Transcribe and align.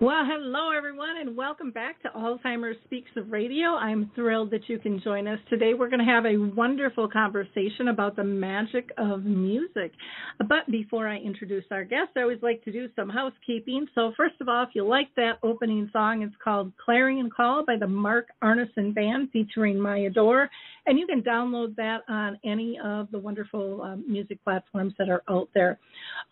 Well, 0.00 0.24
hello 0.24 0.70
everyone, 0.70 1.16
and 1.20 1.36
welcome 1.36 1.72
back 1.72 2.00
to 2.02 2.08
Alzheimer's 2.10 2.76
Speaks 2.84 3.10
of 3.16 3.32
Radio. 3.32 3.70
I'm 3.70 4.12
thrilled 4.14 4.52
that 4.52 4.68
you 4.68 4.78
can 4.78 5.00
join 5.02 5.26
us 5.26 5.40
today. 5.50 5.74
We're 5.74 5.88
going 5.88 5.98
to 5.98 6.04
have 6.04 6.24
a 6.24 6.36
wonderful 6.36 7.08
conversation 7.08 7.88
about 7.88 8.14
the 8.14 8.22
magic 8.22 8.90
of 8.96 9.24
music. 9.24 9.90
But 10.38 10.70
before 10.70 11.08
I 11.08 11.16
introduce 11.16 11.64
our 11.72 11.82
guest, 11.82 12.10
I 12.16 12.20
always 12.20 12.38
like 12.42 12.62
to 12.66 12.70
do 12.70 12.88
some 12.94 13.08
housekeeping. 13.08 13.88
So, 13.96 14.12
first 14.16 14.36
of 14.40 14.48
all, 14.48 14.62
if 14.62 14.68
you 14.74 14.86
like 14.86 15.08
that 15.16 15.40
opening 15.42 15.90
song, 15.92 16.22
it's 16.22 16.36
called 16.44 16.70
Clarion 16.76 17.28
Call 17.28 17.64
by 17.66 17.74
the 17.76 17.88
Mark 17.88 18.28
Arneson 18.40 18.94
Band 18.94 19.30
featuring 19.32 19.80
Maya 19.80 20.10
Dore. 20.10 20.48
And 20.86 20.96
you 20.96 21.08
can 21.08 21.22
download 21.22 21.74
that 21.74 22.02
on 22.08 22.38
any 22.44 22.78
of 22.84 23.10
the 23.10 23.18
wonderful 23.18 23.82
um, 23.82 24.04
music 24.06 24.38
platforms 24.44 24.94
that 25.00 25.08
are 25.08 25.24
out 25.28 25.48
there. 25.56 25.76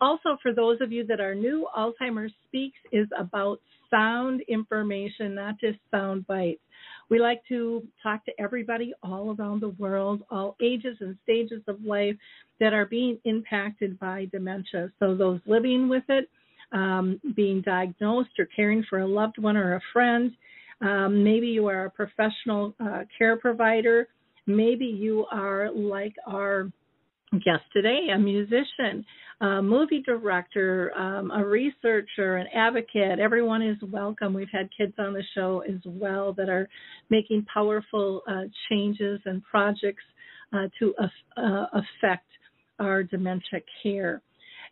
Also, 0.01 0.37
for 0.43 0.53
those 0.53 0.81
of 0.81 0.93
you 0.93 1.07
that 1.07 1.21
are 1.21 1.35
new, 1.35 1.67
Alzheimer's 1.77 2.33
Speaks 2.49 2.79
is 2.93 3.09
about 3.19 3.61
sound 3.91 4.43
information, 4.49 5.35
not 5.35 5.59
just 5.59 5.79
sound 5.91 6.27
bites. 6.27 6.61
We 7.09 7.21
like 7.21 7.43
to 7.49 7.87
talk 8.03 8.25
to 8.27 8.33
everybody 8.39 8.93
all 9.03 9.35
around 9.39 9.61
the 9.63 9.71
world, 9.71 10.23
all 10.31 10.57
ages 10.61 10.97
and 11.01 11.17
stages 11.23 11.63
of 11.69 11.83
life 11.83 12.17
that 12.61 12.73
are 12.73 12.87
being 12.87 13.19
impacted 13.25 13.99
by 13.99 14.27
dementia. 14.33 14.91
So, 14.99 15.15
those 15.15 15.41
living 15.47 15.89
with 15.89 16.05
it, 16.09 16.29
um, 16.73 17.21
being 17.35 17.63
diagnosed, 17.63 18.39
or 18.39 18.47
caring 18.47 18.85
for 18.91 19.01
a 19.01 19.07
loved 19.07 19.39
one 19.39 19.57
or 19.57 19.77
a 19.77 19.81
friend. 19.93 20.33
Um, 20.81 21.25
maybe 21.25 21.47
you 21.47 21.69
are 21.69 21.87
a 21.87 21.91
professional 21.91 22.75
uh, 22.81 23.05
care 23.17 23.37
provider. 23.37 24.09
Maybe 24.47 24.85
you 24.85 25.27
are 25.33 25.71
like 25.73 26.15
our 26.27 26.71
guest 27.33 27.65
today, 27.73 28.09
a 28.15 28.19
musician, 28.19 29.05
a 29.41 29.61
movie 29.61 30.03
director, 30.03 30.97
um, 30.97 31.31
a 31.31 31.45
researcher, 31.45 32.37
an 32.37 32.47
advocate. 32.55 33.19
Everyone 33.19 33.63
is 33.63 33.77
welcome. 33.91 34.33
We've 34.33 34.49
had 34.53 34.69
kids 34.77 34.95
on 34.99 35.13
the 35.13 35.23
show 35.35 35.63
as 35.69 35.81
well 35.85 36.33
that 36.35 36.49
are 36.49 36.69
making 37.11 37.47
powerful 37.53 38.23
uh, 38.29 38.43
changes 38.71 39.21
and 39.25 39.43
projects 39.45 40.05
uh, 40.53 40.69
to 40.79 40.95
uh, 41.37 41.67
affect 41.73 42.27
our 42.79 43.03
dementia 43.03 43.61
care. 43.83 44.23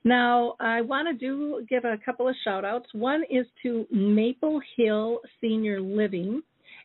Now, 0.04 0.54
I 0.60 0.82
want 0.82 1.08
to 1.08 1.14
do 1.14 1.64
give 1.68 1.84
a 1.84 1.98
couple 2.04 2.28
of 2.28 2.34
shout 2.44 2.64
outs. 2.64 2.88
One 2.92 3.22
is 3.30 3.46
to 3.62 3.86
Maple 3.90 4.60
Hill 4.76 5.20
Senior 5.40 5.80
Living 5.80 6.42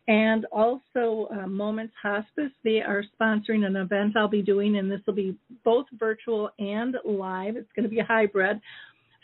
and 0.09 0.45
also 0.51 1.29
uh, 1.31 1.45
Moments 1.45 1.93
Hospice. 2.01 2.51
They 2.63 2.81
are 2.81 3.03
sponsoring 3.21 3.63
an 3.65 3.75
event 3.75 4.17
I'll 4.17 4.27
be 4.27 4.41
doing, 4.41 4.77
and 4.77 4.91
this 4.91 4.99
will 5.05 5.13
be 5.13 5.37
both 5.63 5.85
virtual 5.97 6.49
and 6.57 6.95
live. 7.05 7.55
It's 7.55 7.71
going 7.75 7.83
to 7.83 7.89
be 7.89 7.99
a 7.99 8.05
hybrid. 8.05 8.59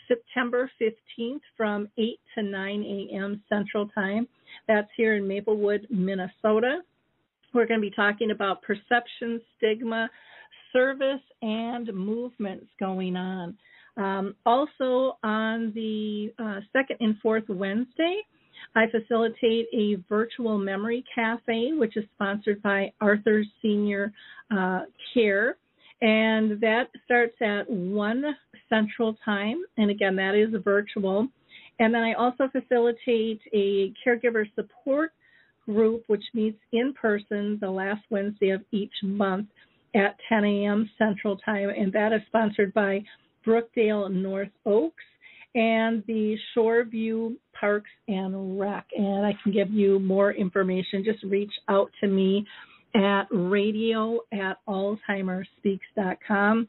September 0.08 0.70
15th 0.80 1.42
from 1.58 1.90
8 1.98 2.20
to 2.36 2.44
9 2.44 2.84
a.m. 2.84 3.42
Central 3.50 3.88
Time. 3.90 4.28
That's 4.68 4.88
here 4.96 5.16
in 5.16 5.28
Maplewood, 5.28 5.88
Minnesota. 5.90 6.82
We're 7.52 7.66
going 7.66 7.82
to 7.82 7.90
be 7.90 7.96
talking 7.96 8.30
about 8.30 8.62
perception, 8.62 9.42
stigma, 9.58 10.08
service, 10.72 11.22
and 11.42 11.92
movements 11.96 12.68
going 12.80 13.16
on. 13.16 13.58
Um, 13.98 14.36
also, 14.46 15.18
on 15.24 15.72
the 15.74 16.32
uh, 16.38 16.60
second 16.72 16.98
and 17.00 17.18
fourth 17.24 17.46
Wednesday, 17.50 18.22
I 18.76 18.86
facilitate 18.88 19.68
a 19.74 19.96
virtual 20.10 20.58
memory 20.58 21.04
cafe, 21.14 21.72
which 21.74 21.98
is 21.98 22.06
sponsored 22.16 22.62
by 22.62 22.92
Arthur's 23.02 23.48
Senior 23.62 24.12
uh, 24.56 24.82
Care. 25.14 25.58
And 26.02 26.60
that 26.62 26.90
starts 27.06 27.36
at 27.42 27.70
1 27.70 28.24
Central 28.70 29.16
Time. 29.24 29.64
And 29.78 29.90
again, 29.90 30.16
that 30.18 30.36
is 30.36 30.50
virtual. 30.64 31.28
And 31.80 31.94
then 31.94 32.04
I 32.04 32.14
also 32.14 32.50
facilitate 32.52 33.42
a 33.54 33.94
caregiver 34.06 34.46
support 34.56 35.12
group, 35.66 36.04
which 36.08 36.24
meets 36.34 36.60
in 36.72 36.94
person 36.94 37.58
the 37.62 37.70
last 37.70 38.04
Wednesday 38.10 38.50
of 38.50 38.62
each 38.72 38.94
month 39.04 39.48
at 39.96 40.18
10 40.30 40.44
a.m. 40.44 40.90
Central 40.98 41.38
Time. 41.38 41.70
And 41.70 41.92
that 41.94 42.14
is 42.14 42.22
sponsored 42.28 42.74
by 42.74 43.04
Brookdale 43.46 44.12
North 44.12 44.50
Oaks 44.66 45.04
and 45.56 46.04
the 46.06 46.38
Shoreview 46.56 47.36
Parks 47.60 47.90
and 48.08 48.60
Rec. 48.60 48.86
And 48.96 49.26
I 49.26 49.36
can 49.42 49.52
give 49.52 49.72
you 49.72 49.98
more 50.00 50.32
information. 50.34 51.04
Just 51.04 51.24
reach 51.24 51.52
out 51.70 51.90
to 52.02 52.08
me 52.08 52.46
at 52.94 53.24
radio 53.32 54.20
at 54.34 54.58
alzheimerspeaks.com. 54.68 56.68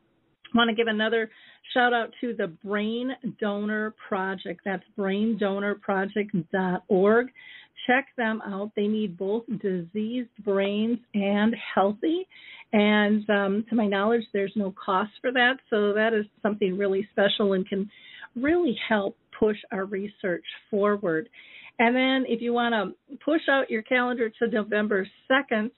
I 0.54 0.56
want 0.56 0.70
to 0.70 0.76
give 0.76 0.86
another 0.86 1.28
shout 1.74 1.92
out 1.92 2.12
to 2.20 2.32
the 2.34 2.46
Brain 2.46 3.10
Donor 3.40 3.96
Project. 4.08 4.60
That's 4.64 4.84
braindonorproject.org. 4.96 7.26
Check 7.86 8.06
them 8.16 8.40
out. 8.46 8.70
They 8.74 8.86
need 8.86 9.18
both 9.18 9.44
diseased 9.60 10.30
brains 10.44 10.98
and 11.14 11.54
healthy. 11.74 12.26
And 12.72 13.28
um, 13.28 13.66
to 13.68 13.76
my 13.76 13.86
knowledge, 13.86 14.22
there's 14.32 14.54
no 14.56 14.72
cost 14.82 15.10
for 15.20 15.30
that. 15.32 15.58
So 15.70 15.92
that 15.92 16.14
is 16.14 16.24
something 16.42 16.78
really 16.78 17.06
special 17.12 17.52
and 17.52 17.68
can 17.68 17.90
really 18.36 18.78
help 18.88 19.16
push 19.38 19.56
our 19.72 19.84
research 19.84 20.44
forward. 20.70 21.28
And 21.78 21.94
then 21.94 22.24
if 22.26 22.40
you 22.40 22.52
want 22.52 22.74
to 22.74 23.16
push 23.24 23.42
out 23.50 23.70
your 23.70 23.82
calendar 23.82 24.30
to 24.30 24.46
November 24.48 25.06
2nd, 25.30 25.70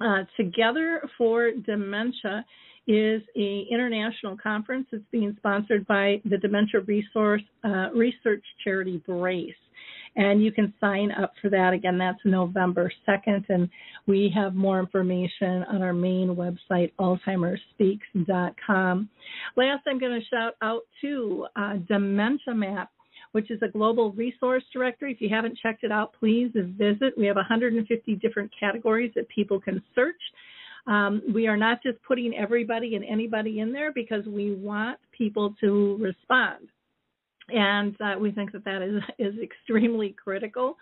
uh, 0.00 0.24
Together 0.36 1.02
for 1.16 1.50
Dementia 1.66 2.44
is 2.86 3.20
a 3.36 3.66
international 3.70 4.36
conference. 4.40 4.86
It's 4.92 5.04
being 5.10 5.34
sponsored 5.38 5.86
by 5.86 6.22
the 6.24 6.38
Dementia 6.38 6.80
Resource 6.86 7.42
uh, 7.64 7.90
Research 7.94 8.44
Charity 8.62 9.02
Brace. 9.06 9.52
And 10.18 10.42
you 10.42 10.52
can 10.52 10.74
sign 10.80 11.12
up 11.12 11.32
for 11.40 11.48
that. 11.48 11.72
Again, 11.72 11.96
that's 11.96 12.18
November 12.24 12.90
2nd. 13.08 13.44
And 13.48 13.70
we 14.06 14.30
have 14.34 14.56
more 14.56 14.80
information 14.80 15.62
on 15.70 15.80
our 15.80 15.92
main 15.92 16.34
website, 16.34 16.92
alzheimerspeaks.com. 16.98 19.08
Last, 19.56 19.82
I'm 19.86 20.00
going 20.00 20.20
to 20.20 20.26
shout 20.26 20.54
out 20.60 20.82
to 21.02 21.46
uh, 21.56 21.76
Dementia 21.88 22.54
Map 22.54 22.90
which 23.32 23.50
is 23.50 23.60
a 23.62 23.68
global 23.68 24.12
resource 24.12 24.64
directory. 24.72 25.12
If 25.12 25.20
you 25.20 25.28
haven't 25.28 25.58
checked 25.58 25.84
it 25.84 25.92
out, 25.92 26.14
please 26.18 26.50
visit. 26.54 27.12
We 27.16 27.26
have 27.26 27.36
150 27.36 28.14
different 28.16 28.50
categories 28.58 29.12
that 29.16 29.28
people 29.28 29.60
can 29.60 29.82
search. 29.94 30.20
Um, 30.86 31.20
we 31.34 31.46
are 31.46 31.56
not 31.56 31.82
just 31.82 32.02
putting 32.02 32.34
everybody 32.34 32.94
and 32.94 33.04
anybody 33.04 33.60
in 33.60 33.70
there 33.70 33.92
because 33.92 34.24
we 34.24 34.54
want 34.54 34.98
people 35.16 35.54
to 35.60 35.98
respond. 36.00 36.68
And 37.48 37.96
uh, 38.00 38.18
we 38.18 38.30
think 38.30 38.52
that 38.52 38.64
that 38.64 38.82
is, 38.82 39.02
is 39.18 39.34
extremely 39.42 40.14
critical. 40.22 40.76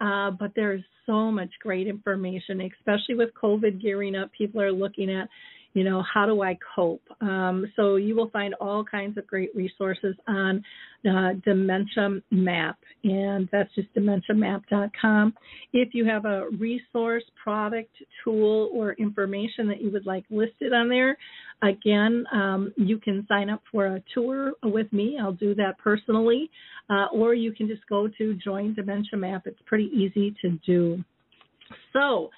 Uh, 0.00 0.30
but 0.30 0.52
there's 0.54 0.82
so 1.06 1.30
much 1.30 1.50
great 1.60 1.86
information, 1.86 2.60
especially 2.60 3.14
with 3.14 3.30
COVID 3.40 3.80
gearing 3.80 4.14
up. 4.14 4.30
People 4.32 4.60
are 4.60 4.72
looking 4.72 5.10
at, 5.10 5.28
you 5.76 5.84
know, 5.84 6.02
how 6.14 6.24
do 6.24 6.40
I 6.40 6.56
cope? 6.74 7.02
Um, 7.20 7.70
so 7.76 7.96
you 7.96 8.16
will 8.16 8.30
find 8.30 8.54
all 8.62 8.82
kinds 8.82 9.18
of 9.18 9.26
great 9.26 9.54
resources 9.54 10.14
on 10.26 10.64
uh, 11.06 11.34
Dementia 11.44 12.22
Map, 12.30 12.78
and 13.04 13.46
that's 13.52 13.68
just 13.74 13.94
dementiamap.com. 13.94 15.34
If 15.74 15.90
you 15.92 16.06
have 16.06 16.24
a 16.24 16.48
resource, 16.58 17.24
product, 17.44 17.90
tool, 18.24 18.70
or 18.72 18.94
information 18.94 19.68
that 19.68 19.82
you 19.82 19.90
would 19.90 20.06
like 20.06 20.24
listed 20.30 20.72
on 20.72 20.88
there, 20.88 21.14
again, 21.60 22.24
um, 22.32 22.72
you 22.78 22.96
can 22.96 23.26
sign 23.28 23.50
up 23.50 23.60
for 23.70 23.84
a 23.84 24.02
tour 24.14 24.52
with 24.62 24.90
me. 24.94 25.18
I'll 25.20 25.32
do 25.32 25.54
that 25.56 25.76
personally, 25.76 26.50
uh, 26.88 27.08
or 27.12 27.34
you 27.34 27.52
can 27.52 27.68
just 27.68 27.86
go 27.86 28.08
to 28.16 28.34
Join 28.42 28.72
Dementia 28.72 29.18
Map. 29.18 29.42
It's 29.46 29.60
pretty 29.66 29.90
easy 29.92 30.34
to 30.40 30.58
do. 30.64 31.04
So, 31.92 32.30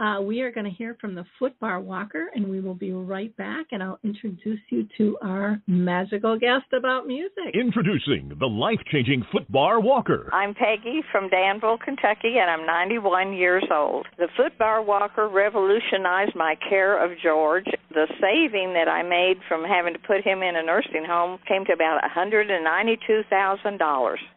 Uh, 0.00 0.20
we 0.20 0.40
are 0.40 0.50
going 0.50 0.64
to 0.64 0.72
hear 0.72 0.96
from 1.00 1.14
the 1.14 1.24
Footbar 1.40 1.80
Walker, 1.80 2.26
and 2.34 2.48
we 2.48 2.60
will 2.60 2.74
be 2.74 2.92
right 2.92 3.34
back. 3.36 3.66
And 3.70 3.80
I'll 3.80 4.00
introduce 4.02 4.58
you 4.70 4.88
to 4.98 5.16
our 5.22 5.60
magical 5.68 6.36
guest 6.36 6.64
about 6.76 7.06
music. 7.06 7.54
Introducing 7.54 8.32
the 8.40 8.46
life 8.46 8.80
changing 8.90 9.24
Footbar 9.32 9.80
Walker. 9.80 10.28
I'm 10.32 10.52
Peggy 10.52 11.00
from 11.12 11.28
Danville, 11.28 11.78
Kentucky, 11.78 12.38
and 12.40 12.50
I'm 12.50 12.66
91 12.66 13.34
years 13.34 13.62
old. 13.70 14.08
The 14.18 14.26
Footbar 14.36 14.84
Walker 14.84 15.28
revolutionized 15.28 16.34
my 16.34 16.56
care 16.68 16.98
of 17.02 17.16
George. 17.22 17.66
The 17.90 18.08
saving 18.20 18.74
that 18.74 18.88
I 18.88 19.04
made 19.04 19.36
from 19.48 19.62
having 19.62 19.92
to 19.92 20.00
put 20.00 20.24
him 20.24 20.42
in 20.42 20.56
a 20.56 20.62
nursing 20.64 21.04
home 21.06 21.38
came 21.46 21.64
to 21.66 21.72
about 21.72 22.02
$192,000. 22.02 24.16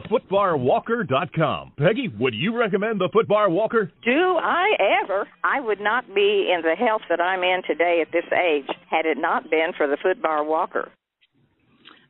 thefootbarwalker.com. 0.00 1.72
Peggy, 1.78 2.08
would 2.18 2.34
you 2.34 2.56
recommend 2.58 3.00
the 3.00 3.08
footbar 3.14 3.50
walker? 3.50 3.90
Do 4.04 4.36
I 4.40 4.72
ever? 5.02 5.28
I 5.44 5.60
would 5.60 5.80
not 5.80 6.06
be 6.14 6.52
in 6.54 6.62
the 6.62 6.74
health 6.74 7.02
that 7.10 7.20
I'm 7.20 7.42
in 7.42 7.62
today 7.66 8.00
at 8.00 8.12
this 8.12 8.24
age 8.32 8.66
had 8.90 9.04
it 9.04 9.18
not 9.18 9.50
been 9.50 9.72
for 9.76 9.86
the 9.86 9.96
footbar 9.96 10.46
walker. 10.46 10.90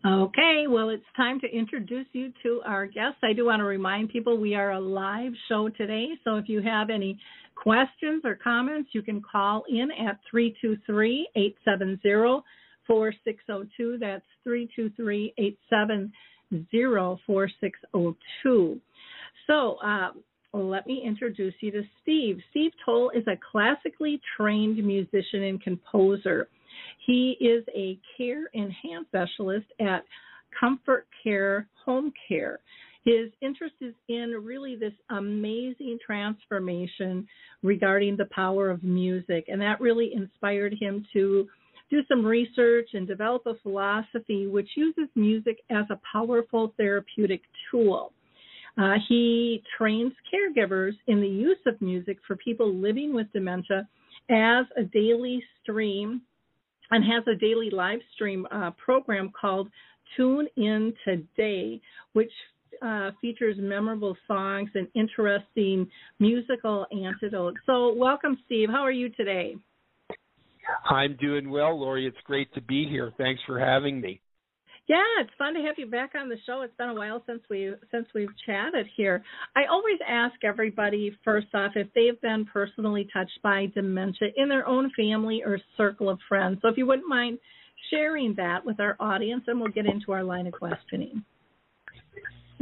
Okay, 0.05 0.65
well, 0.69 0.89
it's 0.89 1.05
time 1.17 1.39
to 1.41 1.47
introduce 1.47 2.07
you 2.13 2.33
to 2.43 2.61
our 2.67 2.87
guests. 2.87 3.19
I 3.23 3.33
do 3.33 3.47
want 3.47 3.61
to 3.61 3.65
remind 3.65 4.09
people 4.09 4.37
we 4.37 4.55
are 4.57 4.73
a 4.73 4.81
live 4.81 5.33
show 5.49 5.69
today, 5.69 6.09
so 6.25 6.37
if 6.37 6.49
you 6.49 6.61
have 6.61 6.91
any 6.91 7.21
questions 7.55 8.23
or 8.25 8.35
comments, 8.35 8.91
you 8.93 9.03
can 9.03 9.23
call 9.23 9.63
in 9.69 9.91
at 9.93 10.19
323 10.29 11.29
870 11.37 12.43
4602. 12.87 13.99
That's 14.01 14.25
323 14.43 15.35
870 15.39 16.13
4602. 17.27 18.81
So, 19.47 19.77
uh, 19.85 20.11
let 20.55 20.87
me 20.87 21.03
introduce 21.05 21.55
you 21.61 21.71
to 21.71 21.83
Steve. 22.03 22.39
Steve 22.51 22.73
Toll 22.85 23.11
is 23.11 23.27
a 23.27 23.39
classically 23.51 24.21
trained 24.37 24.85
musician 24.85 25.45
and 25.45 25.63
composer. 25.63 26.49
He 27.07 27.37
is 27.41 27.65
a 27.75 27.99
care 28.17 28.45
and 28.55 28.71
hand 28.83 29.07
specialist 29.09 29.67
at 29.81 30.05
Comfort 30.59 31.07
Care 31.25 31.67
Home 31.85 32.13
Care. 32.29 32.61
His 33.05 33.31
interest 33.41 33.75
is 33.81 33.95
in 34.09 34.31
really 34.45 34.77
this 34.77 34.93
amazing 35.11 35.99
transformation 36.05 37.27
regarding 37.63 38.17
the 38.17 38.27
power 38.27 38.71
of 38.71 38.85
music, 38.85 39.47
and 39.49 39.61
that 39.61 39.81
really 39.81 40.13
inspired 40.15 40.75
him 40.79 41.05
to 41.13 41.49
do 41.93 42.03
some 42.09 42.25
research 42.25 42.89
and 42.95 43.07
develop 43.07 43.43
a 43.45 43.55
philosophy 43.63 44.47
which 44.47 44.69
uses 44.77 45.09
music 45.15 45.59
as 45.71 45.85
a 45.91 46.01
powerful 46.11 46.73
therapeutic 46.79 47.43
tool. 47.71 48.13
Uh, 48.79 48.95
he 49.11 49.63
trains 49.77 50.13
caregivers 50.33 50.93
in 51.07 51.21
the 51.21 51.29
use 51.29 51.59
of 51.67 51.81
music 51.83 52.17
for 52.27 52.37
people 52.37 52.75
living 52.75 53.15
with 53.15 53.31
dementia 53.35 53.87
as 54.31 54.65
a 54.79 54.85
daily 54.85 55.45
stream 55.61 56.23
and 56.91 57.05
has 57.05 57.23
a 57.27 57.39
daily 57.39 57.69
live 57.69 58.01
stream 58.15 58.47
uh, 58.51 58.71
program 58.83 59.31
called 59.39 59.69
Tune 60.17 60.49
In 60.57 60.95
Today, 61.05 61.79
which 62.15 62.33
uh, 62.81 63.11
features 63.21 63.57
memorable 63.59 64.17
songs 64.27 64.71
and 64.75 64.89
interesting 64.95 65.87
musical 66.19 66.87
antidotes. 66.91 67.59
So, 67.67 67.93
welcome, 67.95 68.39
Steve. 68.47 68.71
How 68.71 68.81
are 68.81 68.91
you 68.91 69.11
today? 69.11 69.57
I'm 70.89 71.17
doing 71.21 71.51
well, 71.51 71.81
Lori. 71.81 72.07
It's 72.07 72.17
great 72.25 72.53
to 72.55 72.61
be 72.61 72.87
here. 72.89 73.13
Thanks 73.19 73.41
for 73.47 73.59
having 73.59 74.01
me. 74.01 74.21
Yeah, 74.89 75.03
it's 75.21 75.31
fun 75.39 75.55
to 75.55 75.61
have 75.61 75.77
you 75.79 75.87
back 75.87 76.13
on 76.19 76.29
the 76.29 76.37
show. 76.45 76.63
It's 76.63 76.77
been 76.77 76.89
a 76.89 76.95
while 76.95 77.23
since 77.27 77.41
we 77.49 77.73
since 77.93 78.07
we've 78.15 78.37
chatted 78.45 78.87
here. 78.97 79.23
I 79.55 79.63
always 79.71 79.99
ask 80.07 80.35
everybody 80.43 81.17
first 81.25 81.47
off 81.55 81.73
if 81.77 81.87
they've 81.95 82.21
been 82.21 82.45
personally 82.53 83.07
touched 83.13 83.41
by 83.43 83.67
dementia 83.75 84.29
in 84.37 84.49
their 84.49 84.67
own 84.67 84.91
family 84.97 85.43
or 85.45 85.59
circle 85.77 86.11
of 86.11 86.19
friends. 86.29 86.59
So 86.63 86.69
if 86.69 86.77
you 86.77 86.87
wouldn't 86.87 87.09
mind 87.09 87.39
sharing 87.91 88.35
that 88.37 88.65
with 88.65 88.81
our 88.81 88.97
audience, 88.99 89.45
and 89.47 89.61
we'll 89.61 89.71
get 89.71 89.87
into 89.87 90.13
our 90.13 90.25
line 90.25 90.49
of 90.49 90.53
questioning. 90.55 91.25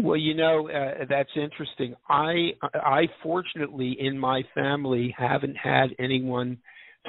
Well, 0.03 0.17
you 0.17 0.35
know 0.35 0.69
uh, 0.69 1.06
that's 1.08 1.31
interesting. 1.37 1.94
I 2.08 2.50
I 2.75 3.08
fortunately 3.23 3.96
in 3.99 4.19
my 4.19 4.43
family 4.55 5.14
haven't 5.17 5.56
had 5.56 5.88
anyone 5.99 6.58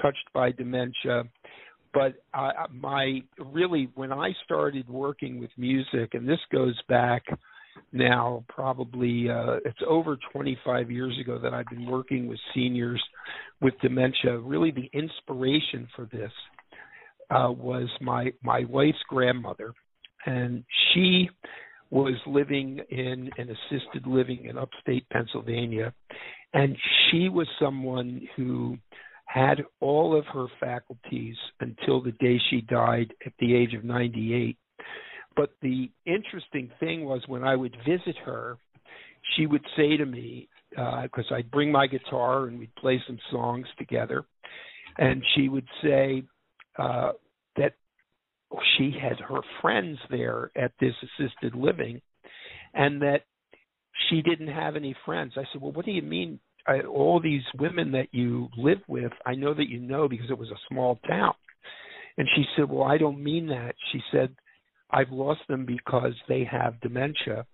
touched 0.01 0.27
by 0.33 0.51
dementia 0.51 1.23
but 1.93 2.13
uh, 2.33 2.51
my 2.71 3.21
really 3.37 3.89
when 3.95 4.11
I 4.11 4.33
started 4.45 4.89
working 4.89 5.39
with 5.39 5.49
music, 5.57 6.13
and 6.13 6.27
this 6.27 6.39
goes 6.51 6.79
back 6.87 7.23
now 7.91 8.43
probably 8.47 9.29
uh, 9.29 9.57
it's 9.65 9.79
over 9.87 10.17
25 10.31 10.91
years 10.91 11.17
ago 11.19 11.39
that 11.39 11.53
I've 11.53 11.67
been 11.67 11.85
working 11.85 12.27
with 12.27 12.39
seniors 12.53 13.01
with 13.61 13.73
dementia. 13.81 14.37
Really, 14.37 14.71
the 14.71 14.89
inspiration 14.93 15.87
for 15.95 16.07
this 16.11 16.31
uh, 17.29 17.51
was 17.51 17.89
my 17.99 18.31
my 18.41 18.63
wife's 18.69 19.03
grandmother, 19.09 19.73
and 20.25 20.63
she 20.93 21.29
was 21.89 22.15
living 22.25 22.79
in 22.89 23.29
an 23.37 23.49
assisted 23.49 24.07
living 24.07 24.45
in 24.45 24.57
upstate 24.57 25.05
Pennsylvania, 25.09 25.93
and 26.53 26.77
she 27.09 27.27
was 27.27 27.47
someone 27.59 28.21
who 28.37 28.77
had 29.33 29.63
all 29.79 30.17
of 30.17 30.25
her 30.33 30.47
faculties 30.59 31.35
until 31.61 32.01
the 32.01 32.11
day 32.13 32.37
she 32.49 32.61
died 32.61 33.13
at 33.25 33.31
the 33.39 33.55
age 33.55 33.73
of 33.73 33.83
98. 33.83 34.57
But 35.37 35.51
the 35.61 35.89
interesting 36.05 36.69
thing 36.81 37.05
was 37.05 37.21
when 37.27 37.43
I 37.43 37.55
would 37.55 37.75
visit 37.87 38.17
her, 38.25 38.57
she 39.35 39.45
would 39.45 39.63
say 39.77 39.95
to 39.95 40.05
me, 40.05 40.49
because 40.71 41.25
uh, 41.31 41.35
I'd 41.35 41.51
bring 41.51 41.71
my 41.71 41.87
guitar 41.87 42.47
and 42.47 42.59
we'd 42.59 42.75
play 42.75 43.01
some 43.07 43.19
songs 43.31 43.67
together, 43.77 44.25
and 44.97 45.23
she 45.35 45.47
would 45.47 45.67
say 45.81 46.23
uh, 46.77 47.11
that 47.55 47.73
she 48.75 48.93
had 49.01 49.17
her 49.19 49.41
friends 49.61 49.97
there 50.09 50.51
at 50.57 50.73
this 50.81 50.93
assisted 51.03 51.55
living, 51.55 52.01
and 52.73 53.01
that 53.01 53.21
she 54.09 54.21
didn't 54.21 54.47
have 54.47 54.75
any 54.75 54.95
friends. 55.05 55.33
I 55.37 55.43
said, 55.51 55.61
"Well, 55.61 55.71
what 55.71 55.85
do 55.85 55.91
you 55.91 56.01
mean 56.01 56.39
I, 56.67 56.81
all 56.81 57.19
these 57.19 57.43
women 57.59 57.91
that 57.93 58.07
you 58.11 58.49
live 58.57 58.79
with, 58.87 59.11
I 59.25 59.35
know 59.35 59.53
that 59.53 59.69
you 59.69 59.79
know 59.79 60.07
because 60.07 60.29
it 60.29 60.37
was 60.37 60.51
a 60.51 60.67
small 60.69 60.99
town. 61.07 61.33
And 62.17 62.27
she 62.35 62.43
said, 62.55 62.69
Well, 62.69 62.83
I 62.83 62.97
don't 62.97 63.23
mean 63.23 63.47
that. 63.47 63.75
She 63.91 63.99
said, 64.11 64.35
I've 64.89 65.11
lost 65.11 65.41
them 65.47 65.65
because 65.65 66.13
they 66.27 66.43
have 66.49 66.81
dementia. 66.81 67.45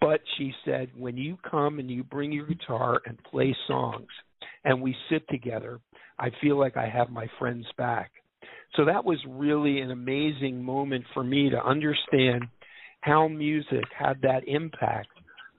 But 0.00 0.20
she 0.36 0.52
said, 0.64 0.90
When 0.96 1.16
you 1.16 1.36
come 1.48 1.78
and 1.78 1.90
you 1.90 2.04
bring 2.04 2.32
your 2.32 2.46
guitar 2.46 3.00
and 3.06 3.22
play 3.24 3.54
songs 3.66 4.08
and 4.64 4.80
we 4.80 4.96
sit 5.10 5.28
together, 5.28 5.80
I 6.18 6.30
feel 6.40 6.58
like 6.58 6.76
I 6.76 6.88
have 6.88 7.10
my 7.10 7.26
friends 7.38 7.66
back. 7.76 8.10
So 8.76 8.84
that 8.84 9.04
was 9.04 9.18
really 9.28 9.80
an 9.80 9.90
amazing 9.90 10.62
moment 10.62 11.04
for 11.14 11.22
me 11.22 11.50
to 11.50 11.64
understand 11.64 12.44
how 13.00 13.28
music 13.28 13.84
had 13.96 14.20
that 14.22 14.48
impact 14.48 15.08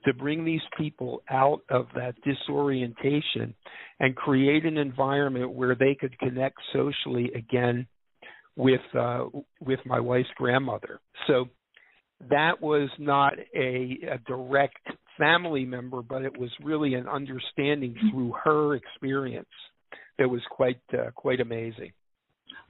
to 0.08 0.14
bring 0.14 0.44
these 0.44 0.62
people 0.78 1.22
out 1.30 1.60
of 1.68 1.86
that 1.94 2.14
disorientation 2.24 3.54
and 4.00 4.16
create 4.16 4.64
an 4.64 4.78
environment 4.78 5.52
where 5.52 5.74
they 5.74 5.94
could 5.94 6.18
connect 6.18 6.56
socially 6.72 7.30
again 7.34 7.86
with 8.56 8.80
uh, 8.98 9.26
with 9.60 9.80
my 9.84 10.00
wife's 10.00 10.28
grandmother. 10.36 11.00
So 11.26 11.48
that 12.30 12.62
was 12.62 12.88
not 12.98 13.34
a, 13.54 13.98
a 14.10 14.18
direct 14.26 14.78
family 15.18 15.66
member, 15.66 16.00
but 16.00 16.22
it 16.22 16.38
was 16.38 16.50
really 16.64 16.94
an 16.94 17.06
understanding 17.06 17.94
through 18.10 18.32
her 18.44 18.74
experience 18.74 19.46
that 20.18 20.30
was 20.30 20.40
quite 20.50 20.80
uh, 20.94 21.10
quite 21.14 21.40
amazing. 21.40 21.92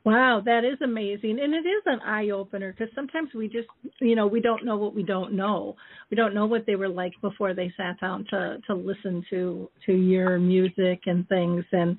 Wow, 0.05 0.41
that 0.47 0.65
is 0.65 0.79
amazing. 0.83 1.39
And 1.43 1.53
it 1.55 1.69
is 1.69 1.83
an 1.87 2.01
eye 2.01 2.31
opener 2.31 2.73
because 2.73 2.93
sometimes 2.95 3.31
we 3.35 3.49
just, 3.49 3.69
you 4.01 4.15
know, 4.15 4.27
we 4.27 4.41
don't 4.41 4.65
know 4.65 4.77
what 4.77 4.95
we 4.95 5.03
don't 5.03 5.35
know. 5.35 5.77
We 6.11 6.17
don't 6.17 6.35
know 6.35 6.47
what 6.47 6.65
they 6.67 6.77
were 6.77 6.89
like 6.89 7.13
before 7.21 7.53
they 7.55 7.73
sat 7.77 8.01
down 8.01 8.25
to 8.31 8.59
to 8.67 8.75
listen 8.75 9.25
to 9.31 9.69
to 9.87 9.93
your 9.93 10.39
music 10.39 11.03
and 11.07 11.29
things 11.29 11.65
and 11.73 11.97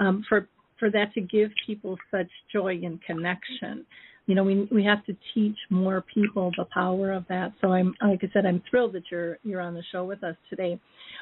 um 0.00 0.24
for 0.28 0.48
for 0.80 0.90
that 0.90 1.12
to 1.14 1.20
give 1.20 1.50
people 1.66 1.96
such 2.10 2.28
joy 2.52 2.80
and 2.82 3.00
connection. 3.02 3.86
you 4.26 4.34
know 4.34 4.44
we 4.44 4.68
we 4.72 4.84
have 4.84 5.04
to 5.06 5.16
teach 5.34 5.56
more 5.70 6.02
people 6.14 6.50
the 6.56 6.64
power 6.72 7.12
of 7.12 7.24
that 7.28 7.52
so 7.60 7.72
i'm 7.72 7.94
like 8.02 8.20
i 8.22 8.30
said 8.32 8.46
i'm 8.46 8.62
thrilled 8.70 8.92
that 8.94 9.04
you're 9.10 9.38
you're 9.44 9.60
on 9.60 9.74
the 9.74 9.82
show 9.92 10.04
with 10.04 10.22
us 10.24 10.36
today 10.50 10.80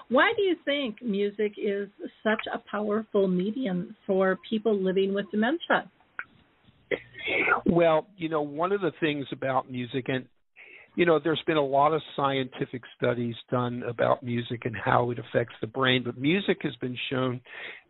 why 0.08 0.32
do 0.36 0.42
you 0.42 0.56
think 0.64 1.02
music 1.02 1.52
is 1.58 1.88
such 2.22 2.42
a 2.52 2.58
powerful 2.70 3.26
medium 3.28 3.96
for 4.06 4.38
people 4.48 4.74
living 4.78 5.14
with 5.14 5.30
dementia 5.30 5.90
well 7.66 8.06
you 8.16 8.28
know 8.28 8.42
one 8.42 8.72
of 8.72 8.80
the 8.80 8.92
things 9.00 9.26
about 9.32 9.70
music 9.70 10.06
and 10.08 10.26
you 10.96 11.06
know, 11.06 11.20
there's 11.22 11.42
been 11.46 11.56
a 11.56 11.64
lot 11.64 11.92
of 11.92 12.02
scientific 12.16 12.82
studies 12.96 13.36
done 13.50 13.82
about 13.88 14.22
music 14.22 14.62
and 14.64 14.76
how 14.76 15.10
it 15.10 15.18
affects 15.18 15.54
the 15.60 15.66
brain, 15.66 16.02
but 16.04 16.18
music 16.18 16.58
has 16.62 16.74
been 16.76 16.96
shown 17.08 17.40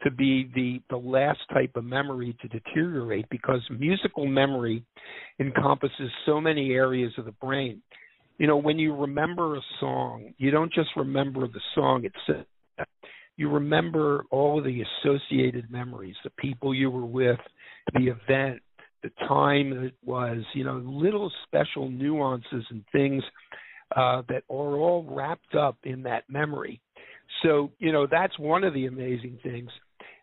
to 0.02 0.10
be 0.10 0.50
the 0.54 0.80
the 0.90 0.96
last 0.96 1.40
type 1.52 1.72
of 1.76 1.84
memory 1.84 2.36
to 2.42 2.48
deteriorate 2.48 3.26
because 3.30 3.60
musical 3.78 4.26
memory 4.26 4.84
encompasses 5.38 6.10
so 6.26 6.40
many 6.40 6.72
areas 6.72 7.12
of 7.16 7.24
the 7.24 7.32
brain. 7.32 7.80
You 8.38 8.46
know, 8.46 8.56
when 8.56 8.78
you 8.78 8.94
remember 8.94 9.56
a 9.56 9.60
song, 9.80 10.32
you 10.38 10.50
don't 10.50 10.72
just 10.72 10.90
remember 10.96 11.46
the 11.46 11.60
song 11.74 12.04
itself. 12.04 12.46
You 13.36 13.48
remember 13.50 14.24
all 14.30 14.58
of 14.58 14.64
the 14.64 14.82
associated 15.02 15.70
memories, 15.70 16.16
the 16.22 16.30
people 16.38 16.74
you 16.74 16.90
were 16.90 17.06
with, 17.06 17.38
the 17.94 18.08
event, 18.08 18.60
the 19.02 19.10
time 19.26 19.72
it 19.84 19.94
was, 20.04 20.38
you 20.54 20.64
know, 20.64 20.82
little 20.84 21.30
special 21.46 21.90
nuances 21.90 22.64
and 22.70 22.84
things 22.92 23.22
uh, 23.96 24.22
that 24.28 24.44
are 24.48 24.76
all 24.76 25.06
wrapped 25.08 25.54
up 25.54 25.76
in 25.84 26.02
that 26.02 26.24
memory. 26.28 26.80
So, 27.42 27.70
you 27.78 27.92
know, 27.92 28.06
that's 28.10 28.38
one 28.38 28.64
of 28.64 28.74
the 28.74 28.86
amazing 28.86 29.38
things 29.42 29.70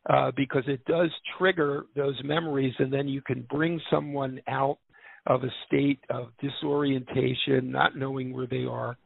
uh, 0.09 0.31
because 0.35 0.63
it 0.67 0.83
does 0.85 1.09
trigger 1.37 1.85
those 1.95 2.19
memories, 2.23 2.73
and 2.79 2.91
then 2.91 3.07
you 3.07 3.21
can 3.21 3.45
bring 3.49 3.81
someone 3.91 4.39
out 4.47 4.77
of 5.25 5.43
a 5.43 5.51
state 5.65 5.99
of 6.09 6.29
disorientation, 6.39 7.71
not 7.71 7.97
knowing 7.97 8.33
where 8.33 8.47
they 8.47 8.63
are, 8.63 8.97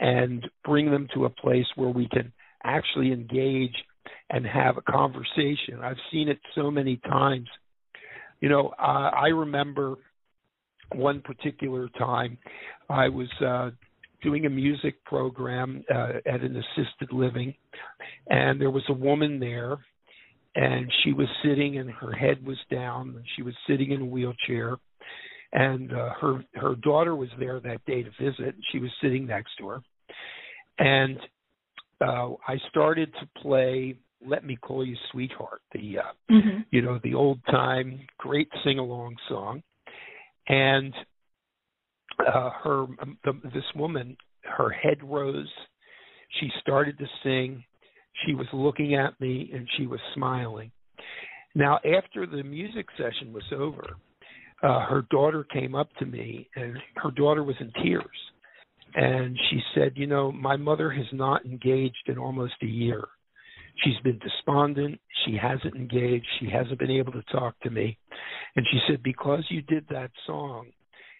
and 0.00 0.44
bring 0.64 0.90
them 0.90 1.06
to 1.14 1.24
a 1.24 1.30
place 1.30 1.66
where 1.76 1.90
we 1.90 2.08
can 2.08 2.32
actually 2.64 3.12
engage 3.12 3.74
and 4.30 4.44
have 4.46 4.76
a 4.76 4.82
conversation. 4.82 5.80
I've 5.82 5.96
seen 6.10 6.28
it 6.28 6.38
so 6.54 6.70
many 6.70 6.96
times 6.96 7.48
you 8.40 8.48
know, 8.48 8.72
uh, 8.78 9.10
I 9.14 9.28
remember 9.28 9.96
one 10.94 11.20
particular 11.20 11.88
time 11.98 12.38
I 12.88 13.08
was 13.08 13.28
uh, 13.44 13.70
doing 14.22 14.46
a 14.46 14.50
music 14.50 15.04
program 15.04 15.84
uh, 15.94 16.14
at 16.26 16.40
an 16.40 16.56
assisted 16.56 17.12
living, 17.12 17.54
and 18.28 18.60
there 18.60 18.70
was 18.70 18.84
a 18.88 18.92
woman 18.92 19.38
there, 19.38 19.76
and 20.54 20.90
she 21.04 21.12
was 21.12 21.28
sitting, 21.44 21.78
and 21.78 21.90
her 21.90 22.12
head 22.12 22.44
was 22.46 22.58
down, 22.70 23.22
she 23.36 23.42
was 23.42 23.54
sitting 23.68 23.92
in 23.92 24.02
a 24.02 24.06
wheelchair, 24.06 24.76
and 25.52 25.92
uh, 25.92 26.10
her 26.20 26.44
her 26.54 26.74
daughter 26.76 27.16
was 27.16 27.28
there 27.38 27.60
that 27.60 27.84
day 27.86 28.02
to 28.02 28.10
visit. 28.20 28.54
She 28.72 28.78
was 28.78 28.90
sitting 29.02 29.26
next 29.26 29.52
to 29.58 29.68
her, 29.68 29.80
and 30.78 31.18
uh, 32.00 32.30
I 32.46 32.58
started 32.70 33.12
to 33.14 33.40
play 33.40 33.96
let 34.26 34.44
Me 34.44 34.56
Call 34.56 34.84
You 34.84 34.96
Sweetheart, 35.12 35.62
the 35.72 35.98
uh, 35.98 36.32
mm-hmm. 36.32 36.60
you 36.70 36.82
know 36.82 36.98
the 37.02 37.14
old 37.14 37.40
time 37.50 38.00
great 38.18 38.48
sing 38.64 38.78
along 38.78 39.16
song, 39.28 39.62
and 40.48 40.94
uh, 42.26 42.50
her 42.62 42.82
um, 43.00 43.18
the, 43.24 43.32
this 43.54 43.64
woman 43.74 44.16
her 44.44 44.70
head 44.70 44.98
rose, 45.02 45.50
she 46.40 46.50
started 46.60 46.98
to 46.98 47.06
sing, 47.22 47.62
she 48.26 48.34
was 48.34 48.46
looking 48.52 48.94
at 48.94 49.18
me 49.20 49.50
and 49.52 49.68
she 49.76 49.86
was 49.86 50.00
smiling. 50.14 50.70
Now 51.54 51.76
after 51.76 52.26
the 52.26 52.42
music 52.42 52.86
session 52.96 53.32
was 53.32 53.44
over, 53.52 53.96
uh, 54.62 54.86
her 54.86 55.04
daughter 55.10 55.44
came 55.44 55.74
up 55.74 55.88
to 55.98 56.06
me 56.06 56.48
and 56.56 56.76
her 56.96 57.10
daughter 57.12 57.44
was 57.44 57.56
in 57.60 57.72
tears. 57.82 58.06
And 58.94 59.38
she 59.50 59.60
said, 59.74 59.92
You 59.96 60.06
know, 60.06 60.32
my 60.32 60.56
mother 60.56 60.90
has 60.90 61.06
not 61.12 61.44
engaged 61.44 62.08
in 62.08 62.18
almost 62.18 62.54
a 62.62 62.66
year 62.66 63.04
She's 63.84 63.98
been 64.02 64.18
despondent. 64.18 65.00
She 65.24 65.36
hasn't 65.40 65.74
engaged. 65.74 66.26
She 66.40 66.48
hasn't 66.50 66.78
been 66.78 66.90
able 66.90 67.12
to 67.12 67.22
talk 67.30 67.58
to 67.60 67.70
me. 67.70 67.96
And 68.56 68.66
she 68.70 68.78
said, 68.88 69.02
Because 69.02 69.44
you 69.50 69.62
did 69.62 69.86
that 69.90 70.10
song 70.26 70.66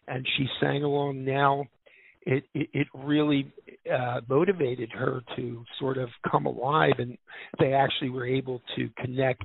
and 0.07 0.27
she 0.37 0.47
sang 0.61 0.83
along 0.83 1.25
now, 1.25 1.67
it, 2.23 2.45
it, 2.55 2.69
it 2.73 2.87
really 2.95 3.53
uh, 3.93 4.21
motivated 4.29 4.91
her 4.93 5.23
to 5.37 5.65
sort 5.79 5.99
of 5.99 6.09
come 6.31 6.47
alive 6.47 6.95
and 6.99 7.17
they 7.59 7.73
actually 7.73 8.11
were 8.11 8.27
able 8.27 8.61
to 8.77 8.91
connect. 8.99 9.45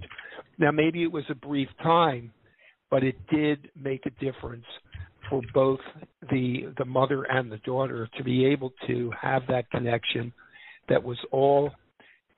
Now, 0.58 0.72
maybe 0.72 1.03
it 1.03 1.12
was 1.12 1.24
a 1.29 1.36
brief 1.36 1.70
time, 1.82 2.32
but 2.89 3.03
it 3.03 3.15
did 3.32 3.70
make 3.79 4.05
a 4.05 4.24
difference 4.24 4.65
for 5.29 5.41
both 5.53 5.79
the 6.32 6.74
the 6.77 6.86
mother 6.86 7.24
and 7.24 7.51
the 7.51 7.58
daughter 7.60 8.10
to 8.17 8.24
be 8.24 8.46
able 8.46 8.74
to 8.88 9.12
have 9.20 9.43
that 9.48 9.70
connection 9.72 10.34
that 10.89 11.01
was 11.01 11.17
all 11.32 11.72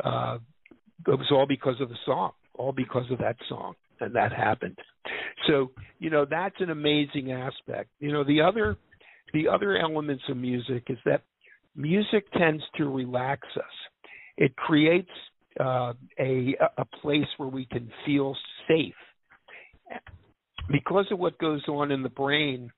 uh, 0.04 0.38
it 1.08 1.12
was 1.12 1.28
all 1.32 1.46
because 1.46 1.80
of 1.82 1.90
the 1.90 1.98
song, 2.06 2.32
all 2.54 2.72
because 2.72 3.10
of 3.12 3.20
that 3.20 3.36
song, 3.50 3.74
and 4.00 4.16
that 4.16 4.32
happened. 4.32 4.78
So, 5.48 5.72
you 6.00 6.10
know, 6.10 6.26
that's 6.30 6.56
an 6.60 6.70
amazing 6.70 7.32
aspect. 7.32 7.90
You 8.00 8.12
know, 8.12 8.24
the 8.24 8.42
other 8.42 8.78
the 9.34 9.48
other 9.48 9.78
elements 9.78 10.24
of 10.30 10.38
music 10.38 10.84
is 10.90 10.98
that 11.06 11.24
music 11.76 12.26
tends 12.38 12.64
to 12.78 12.86
relax 12.86 13.48
us. 13.58 13.64
It 14.38 14.56
creates 14.56 15.10
uh, 15.60 15.94
a 16.20 16.56
a 16.78 16.86
place 17.02 17.28
where 17.38 17.50
we 17.50 17.66
can 17.66 17.92
feel 18.06 18.36
safe. 18.68 18.94
Because 20.72 21.06
of 21.12 21.20
what 21.20 21.38
goes 21.38 21.64
on 21.68 21.92
in 21.92 22.02
the 22.02 22.10
brain, 22.10 22.72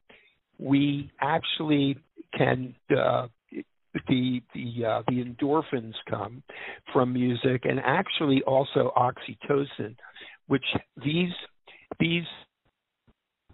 we 0.59 1.09
actually 1.21 1.97
can 2.37 2.75
uh, 2.95 3.27
the 4.07 4.41
the 4.53 4.85
uh, 4.85 5.03
the 5.07 5.23
endorphins 5.23 5.93
come 6.09 6.43
from 6.93 7.13
music, 7.13 7.61
and 7.63 7.79
actually 7.83 8.41
also 8.43 8.91
oxytocin, 8.97 9.95
which 10.47 10.65
these 11.03 11.31
these 11.99 12.23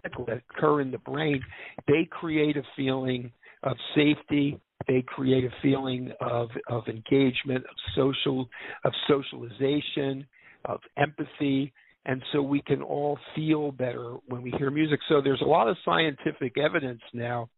that 0.02 0.12
occur 0.50 0.80
in 0.80 0.90
the 0.90 0.98
brain, 0.98 1.42
they 1.88 2.06
create 2.10 2.56
a 2.56 2.62
feeling 2.76 3.30
of 3.62 3.76
safety. 3.94 4.60
They 4.86 5.02
create 5.06 5.44
a 5.44 5.54
feeling 5.62 6.12
of 6.20 6.50
of 6.68 6.86
engagement, 6.88 7.64
of 7.64 7.76
social 7.94 8.48
of 8.84 8.92
socialization, 9.08 10.26
of 10.66 10.80
empathy, 10.98 11.72
and 12.06 12.22
so 12.32 12.42
we 12.42 12.60
can 12.62 12.82
all 12.82 13.18
feel 13.34 13.72
better 13.72 14.16
when 14.28 14.42
we 14.42 14.52
hear 14.58 14.70
music. 14.70 15.00
So 15.08 15.20
there's 15.22 15.40
a 15.40 15.46
lot 15.46 15.68
of 15.68 15.76
scientific 15.84 16.58
evidence 16.58 17.00
now 17.12 17.48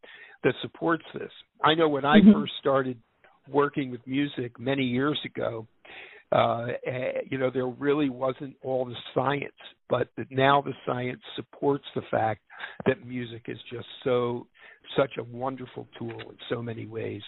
that 0.45 0.55
supports 0.63 1.05
this. 1.15 1.31
I 1.63 1.75
know 1.75 1.89
when 1.89 2.05
I 2.05 2.19
mm-hmm. 2.19 2.33
first 2.33 2.53
started 2.61 2.99
working 3.49 3.91
with 3.91 4.01
music 4.07 4.59
many 4.59 4.85
years 4.85 5.19
ago, 5.25 5.67
uh, 6.33 6.67
eh, 6.87 7.21
you 7.31 7.39
know, 7.39 7.51
there 7.51 7.67
really 7.67 8.11
wasn't 8.11 8.57
all 8.63 8.85
the 8.85 8.97
science, 9.15 9.53
but 9.89 10.09
now 10.31 10.61
the 10.61 10.75
science 10.85 11.21
supports 11.37 11.85
the 11.95 12.03
fact 12.11 12.41
that 12.85 13.07
music 13.07 13.43
is 13.49 13.59
just 13.73 13.87
so 14.03 14.47
such 14.97 15.13
a 15.19 15.25
wonderful 15.25 15.87
tool 15.99 16.19
in 16.19 16.37
so 16.49 16.63
many 16.63 16.87
ways. 16.87 17.23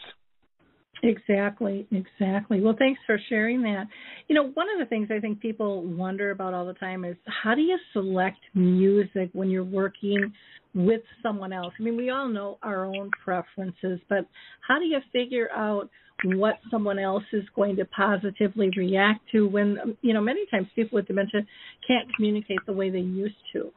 Exactly, 1.03 1.87
exactly. 1.93 2.61
Well, 2.61 2.75
thanks 2.79 3.01
for 3.07 3.19
sharing 3.29 3.63
that. 3.63 3.87
You 4.27 4.35
know, 4.35 4.49
one 4.55 4.67
of 4.69 4.79
the 4.81 4.87
things 4.87 5.09
I 5.15 5.21
think 5.21 5.41
people 5.41 5.83
wonder 5.85 6.31
about 6.31 6.55
all 6.55 6.67
the 6.67 6.75
time 6.75 7.05
is 7.05 7.17
how 7.43 7.55
do 7.55 7.61
you 7.61 7.79
select 7.93 8.39
music 8.55 9.31
when 9.33 9.49
you're 9.49 9.65
working 9.65 10.33
with 10.75 11.03
someone 11.23 11.53
else? 11.53 11.73
I 11.79 11.83
mean, 11.83 11.97
we 11.97 12.11
all 12.11 12.29
know 12.29 12.59
our 12.63 12.85
own 12.85 13.11
preferences, 13.23 14.01
but 14.09 14.27
how 14.67 14.79
do 14.79 14.87
you 14.87 14.99
figure 15.13 15.49
out 15.55 15.89
what 16.25 16.59
someone 16.69 16.99
else 16.99 17.23
is 17.33 17.45
going 17.55 17.77
to 17.77 17.85
positively 17.85 18.71
react 18.77 19.21
to 19.31 19.47
when, 19.47 19.97
you 20.03 20.13
know, 20.13 20.21
many 20.21 20.47
times 20.51 20.67
people 20.75 20.97
with 20.97 21.07
dementia 21.07 21.43
can't 21.87 22.13
communicate 22.17 22.59
the 22.67 22.73
way 22.73 22.91
they 22.91 22.99
used 22.99 23.37
to? 23.53 23.71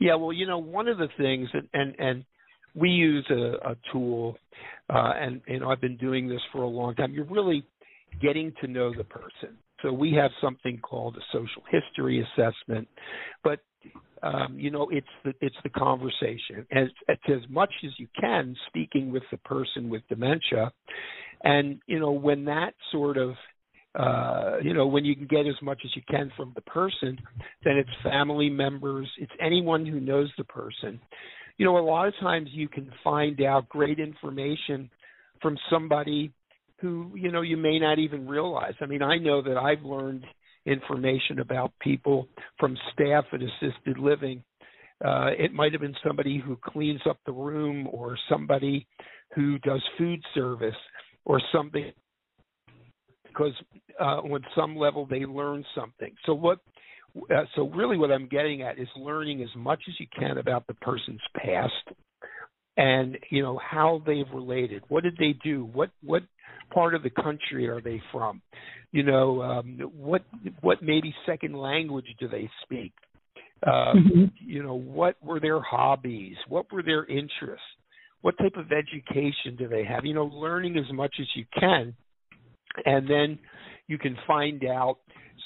Yeah, 0.00 0.14
well, 0.16 0.32
you 0.32 0.46
know, 0.46 0.58
one 0.58 0.88
of 0.88 0.98
the 0.98 1.08
things, 1.16 1.48
and 1.52 1.68
and, 1.72 1.94
and 1.98 2.24
we 2.74 2.88
use 2.88 3.26
a, 3.30 3.70
a 3.70 3.76
tool, 3.92 4.36
uh, 4.92 5.12
and 5.18 5.40
and 5.46 5.64
I've 5.64 5.80
been 5.80 5.96
doing 5.96 6.28
this 6.28 6.40
for 6.52 6.62
a 6.62 6.68
long 6.68 6.94
time. 6.94 7.12
You're 7.12 7.24
really 7.24 7.64
getting 8.20 8.52
to 8.60 8.66
know 8.66 8.92
the 8.94 9.04
person. 9.04 9.56
So 9.82 9.92
we 9.92 10.12
have 10.14 10.30
something 10.40 10.78
called 10.78 11.16
a 11.16 11.20
social 11.32 11.62
history 11.70 12.24
assessment, 12.24 12.88
but 13.42 13.60
um, 14.22 14.56
you 14.58 14.70
know 14.70 14.88
it's 14.90 15.06
the 15.24 15.34
it's 15.40 15.56
the 15.64 15.70
conversation 15.70 16.66
as 16.72 16.88
it's 17.08 17.22
as 17.28 17.50
much 17.50 17.72
as 17.84 17.90
you 17.98 18.06
can 18.18 18.56
speaking 18.68 19.10
with 19.12 19.24
the 19.30 19.38
person 19.38 19.88
with 19.88 20.02
dementia, 20.08 20.72
and 21.42 21.80
you 21.86 21.98
know 21.98 22.12
when 22.12 22.44
that 22.46 22.74
sort 22.90 23.16
of 23.16 23.34
uh, 23.94 24.56
you 24.62 24.72
know, 24.72 24.86
when 24.86 25.04
you 25.04 25.14
can 25.14 25.26
get 25.26 25.46
as 25.46 25.60
much 25.60 25.78
as 25.84 25.90
you 25.94 26.00
can 26.08 26.32
from 26.34 26.52
the 26.54 26.62
person, 26.62 27.18
then 27.62 27.76
it's 27.76 27.90
family 28.02 28.48
members, 28.48 29.06
it's 29.18 29.32
anyone 29.38 29.84
who 29.84 30.00
knows 30.00 30.32
the 30.38 30.44
person 30.44 30.98
you 31.58 31.64
know, 31.66 31.78
a 31.78 31.80
lot 31.80 32.08
of 32.08 32.14
times 32.20 32.48
you 32.52 32.68
can 32.68 32.90
find 33.04 33.40
out 33.42 33.68
great 33.68 33.98
information 33.98 34.90
from 35.40 35.56
somebody 35.70 36.32
who, 36.80 37.12
you 37.14 37.30
know, 37.30 37.42
you 37.42 37.56
may 37.56 37.78
not 37.78 37.98
even 37.98 38.28
realize. 38.28 38.74
I 38.80 38.86
mean, 38.86 39.02
I 39.02 39.18
know 39.18 39.42
that 39.42 39.56
I've 39.56 39.84
learned 39.84 40.24
information 40.66 41.40
about 41.40 41.72
people 41.80 42.28
from 42.58 42.76
staff 42.92 43.24
at 43.32 43.40
assisted 43.42 43.98
living 43.98 44.42
Uh, 45.04 45.30
it 45.36 45.52
might 45.52 45.72
have 45.72 45.80
been 45.80 45.96
somebody 46.06 46.38
who 46.44 46.56
cleans 46.56 47.00
up 47.08 47.18
the 47.26 47.32
room, 47.32 47.88
or 47.90 48.16
somebody 48.28 48.86
who 49.34 49.58
does 49.60 49.82
food 49.98 50.20
service, 50.32 50.76
or 51.24 51.40
something 51.52 51.92
because 53.26 53.52
uh, 54.00 54.20
on 54.20 54.42
some 54.54 54.76
level 54.76 55.06
they 55.06 55.24
learn 55.24 55.64
something. 55.74 56.12
So 56.26 56.34
what? 56.34 56.58
Uh, 57.16 57.44
so 57.54 57.68
really, 57.70 57.98
what 57.98 58.10
I'm 58.10 58.28
getting 58.28 58.62
at 58.62 58.78
is 58.78 58.88
learning 58.96 59.42
as 59.42 59.48
much 59.56 59.80
as 59.88 59.94
you 60.00 60.06
can 60.18 60.38
about 60.38 60.66
the 60.66 60.74
person's 60.74 61.20
past, 61.36 61.96
and 62.76 63.18
you 63.30 63.42
know 63.42 63.58
how 63.58 64.02
they've 64.06 64.30
related. 64.32 64.82
What 64.88 65.02
did 65.02 65.16
they 65.18 65.34
do? 65.44 65.68
What 65.72 65.90
what 66.02 66.22
part 66.72 66.94
of 66.94 67.02
the 67.02 67.10
country 67.10 67.68
are 67.68 67.80
they 67.80 68.00
from? 68.10 68.40
You 68.92 69.02
know, 69.02 69.42
um, 69.42 69.78
what 69.94 70.22
what 70.60 70.82
maybe 70.82 71.14
second 71.26 71.54
language 71.56 72.06
do 72.18 72.28
they 72.28 72.48
speak? 72.62 72.92
Uh, 73.66 73.94
mm-hmm. 73.94 74.24
You 74.40 74.62
know, 74.62 74.74
what 74.78 75.16
were 75.22 75.38
their 75.38 75.60
hobbies? 75.60 76.36
What 76.48 76.72
were 76.72 76.82
their 76.82 77.04
interests? 77.04 77.64
What 78.22 78.36
type 78.38 78.54
of 78.56 78.66
education 78.72 79.56
do 79.58 79.68
they 79.68 79.84
have? 79.84 80.04
You 80.04 80.14
know, 80.14 80.24
learning 80.24 80.76
as 80.78 80.92
much 80.92 81.14
as 81.20 81.26
you 81.34 81.44
can, 81.58 81.94
and 82.84 83.08
then 83.08 83.38
you 83.86 83.98
can 83.98 84.16
find 84.26 84.64
out 84.64 84.98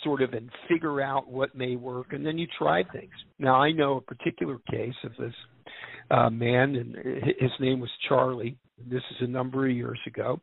sort 0.02 0.22
of 0.22 0.32
and 0.32 0.50
figure 0.68 1.00
out 1.00 1.28
what 1.28 1.54
may 1.54 1.76
work, 1.76 2.12
and 2.12 2.24
then 2.24 2.38
you 2.38 2.46
try 2.58 2.82
things. 2.92 3.12
Now, 3.38 3.60
I 3.60 3.72
know 3.72 3.96
a 3.96 4.00
particular 4.00 4.58
case 4.70 4.94
of 5.04 5.12
this 5.18 5.34
uh, 6.10 6.30
man, 6.30 6.76
and 6.76 6.96
his 7.38 7.50
name 7.60 7.80
was 7.80 7.90
Charlie. 8.08 8.56
This 8.78 9.02
is 9.10 9.16
a 9.20 9.26
number 9.26 9.66
of 9.66 9.74
years 9.74 9.98
ago, 10.06 10.40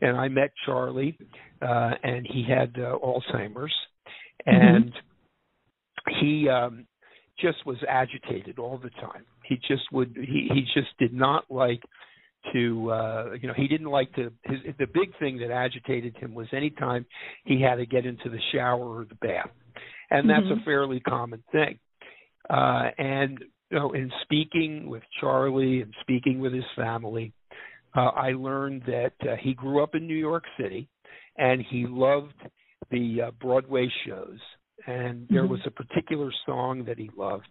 and 0.00 0.16
I 0.16 0.28
met 0.28 0.50
Charlie, 0.66 1.18
uh, 1.62 1.92
and 2.02 2.26
he 2.30 2.44
had 2.46 2.74
uh, 2.76 2.98
Alzheimer's, 2.98 3.72
mm-hmm. 4.46 4.50
and 4.50 4.92
mm-hmm. 4.92 6.24
he 6.24 6.48
um, 6.48 6.86
just 7.40 7.64
was 7.66 7.78
agitated 7.88 8.58
all 8.58 8.78
the 8.78 8.90
time. 8.90 9.24
He 9.44 9.56
just 9.66 9.90
would 9.92 10.14
he 10.16 10.48
he 10.52 10.62
just 10.74 10.96
did 10.98 11.12
not 11.12 11.50
like 11.50 11.82
to 12.52 12.90
uh 12.90 13.32
you 13.40 13.46
know 13.46 13.54
he 13.54 13.68
didn't 13.68 13.88
like 13.88 14.12
to 14.14 14.32
his 14.44 14.58
the 14.78 14.86
big 14.86 15.16
thing 15.18 15.38
that 15.38 15.50
agitated 15.50 16.16
him 16.16 16.34
was 16.34 16.46
anytime 16.52 17.04
he 17.44 17.60
had 17.60 17.76
to 17.76 17.86
get 17.86 18.06
into 18.06 18.28
the 18.28 18.38
shower 18.52 19.00
or 19.00 19.04
the 19.04 19.14
bath 19.16 19.50
and 20.10 20.28
that's 20.28 20.44
mm-hmm. 20.44 20.60
a 20.60 20.64
fairly 20.64 21.00
common 21.00 21.42
thing 21.52 21.78
uh 22.48 22.90
and 22.98 23.44
you 23.70 23.78
know 23.78 23.92
in 23.92 24.10
speaking 24.22 24.88
with 24.88 25.02
charlie 25.20 25.82
and 25.82 25.94
speaking 26.00 26.40
with 26.40 26.52
his 26.52 26.64
family 26.76 27.32
uh 27.96 28.08
i 28.16 28.32
learned 28.32 28.82
that 28.86 29.12
uh, 29.22 29.36
he 29.40 29.52
grew 29.52 29.82
up 29.82 29.94
in 29.94 30.06
new 30.06 30.14
york 30.14 30.44
city 30.58 30.88
and 31.36 31.62
he 31.70 31.86
loved 31.86 32.34
the 32.90 33.22
uh, 33.26 33.30
broadway 33.40 33.88
shows 34.06 34.38
and 34.86 35.26
there 35.28 35.42
mm-hmm. 35.42 35.52
was 35.52 35.60
a 35.66 35.70
particular 35.70 36.32
song 36.46 36.84
that 36.86 36.98
he 36.98 37.10
loved 37.16 37.48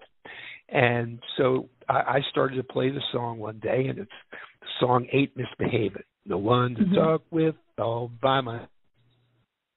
and 0.71 1.19
so 1.38 1.69
I, 1.88 1.93
I 1.93 2.19
started 2.29 2.55
to 2.55 2.63
play 2.63 2.89
the 2.89 3.01
song 3.11 3.39
one 3.39 3.59
day, 3.59 3.88
and 3.88 3.99
it's 3.99 4.11
the 4.31 4.67
song 4.79 5.07
"Ain't 5.11 5.35
Misbehaving." 5.35 6.03
The 6.25 6.38
one 6.38 6.75
to 6.75 6.81
mm-hmm. 6.81 6.95
talk 6.95 7.21
with 7.31 7.55
all 7.77 8.11
by 8.21 8.41
my 8.41 8.61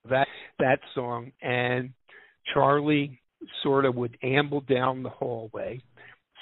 that 0.08 0.28
that 0.58 0.80
song, 0.94 1.32
and 1.40 1.90
Charlie 2.52 3.20
sort 3.62 3.84
of 3.84 3.94
would 3.96 4.16
amble 4.22 4.60
down 4.60 5.02
the 5.02 5.08
hallway, 5.08 5.80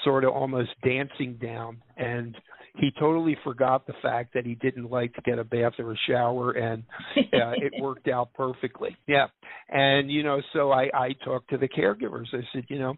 sort 0.05 0.25
of 0.25 0.33
almost 0.33 0.71
dancing 0.83 1.39
down, 1.41 1.83
and 1.97 2.37
he 2.77 2.91
totally 2.99 3.37
forgot 3.45 3.87
the 3.87 3.93
fact 4.03 4.35
that 4.35 4.47
he 4.47 4.55
didn't 4.55 4.91
like 4.91 5.13
to 5.15 5.23
get 5.23 5.39
a 5.39 5.45
bath 5.45 5.73
or 5.79 5.93
a 5.93 5.97
shower 6.09 6.53
and 6.53 6.85
uh, 7.17 7.53
it 7.57 7.73
worked 7.81 8.09
out 8.09 8.33
perfectly 8.35 8.97
yeah 9.07 9.27
and 9.69 10.11
you 10.11 10.23
know 10.23 10.41
so 10.53 10.71
i 10.71 10.89
i 10.95 11.13
talked 11.25 11.51
to 11.51 11.59
the 11.59 11.69
caregivers 11.69 12.27
i 12.33 12.41
said 12.53 12.65
you 12.69 12.79
know 12.79 12.95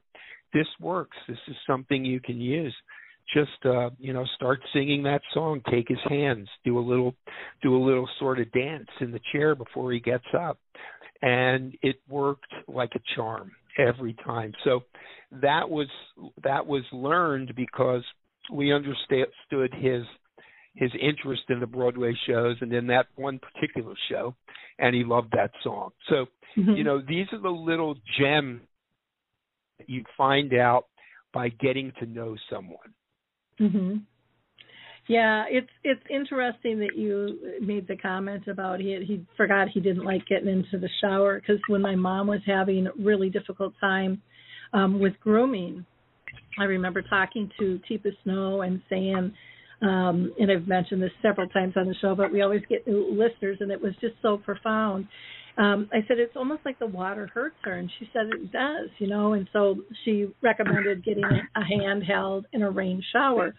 this 0.53 0.67
works. 0.81 1.17
This 1.29 1.39
is 1.49 1.57
something 1.67 2.05
you 2.05 2.21
can 2.21 2.41
use. 2.41 2.75
Just 3.35 3.65
uh, 3.65 3.91
you 3.99 4.13
know, 4.13 4.25
start 4.37 4.61
singing 4.73 5.05
that 5.05 5.23
song. 5.33 5.63
Take 5.71 5.89
his 5.89 5.99
hands. 6.09 6.49
Do 6.65 6.79
a 6.79 6.81
little, 6.81 7.15
do 7.63 7.77
a 7.77 7.83
little 7.83 8.09
sort 8.19 8.41
of 8.41 8.51
dance 8.53 8.89
in 9.01 9.13
the 9.13 9.21
chair 9.33 9.55
before 9.55 9.93
he 9.93 10.01
gets 10.01 10.27
up, 10.37 10.59
and 11.23 11.75
it 11.83 11.97
worked 12.09 12.53
like 12.67 12.91
a 12.95 13.01
charm 13.15 13.53
every 13.79 14.15
time. 14.25 14.53
So 14.65 14.81
that 15.41 15.71
was 15.71 15.89
that 16.43 16.67
was 16.67 16.83
learned 16.93 17.55
because 17.57 18.03
we 18.53 18.73
understood 18.73 19.73
his 19.79 20.03
his 20.75 20.91
interest 21.01 21.43
in 21.49 21.61
the 21.61 21.67
Broadway 21.67 22.15
shows 22.27 22.57
and 22.61 22.73
in 22.73 22.87
that 22.89 23.07
one 23.17 23.39
particular 23.39 23.95
show, 24.11 24.35
and 24.79 24.95
he 24.95 25.05
loved 25.05 25.33
that 25.33 25.51
song. 25.63 25.91
So, 26.09 26.27
mm-hmm. 26.57 26.73
you 26.73 26.85
know, 26.85 27.01
these 27.07 27.27
are 27.33 27.41
the 27.41 27.51
little 27.51 27.95
gems 28.19 28.63
you 29.87 30.05
find 30.17 30.55
out 30.55 30.87
by 31.33 31.49
getting 31.49 31.93
to 31.99 32.07
know 32.07 32.37
someone. 32.51 32.95
Mhm. 33.59 34.03
Yeah, 35.09 35.47
it's 35.49 35.71
it's 35.83 36.03
interesting 36.09 36.79
that 36.79 36.97
you 36.97 37.59
made 37.61 37.89
the 37.89 37.97
comment 37.97 38.47
about 38.47 38.79
he 38.81 39.03
he 39.05 39.27
forgot 39.37 39.69
he 39.69 39.81
didn't 39.81 40.05
like 40.05 40.25
getting 40.27 40.49
into 40.49 40.79
the 40.79 40.89
shower 41.01 41.41
because 41.41 41.61
when 41.67 41.83
my 41.83 41.97
mom 41.97 42.29
was 42.29 42.41
having 42.47 42.87
a 42.87 42.93
really 42.99 43.29
difficult 43.29 43.75
time 43.81 44.23
um 44.73 45.01
with 45.01 45.19
grooming, 45.21 45.85
I 46.59 46.65
remember 46.65 47.03
talking 47.03 47.51
to 47.59 47.81
Teepa 47.91 48.13
Snow 48.23 48.63
and 48.63 48.81
saying 48.89 49.33
um 49.83 50.33
and 50.39 50.53
I've 50.53 50.69
mentioned 50.69 51.03
this 51.03 51.11
several 51.21 51.49
times 51.49 51.75
on 51.77 51.89
the 51.89 51.95
show, 52.01 52.15
but 52.15 52.33
we 52.33 52.43
always 52.43 52.63
get 52.69 52.87
new 52.87 53.11
listeners 53.11 53.59
and 53.61 53.73
it 53.73 53.83
was 53.83 53.95
just 54.01 54.15
so 54.23 54.37
profound 54.37 55.09
um, 55.59 55.89
I 55.93 55.99
said 56.09 56.19
it's 56.19 56.37
almost 56.37 56.63
like 56.65 56.79
the 56.79 56.87
water 56.87 57.31
hurts 57.33 57.57
her, 57.65 57.75
and 57.75 57.91
she 57.99 58.09
said 58.13 58.27
it 58.27 58.53
does, 58.53 58.89
you 58.99 59.07
know. 59.07 59.35
And 59.35 59.49
so 59.53 59.77
she 60.05 60.29
recommended 60.43 61.05
getting 61.05 61.25
a 61.25 61.61
handheld 61.61 62.45
and 62.53 62.63
a 62.63 62.71
rain 62.71 63.03
shower. 63.13 63.55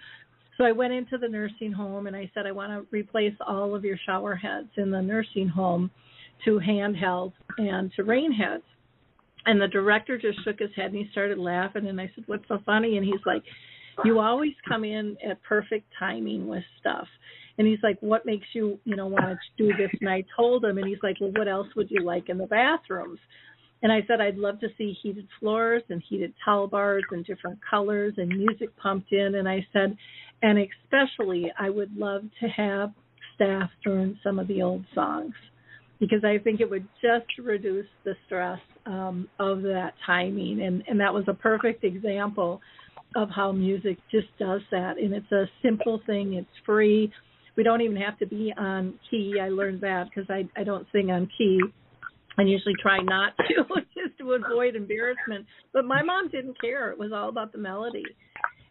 So 0.58 0.64
I 0.64 0.72
went 0.72 0.94
into 0.94 1.18
the 1.18 1.28
nursing 1.28 1.72
home 1.72 2.08
and 2.08 2.16
I 2.16 2.30
said 2.34 2.46
I 2.46 2.52
want 2.52 2.72
to 2.72 2.88
replace 2.96 3.34
all 3.46 3.76
of 3.76 3.84
your 3.84 3.98
shower 4.06 4.36
heads 4.36 4.70
in 4.78 4.92
the 4.92 5.02
nursing 5.02 5.48
home 5.48 5.90
to 6.46 6.60
handheld 6.60 7.34
and 7.58 7.92
to 7.96 8.04
rain 8.04 8.32
heads. 8.32 8.64
And 9.46 9.60
the 9.60 9.68
director 9.68 10.18
just 10.18 10.44
shook 10.44 10.60
his 10.60 10.70
head 10.76 10.94
and 10.94 10.96
he 10.96 11.10
started 11.12 11.38
laughing 11.38 11.88
and 11.88 12.00
I 12.00 12.12
said, 12.16 12.24
"What's 12.28 12.48
so 12.48 12.60
funny?" 12.66 12.98
And 12.98 13.06
he's 13.06 13.26
like, 13.26 13.44
"You 14.06 14.20
always 14.20 14.54
come 14.68 14.84
in 14.84 15.18
at 15.28 15.42
perfect 15.44 15.86
timing 16.00 16.48
with 16.48 16.64
stuff." 16.80 17.08
And 17.58 17.68
he's 17.68 17.80
like, 17.84 17.98
"What 18.02 18.26
makes 18.26 18.48
you, 18.54 18.80
you 18.84 18.96
know, 18.96 19.08
want 19.08 19.26
to 19.26 19.38
do 19.58 19.76
this?" 19.78 19.92
And 20.02 20.10
I 20.10 20.24
told 20.36 20.64
him, 20.66 20.78
and 20.78 20.88
he's 20.88 21.02
like, 21.04 21.18
"Well, 21.20 21.32
what 21.36 21.48
else 21.48 21.68
would 21.76 21.92
you 21.92 22.04
like 22.04 22.30
in 22.30 22.38
the 22.38 22.48
bathrooms?" 22.48 23.20
And 23.82 23.92
I 23.92 24.04
said, 24.08 24.22
"I'd 24.22 24.38
love 24.38 24.60
to 24.62 24.70
see 24.78 24.94
heated 25.02 25.28
floors 25.40 25.84
and 25.90 26.02
heated 26.10 26.34
towel 26.44 26.68
bars 26.68 27.04
and 27.12 27.26
different 27.26 27.60
colors 27.68 28.14
and 28.18 28.30
music 28.30 28.76
pumped 28.78 29.12
in." 29.12 29.36
And 29.36 29.48
I 29.48 29.66
said, 29.72 29.96
"And 30.42 30.58
especially, 30.58 31.52
I 31.60 31.70
would 31.70 31.96
love 31.96 32.24
to 32.40 32.48
have 32.48 32.92
staff 33.36 33.70
learn 33.86 34.20
some 34.24 34.40
of 34.40 34.48
the 34.48 34.62
old 34.62 34.86
songs." 34.94 35.36
Because 36.00 36.24
I 36.24 36.40
think 36.40 36.60
it 36.60 36.70
would 36.70 36.88
just 37.02 37.38
reduce 37.38 37.88
the 38.04 38.16
stress 38.26 38.60
um, 38.86 39.30
of 39.40 39.62
that 39.62 39.94
timing, 40.06 40.64
and 40.64 40.84
and 40.88 41.00
that 41.00 41.14
was 41.14 41.26
a 41.28 41.34
perfect 41.34 41.84
example 41.84 42.62
of 43.16 43.30
how 43.30 43.52
music 43.52 44.00
just 44.10 44.28
does 44.40 44.62
that. 44.72 44.98
And 44.98 45.14
it's 45.14 45.32
a 45.32 45.48
simple 45.62 46.00
thing. 46.08 46.34
It's 46.34 46.50
free 46.66 47.12
we 47.56 47.64
don't 47.64 47.82
even 47.82 47.98
have 47.98 48.18
to 48.20 48.26
be 48.26 48.54
on 48.58 49.00
key. 49.10 49.36
I 49.42 49.50
learned 49.50 49.82
that 49.82 50.06
because 50.10 50.30
I 50.30 50.48
I 50.60 50.64
don't 50.64 50.88
sing 50.92 51.12
on 51.12 51.30
key. 51.38 51.60
and 52.38 52.50
usually 52.50 52.76
try 52.82 53.00
not 53.00 53.34
to 53.38 53.64
just 53.94 54.18
to 54.20 54.34
avoid 54.34 54.76
embarrassment. 54.76 55.46
But 55.72 55.86
my 55.86 56.02
mom 56.02 56.30
didn't 56.30 56.60
care. 56.60 56.92
It 56.92 56.98
was 56.98 57.12
all 57.14 57.30
about 57.30 57.52
the 57.52 57.58
melody. 57.58 58.04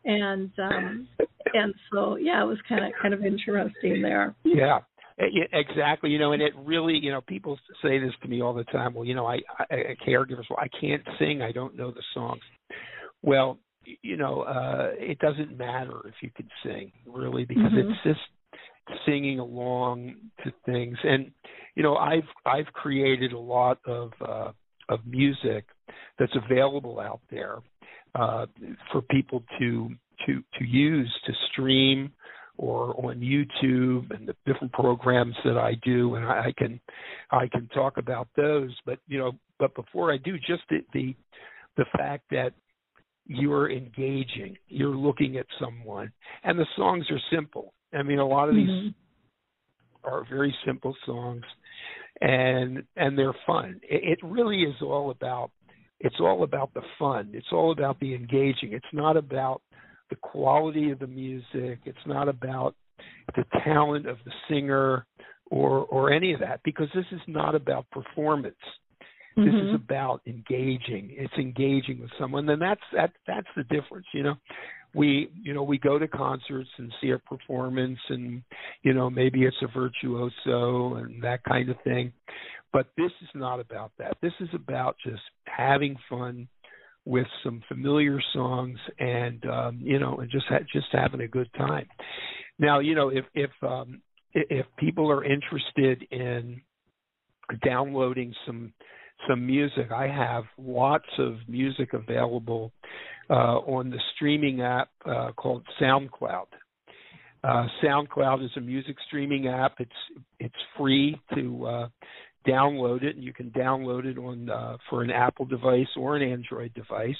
And 0.04 0.50
um 0.58 1.08
and 1.54 1.74
so 1.92 2.16
yeah, 2.16 2.42
it 2.42 2.46
was 2.46 2.58
kind 2.68 2.84
of 2.84 2.92
kind 3.00 3.14
of 3.14 3.24
interesting 3.24 4.02
there. 4.02 4.34
Yeah. 4.44 4.80
Exactly, 5.18 6.10
you 6.10 6.18
know, 6.18 6.32
and 6.32 6.42
it 6.42 6.52
really, 6.56 6.94
you 6.94 7.12
know, 7.12 7.20
people 7.20 7.56
say 7.82 7.98
this 7.98 8.12
to 8.22 8.28
me 8.28 8.42
all 8.42 8.54
the 8.54 8.64
time. 8.64 8.94
Well, 8.94 9.04
you 9.04 9.14
know, 9.14 9.26
I, 9.26 9.38
I 9.70 9.94
caregivers, 10.04 10.44
well, 10.50 10.58
I 10.58 10.68
can't 10.80 11.02
sing, 11.18 11.42
I 11.42 11.52
don't 11.52 11.76
know 11.76 11.92
the 11.92 12.02
songs. 12.14 12.40
Well, 13.22 13.58
you 13.84 14.16
know, 14.16 14.40
uh 14.40 14.90
it 14.94 15.18
doesn't 15.20 15.56
matter 15.56 16.00
if 16.06 16.14
you 16.22 16.30
can 16.34 16.48
sing, 16.64 16.90
really, 17.06 17.44
because 17.44 17.64
mm-hmm. 17.64 17.90
it's 17.90 18.02
just 18.02 18.20
singing 19.06 19.38
along 19.38 20.16
to 20.44 20.52
things. 20.66 20.96
And 21.04 21.32
you 21.74 21.82
know 21.82 21.96
i've 21.96 22.28
i've 22.44 22.66
created 22.72 23.32
a 23.32 23.38
lot 23.38 23.78
of 23.86 24.12
uh 24.20 24.52
of 24.88 25.00
music 25.06 25.66
that's 26.18 26.32
available 26.44 27.00
out 27.00 27.20
there 27.30 27.58
uh 28.14 28.46
for 28.90 29.02
people 29.02 29.42
to 29.58 29.90
to 30.26 30.42
to 30.58 30.64
use 30.64 31.12
to 31.26 31.32
stream 31.50 32.12
or 32.58 32.94
on 33.04 33.18
YouTube 33.18 34.14
and 34.14 34.28
the 34.28 34.36
different 34.44 34.72
programs 34.74 35.34
that 35.42 35.56
I 35.56 35.72
do. 35.82 36.16
And 36.16 36.24
I, 36.26 36.46
I 36.48 36.52
can 36.56 36.78
I 37.30 37.48
can 37.48 37.66
talk 37.68 37.96
about 37.96 38.28
those. 38.36 38.70
But 38.84 38.98
you 39.08 39.18
know 39.18 39.32
but 39.58 39.74
before 39.74 40.12
I 40.12 40.18
do 40.18 40.36
just 40.36 40.62
the 40.68 40.80
the, 40.92 41.16
the 41.76 41.86
fact 41.96 42.24
that 42.30 42.52
you're 43.26 43.70
engaging 43.70 44.56
you're 44.68 44.94
looking 44.94 45.38
at 45.38 45.46
someone 45.58 46.12
and 46.44 46.58
the 46.58 46.66
songs 46.76 47.06
are 47.10 47.20
simple 47.34 47.72
I 47.92 48.02
mean, 48.02 48.18
a 48.18 48.26
lot 48.26 48.48
of 48.48 48.54
mm-hmm. 48.54 48.86
these 48.86 48.92
are 50.04 50.24
very 50.28 50.54
simple 50.66 50.96
songs, 51.06 51.44
and 52.20 52.82
and 52.96 53.18
they're 53.18 53.34
fun. 53.46 53.80
It, 53.82 54.18
it 54.18 54.26
really 54.26 54.62
is 54.62 54.76
all 54.82 55.10
about 55.10 55.50
it's 56.00 56.16
all 56.20 56.42
about 56.42 56.74
the 56.74 56.82
fun. 56.98 57.30
It's 57.32 57.52
all 57.52 57.72
about 57.72 58.00
the 58.00 58.14
engaging. 58.14 58.72
It's 58.72 58.84
not 58.92 59.16
about 59.16 59.62
the 60.10 60.16
quality 60.16 60.90
of 60.90 60.98
the 60.98 61.06
music. 61.06 61.80
It's 61.84 62.06
not 62.06 62.28
about 62.28 62.74
the 63.36 63.44
talent 63.64 64.06
of 64.06 64.18
the 64.24 64.32
singer 64.48 65.06
or 65.50 65.84
or 65.84 66.12
any 66.12 66.32
of 66.32 66.40
that 66.40 66.60
because 66.64 66.88
this 66.94 67.06
is 67.12 67.20
not 67.26 67.54
about 67.54 67.86
performance. 67.90 68.56
Mm-hmm. 69.38 69.44
This 69.44 69.54
is 69.54 69.66
mm-hmm. 69.68 69.74
about 69.76 70.20
engaging. 70.26 71.10
It's 71.12 71.32
engaging 71.38 72.00
with 72.00 72.10
someone, 72.18 72.48
and 72.48 72.60
that's 72.60 72.80
that 72.94 73.12
that's 73.26 73.48
the 73.56 73.64
difference. 73.64 74.06
You 74.12 74.24
know, 74.24 74.34
we 74.94 75.30
you 75.42 75.54
know 75.54 75.62
we 75.62 75.78
go 75.78 75.98
to 75.98 76.08
concerts 76.08 76.70
and 76.78 76.92
see 77.00 77.10
a 77.10 77.18
performance, 77.18 77.98
and 78.08 78.42
you 78.82 78.94
know 78.94 79.10
maybe 79.10 79.44
it's 79.44 79.56
a 79.62 79.78
virtuoso 79.78 80.96
and 80.96 81.22
that 81.22 81.42
kind 81.44 81.68
of 81.68 81.76
thing, 81.84 82.12
but 82.72 82.86
this 82.96 83.12
is 83.22 83.28
not 83.34 83.60
about 83.60 83.92
that. 83.98 84.16
This 84.22 84.32
is 84.40 84.48
about 84.54 84.96
just 85.04 85.22
having 85.46 85.96
fun 86.08 86.48
with 87.04 87.26
some 87.42 87.62
familiar 87.68 88.20
songs 88.32 88.78
and 88.98 89.44
um 89.46 89.80
you 89.82 89.98
know 89.98 90.18
and 90.18 90.30
just 90.30 90.46
ha- 90.48 90.58
just 90.72 90.86
having 90.92 91.20
a 91.20 91.28
good 91.28 91.48
time 91.54 91.86
now 92.58 92.78
you 92.78 92.94
know 92.94 93.08
if 93.08 93.24
if 93.34 93.50
um 93.62 94.00
if 94.34 94.66
people 94.78 95.10
are 95.10 95.24
interested 95.24 96.06
in 96.12 96.60
downloading 97.64 98.32
some 98.46 98.72
some 99.28 99.44
music 99.44 99.90
i 99.90 100.06
have 100.06 100.44
lots 100.56 101.08
of 101.18 101.34
music 101.48 101.92
available 101.92 102.70
on 103.34 103.90
the 103.90 104.00
streaming 104.14 104.62
app 104.62 104.90
uh 105.06 105.32
called 105.32 105.62
soundcloud 105.80 106.46
uh 107.44 107.66
soundcloud 107.82 108.44
is 108.44 108.50
a 108.56 108.60
music 108.60 108.96
streaming 109.06 109.48
app 109.48 109.74
it's 109.78 109.90
it's 110.38 110.54
free 110.76 111.20
to 111.34 111.66
uh 111.66 111.88
download 112.46 113.02
it, 113.02 113.16
and 113.16 113.24
you 113.24 113.32
can 113.32 113.50
download 113.50 114.04
it 114.04 114.18
on 114.18 114.50
uh, 114.50 114.76
for 114.88 115.02
an 115.02 115.10
Apple 115.10 115.44
device 115.44 115.86
or 115.96 116.16
an 116.16 116.30
Android 116.30 116.74
device. 116.74 117.16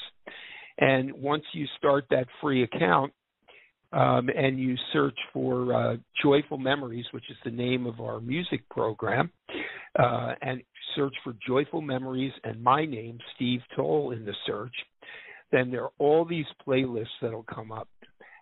And 0.79 1.13
once 1.13 1.45
you 1.53 1.67
start 1.79 2.05
that 2.11 2.27
free 2.41 2.63
account, 2.63 3.13
um, 3.93 4.31
and 4.35 4.59
you 4.59 4.75
search 4.93 5.19
for 5.35 5.75
uh, 5.75 5.97
Joyful 6.23 6.57
Memories, 6.57 7.05
which 7.13 7.29
is 7.29 7.37
the 7.45 7.51
name 7.51 7.87
of 7.87 8.01
our 8.01 8.21
music 8.21 8.67
program, 8.71 9.31
uh, 9.99 10.33
and 10.41 10.63
search 10.97 11.15
for 11.23 11.35
Joyful 11.47 11.83
Memories 11.83 12.33
and 12.43 12.63
my 12.63 12.87
name, 12.87 13.19
Steve 13.37 13.61
Toll, 13.77 14.13
in 14.13 14.25
the 14.25 14.33
search, 14.47 14.73
then 15.53 15.71
there 15.71 15.85
are 15.85 15.93
all 15.99 16.25
these 16.25 16.47
playlists 16.67 17.07
that'll 17.21 17.45
come 17.45 17.71
up. 17.71 17.89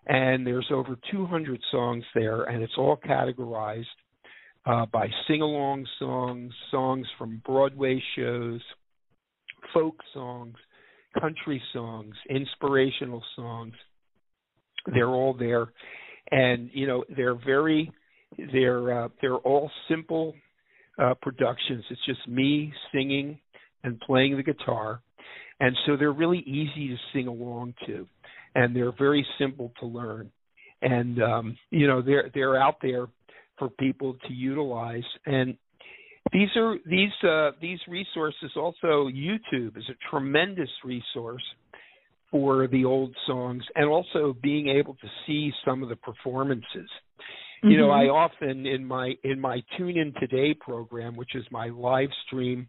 And 0.07 0.47
there's 0.47 0.67
over 0.71 0.97
200 1.11 1.59
songs 1.71 2.03
there, 2.15 2.43
and 2.43 2.63
it's 2.63 2.73
all 2.77 2.97
categorized 2.97 3.85
uh, 4.65 4.85
by 4.87 5.07
sing 5.27 5.41
along 5.41 5.85
songs, 5.99 6.51
songs 6.71 7.05
from 7.17 7.41
Broadway 7.45 8.01
shows, 8.15 8.61
folk 9.73 9.95
songs, 10.13 10.55
country 11.19 11.61
songs, 11.73 12.15
inspirational 12.29 13.23
songs. 13.35 13.73
They're 14.91 15.09
all 15.09 15.35
there, 15.37 15.71
and 16.31 16.69
you 16.73 16.87
know 16.87 17.03
they're 17.15 17.35
very 17.35 17.91
they're 18.51 19.03
uh, 19.03 19.09
they're 19.21 19.35
all 19.35 19.69
simple 19.87 20.33
uh, 20.97 21.13
productions. 21.21 21.83
It's 21.89 22.05
just 22.05 22.27
me 22.27 22.73
singing 22.91 23.39
and 23.83 23.99
playing 23.99 24.37
the 24.37 24.43
guitar, 24.43 25.01
and 25.61 25.77
so 25.85 25.95
they're 25.95 26.11
really 26.11 26.39
easy 26.39 26.89
to 26.89 26.97
sing 27.13 27.27
along 27.27 27.75
to, 27.85 28.07
and 28.55 28.75
they're 28.75 28.91
very 28.91 29.25
simple 29.39 29.71
to 29.79 29.85
learn. 29.85 30.31
And 30.81 31.21
um, 31.21 31.57
you 31.69 31.87
know 31.87 32.01
they're 32.01 32.29
they're 32.33 32.61
out 32.61 32.77
there 32.81 33.07
for 33.59 33.69
people 33.69 34.17
to 34.27 34.33
utilize. 34.33 35.03
And 35.27 35.55
these 36.33 36.49
are 36.55 36.75
these 36.85 37.11
uh, 37.23 37.51
these 37.61 37.79
resources. 37.87 38.51
Also, 38.57 39.07
YouTube 39.07 39.77
is 39.77 39.83
a 39.89 40.09
tremendous 40.09 40.69
resource 40.83 41.43
for 42.31 42.67
the 42.67 42.83
old 42.83 43.15
songs, 43.27 43.63
and 43.75 43.87
also 43.87 44.35
being 44.41 44.69
able 44.69 44.95
to 44.95 45.07
see 45.27 45.51
some 45.63 45.83
of 45.83 45.89
the 45.89 45.95
performances. 45.95 46.65
Mm-hmm. 47.63 47.69
You 47.69 47.77
know, 47.77 47.91
I 47.91 48.05
mm-hmm. 48.05 48.15
often 48.15 48.65
in 48.65 48.83
my 48.83 49.13
in 49.23 49.39
my 49.39 49.61
Tune 49.77 49.95
In 49.95 50.11
Today 50.19 50.55
program, 50.59 51.15
which 51.15 51.35
is 51.35 51.45
my 51.51 51.67
live 51.67 52.09
stream 52.25 52.67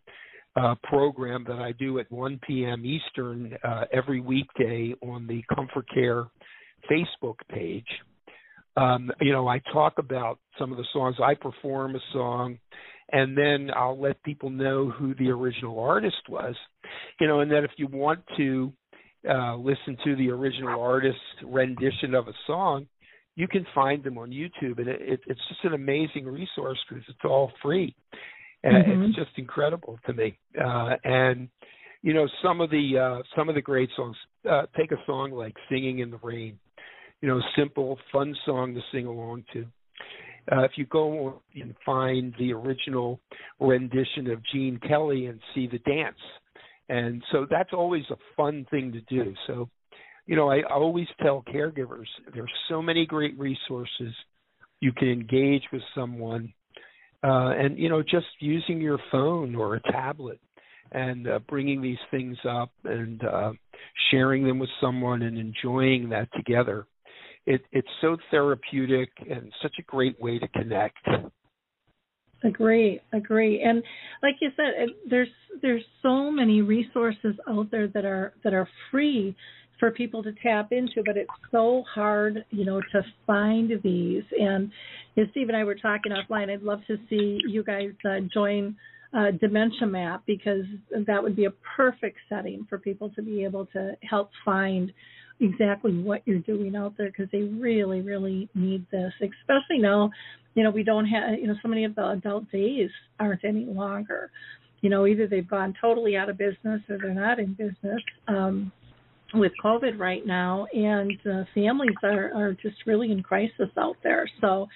uh, 0.57 0.75
program 0.83 1.45
that 1.49 1.59
I 1.59 1.73
do 1.73 1.99
at 1.99 2.11
1 2.11 2.41
p.m. 2.47 2.85
Eastern 2.85 3.57
uh, 3.65 3.85
every 3.93 4.21
weekday 4.21 4.95
on 5.03 5.27
the 5.27 5.43
ComforCare 5.51 6.29
Facebook 6.91 7.37
page 7.49 7.87
um, 8.77 9.11
you 9.21 9.33
know, 9.33 9.49
I 9.49 9.61
talk 9.73 9.95
about 9.99 10.38
some 10.59 10.73
of 10.73 10.79
the 10.79 10.85
songs. 10.93 11.17
I 11.23 11.35
perform 11.35 11.95
a 11.95 12.01
song, 12.12 12.59
and 13.11 13.37
then 13.37 13.71
I'll 13.75 14.01
let 14.01 14.23
people 14.23 14.51
know 14.51 14.91
who 14.91 15.15
the 15.15 15.31
original 15.31 15.79
artist 15.79 16.29
was. 16.29 16.55
You 17.21 17.27
know, 17.27 17.41
and 17.41 17.51
then 17.51 17.65
if 17.65 17.73
you 17.77 17.87
want 17.88 18.21
to 18.37 18.73
uh, 19.29 19.57
listen 19.57 19.97
to 20.05 20.17
the 20.17 20.31
original 20.31 20.81
artist's 20.81 21.21
rendition 21.45 22.15
of 22.15 22.29
a 22.29 22.33
song, 22.47 22.87
you 23.35 23.47
can 23.47 23.67
find 23.75 24.03
them 24.03 24.19
on 24.19 24.31
YouTube, 24.31 24.79
and 24.79 24.88
it, 24.88 25.01
it, 25.01 25.21
it's 25.27 25.41
just 25.49 25.65
an 25.65 25.75
amazing 25.75 26.27
resource 26.27 26.79
because 26.88 27.05
it's 27.09 27.25
all 27.25 27.51
free, 27.62 27.95
and 28.64 28.85
mm-hmm. 28.85 29.03
it's 29.05 29.16
just 29.16 29.31
incredible 29.37 29.98
to 30.07 30.12
me. 30.12 30.38
Uh, 30.59 30.96
and 31.05 31.48
you 32.03 32.14
know, 32.14 32.29
some 32.42 32.61
of 32.61 32.70
the 32.70 32.98
uh, 32.98 33.22
some 33.37 33.48
of 33.48 33.55
the 33.55 33.62
great 33.62 33.90
songs. 33.96 34.16
Uh, 34.48 34.62
take 34.77 34.90
a 34.90 34.96
song 35.07 35.31
like 35.31 35.55
"Singing 35.70 36.01
in 36.01 36.11
the 36.11 36.18
Rain." 36.22 36.59
you 37.22 37.29
know, 37.29 37.40
simple, 37.57 37.98
fun 38.12 38.37
song 38.44 38.75
to 38.75 38.81
sing 38.92 39.07
along 39.07 39.44
to. 39.55 39.64
Uh, 40.51 40.64
if 40.64 40.72
you 40.75 40.85
go 40.87 41.40
and 41.55 41.75
find 41.87 42.35
the 42.38 42.53
original 42.53 43.20
rendition 43.61 44.29
of 44.29 44.40
Gene 44.53 44.79
Kelly 44.87 45.27
and 45.27 45.38
see 45.55 45.68
the 45.68 45.79
dance, 45.79 46.18
and 46.88 47.22
so 47.31 47.46
that's 47.48 47.72
always 47.72 48.03
a 48.11 48.16
fun 48.37 48.66
thing 48.68 48.92
to 48.92 49.01
do. 49.03 49.33
So, 49.46 49.70
you 50.27 50.35
know, 50.35 50.51
I 50.51 50.62
always 50.62 51.07
tell 51.22 51.44
caregivers 51.48 52.07
there's 52.35 52.51
so 52.68 52.83
many 52.83 53.07
great 53.07 53.38
resources. 53.38 54.12
You 54.81 54.92
can 54.92 55.09
engage 55.09 55.62
with 55.72 55.83
someone, 55.94 56.53
uh, 57.22 57.50
and 57.56 57.78
you 57.78 57.88
know, 57.88 58.02
just 58.02 58.26
using 58.40 58.80
your 58.80 58.98
phone 59.11 59.54
or 59.54 59.76
a 59.76 59.92
tablet 59.92 60.40
and 60.90 61.28
uh, 61.28 61.38
bringing 61.48 61.80
these 61.80 61.98
things 62.11 62.37
up 62.48 62.70
and 62.85 63.24
uh, 63.24 63.52
sharing 64.11 64.46
them 64.46 64.58
with 64.58 64.70
someone 64.80 65.22
and 65.22 65.38
enjoying 65.38 66.08
that 66.11 66.28
together 66.35 66.87
it, 67.46 67.62
it's 67.72 67.88
so 68.00 68.16
therapeutic 68.30 69.11
and 69.28 69.52
such 69.62 69.74
a 69.78 69.82
great 69.82 70.20
way 70.20 70.38
to 70.38 70.48
connect. 70.48 71.06
Agree, 72.44 73.00
agree, 73.12 73.62
and 73.62 73.82
like 74.20 74.35
you 74.40 74.50
said, 74.56 74.88
there's 75.08 75.28
there's 75.61 75.85
so 76.02 76.28
many 76.28 76.61
resources 76.61 77.37
out 77.48 77.70
there 77.70 77.87
that 77.88 78.04
are 78.04 78.35
that 78.42 78.52
are 78.52 78.68
free 78.90 79.37
for 79.83 79.90
people 79.90 80.23
to 80.23 80.33
tap 80.40 80.71
into, 80.71 81.03
but 81.05 81.16
it's 81.16 81.29
so 81.51 81.83
hard, 81.92 82.45
you 82.51 82.64
know, 82.64 82.81
to 82.92 83.03
find 83.27 83.73
these. 83.83 84.23
And 84.38 84.71
as 85.18 85.27
Steve 85.33 85.49
and 85.49 85.57
I 85.57 85.64
were 85.64 85.75
talking 85.75 86.12
offline, 86.12 86.53
I'd 86.53 86.62
love 86.62 86.83
to 86.87 86.99
see 87.11 87.40
you 87.49 87.64
guys 87.64 87.90
uh, 88.09 88.21
join 88.33 88.77
uh, 89.12 89.33
Dementia 89.40 89.88
Map 89.88 90.23
because 90.25 90.64
that 91.09 91.21
would 91.21 91.35
be 91.35 91.47
a 91.47 91.53
perfect 91.77 92.18
setting 92.29 92.64
for 92.68 92.79
people 92.79 93.11
to 93.16 93.23
be 93.23 93.42
able 93.42 93.66
to 93.73 93.97
help 94.09 94.31
find 94.45 94.92
exactly 95.40 95.99
what 95.99 96.23
you're 96.27 96.38
doing 96.38 96.77
out 96.77 96.95
there 96.97 97.09
because 97.09 97.27
they 97.33 97.42
really, 97.42 98.03
really 98.03 98.49
need 98.55 98.87
this, 98.92 99.12
especially 99.14 99.81
now, 99.81 100.12
you 100.55 100.62
know, 100.62 100.71
we 100.71 100.85
don't 100.85 101.07
have, 101.07 101.40
you 101.40 101.49
know, 101.49 101.57
so 101.61 101.66
many 101.66 101.85
of 101.85 101.97
the 101.97 102.09
adult 102.11 102.49
days 102.53 102.90
aren't 103.18 103.45
any 103.45 103.64
longer. 103.64 104.31
You 104.81 104.90
know, 104.90 105.09
either 105.09 105.27
they've 105.27 105.49
gone 105.49 105.75
totally 105.81 106.16
out 106.16 106.29
of 106.29 106.38
business 106.38 106.83
or 106.88 106.99
they're 106.99 107.12
not 107.12 107.40
in 107.40 107.55
business 107.55 108.01
um, 108.29 108.71
with 109.35 109.53
COVID 109.64 109.99
right 109.99 110.27
now, 110.27 110.66
and 110.73 111.12
uh, 111.27 111.45
families 111.55 111.97
are, 112.03 112.33
are 112.35 112.53
just 112.55 112.77
really 112.87 113.12
in 113.12 113.23
crisis 113.23 113.71
out 113.79 113.97
there. 114.03 114.29
So, 114.40 114.68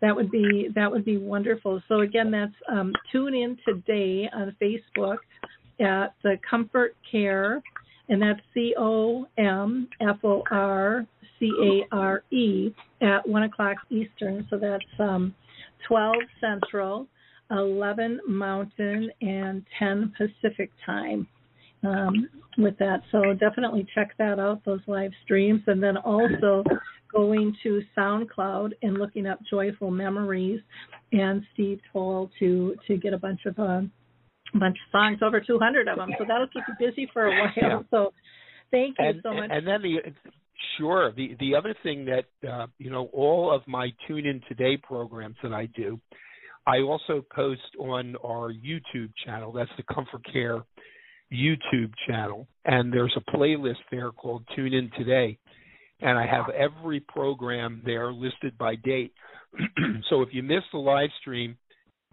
that 0.00 0.14
would 0.14 0.30
be 0.30 0.68
that 0.74 0.90
would 0.90 1.04
be 1.04 1.16
wonderful. 1.16 1.80
So 1.88 2.00
again, 2.00 2.30
that's 2.30 2.52
um, 2.70 2.92
tune 3.10 3.32
in 3.32 3.56
today 3.66 4.28
on 4.34 4.54
Facebook 4.60 5.16
at 5.80 6.14
the 6.22 6.36
Comfort 6.50 6.94
Care 7.10 7.62
and 8.08 8.20
that's 8.20 8.40
C 8.52 8.74
O 8.78 9.26
M 9.38 9.88
F 10.00 10.16
O 10.24 10.42
R 10.50 11.06
C 11.38 11.50
A 11.62 11.94
R 11.94 12.22
E 12.30 12.70
at 13.00 13.26
one 13.26 13.44
o'clock 13.44 13.76
Eastern. 13.90 14.46
So 14.50 14.58
that's 14.58 14.84
um, 14.98 15.34
12 15.88 16.14
Central, 16.40 17.06
11 17.50 18.20
Mountain, 18.26 19.10
and 19.20 19.64
10 19.78 20.12
Pacific 20.16 20.70
time. 20.84 21.26
Um, 21.84 22.28
with 22.56 22.78
that, 22.78 23.02
so 23.10 23.34
definitely 23.34 23.84
check 23.96 24.12
that 24.18 24.38
out. 24.38 24.64
Those 24.64 24.80
live 24.86 25.10
streams, 25.24 25.62
and 25.66 25.82
then 25.82 25.96
also 25.96 26.62
going 27.12 27.54
to 27.62 27.82
SoundCloud 27.96 28.70
and 28.82 28.98
looking 28.98 29.26
up 29.26 29.38
Joyful 29.50 29.90
Memories 29.90 30.60
and 31.12 31.42
Steve 31.52 31.80
Toll 31.92 32.30
to 32.38 32.76
to 32.86 32.96
get 32.96 33.12
a 33.12 33.18
bunch 33.18 33.40
of 33.46 33.58
uh, 33.58 33.80
bunch 34.58 34.76
of 34.76 34.90
songs, 34.92 35.18
over 35.22 35.40
200 35.40 35.88
of 35.88 35.96
them. 35.96 36.10
So 36.18 36.24
that'll 36.26 36.48
keep 36.48 36.62
you 36.68 36.86
busy 36.86 37.08
for 37.12 37.26
a 37.26 37.30
while. 37.30 37.52
Yeah. 37.56 37.80
So 37.90 38.12
thank 38.70 38.96
you 38.98 39.06
and, 39.06 39.20
so 39.22 39.34
much. 39.34 39.50
And 39.50 39.66
then 39.66 39.82
the 39.82 39.96
sure 40.78 41.12
the 41.12 41.36
the 41.40 41.54
other 41.54 41.74
thing 41.82 42.06
that 42.06 42.48
uh, 42.48 42.66
you 42.78 42.90
know 42.90 43.08
all 43.12 43.54
of 43.54 43.62
my 43.66 43.90
Tune 44.06 44.26
In 44.26 44.40
Today 44.48 44.76
programs 44.76 45.36
that 45.42 45.52
I 45.52 45.66
do, 45.66 46.00
I 46.66 46.78
also 46.78 47.24
post 47.34 47.62
on 47.78 48.16
our 48.24 48.52
YouTube 48.52 49.12
channel. 49.24 49.52
That's 49.52 49.70
the 49.76 49.82
ComforCare 49.84 50.62
YouTube 51.32 51.92
channel, 52.06 52.46
and 52.64 52.92
there's 52.92 53.16
a 53.16 53.36
playlist 53.36 53.82
there 53.90 54.12
called 54.12 54.44
Tune 54.54 54.72
In 54.72 54.90
Today, 54.96 55.38
and 56.00 56.18
I 56.18 56.26
have 56.26 56.46
every 56.50 57.00
program 57.00 57.82
there 57.84 58.12
listed 58.12 58.56
by 58.58 58.76
date. 58.76 59.12
so 60.10 60.22
if 60.22 60.28
you 60.32 60.42
miss 60.42 60.62
the 60.72 60.78
live 60.78 61.10
stream, 61.20 61.56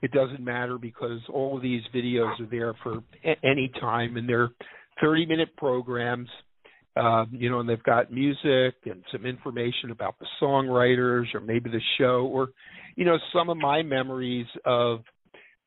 it 0.01 0.11
doesn't 0.11 0.39
matter 0.39 0.77
because 0.77 1.19
all 1.31 1.57
of 1.57 1.61
these 1.61 1.81
videos 1.93 2.39
are 2.39 2.47
there 2.49 2.73
for 2.83 3.03
a- 3.23 3.45
any 3.45 3.71
time, 3.79 4.17
and 4.17 4.27
they're 4.27 4.49
30 5.01 5.25
minute 5.25 5.55
programs. 5.57 6.29
Um, 6.97 7.29
you 7.31 7.49
know, 7.49 7.61
and 7.61 7.69
they've 7.69 7.81
got 7.83 8.11
music 8.11 8.75
and 8.83 9.01
some 9.13 9.25
information 9.25 9.91
about 9.91 10.19
the 10.19 10.25
songwriters 10.41 11.33
or 11.33 11.39
maybe 11.39 11.69
the 11.69 11.79
show 11.97 12.29
or, 12.29 12.49
you 12.97 13.05
know, 13.05 13.17
some 13.33 13.49
of 13.49 13.55
my 13.55 13.81
memories 13.81 14.45
of 14.65 14.99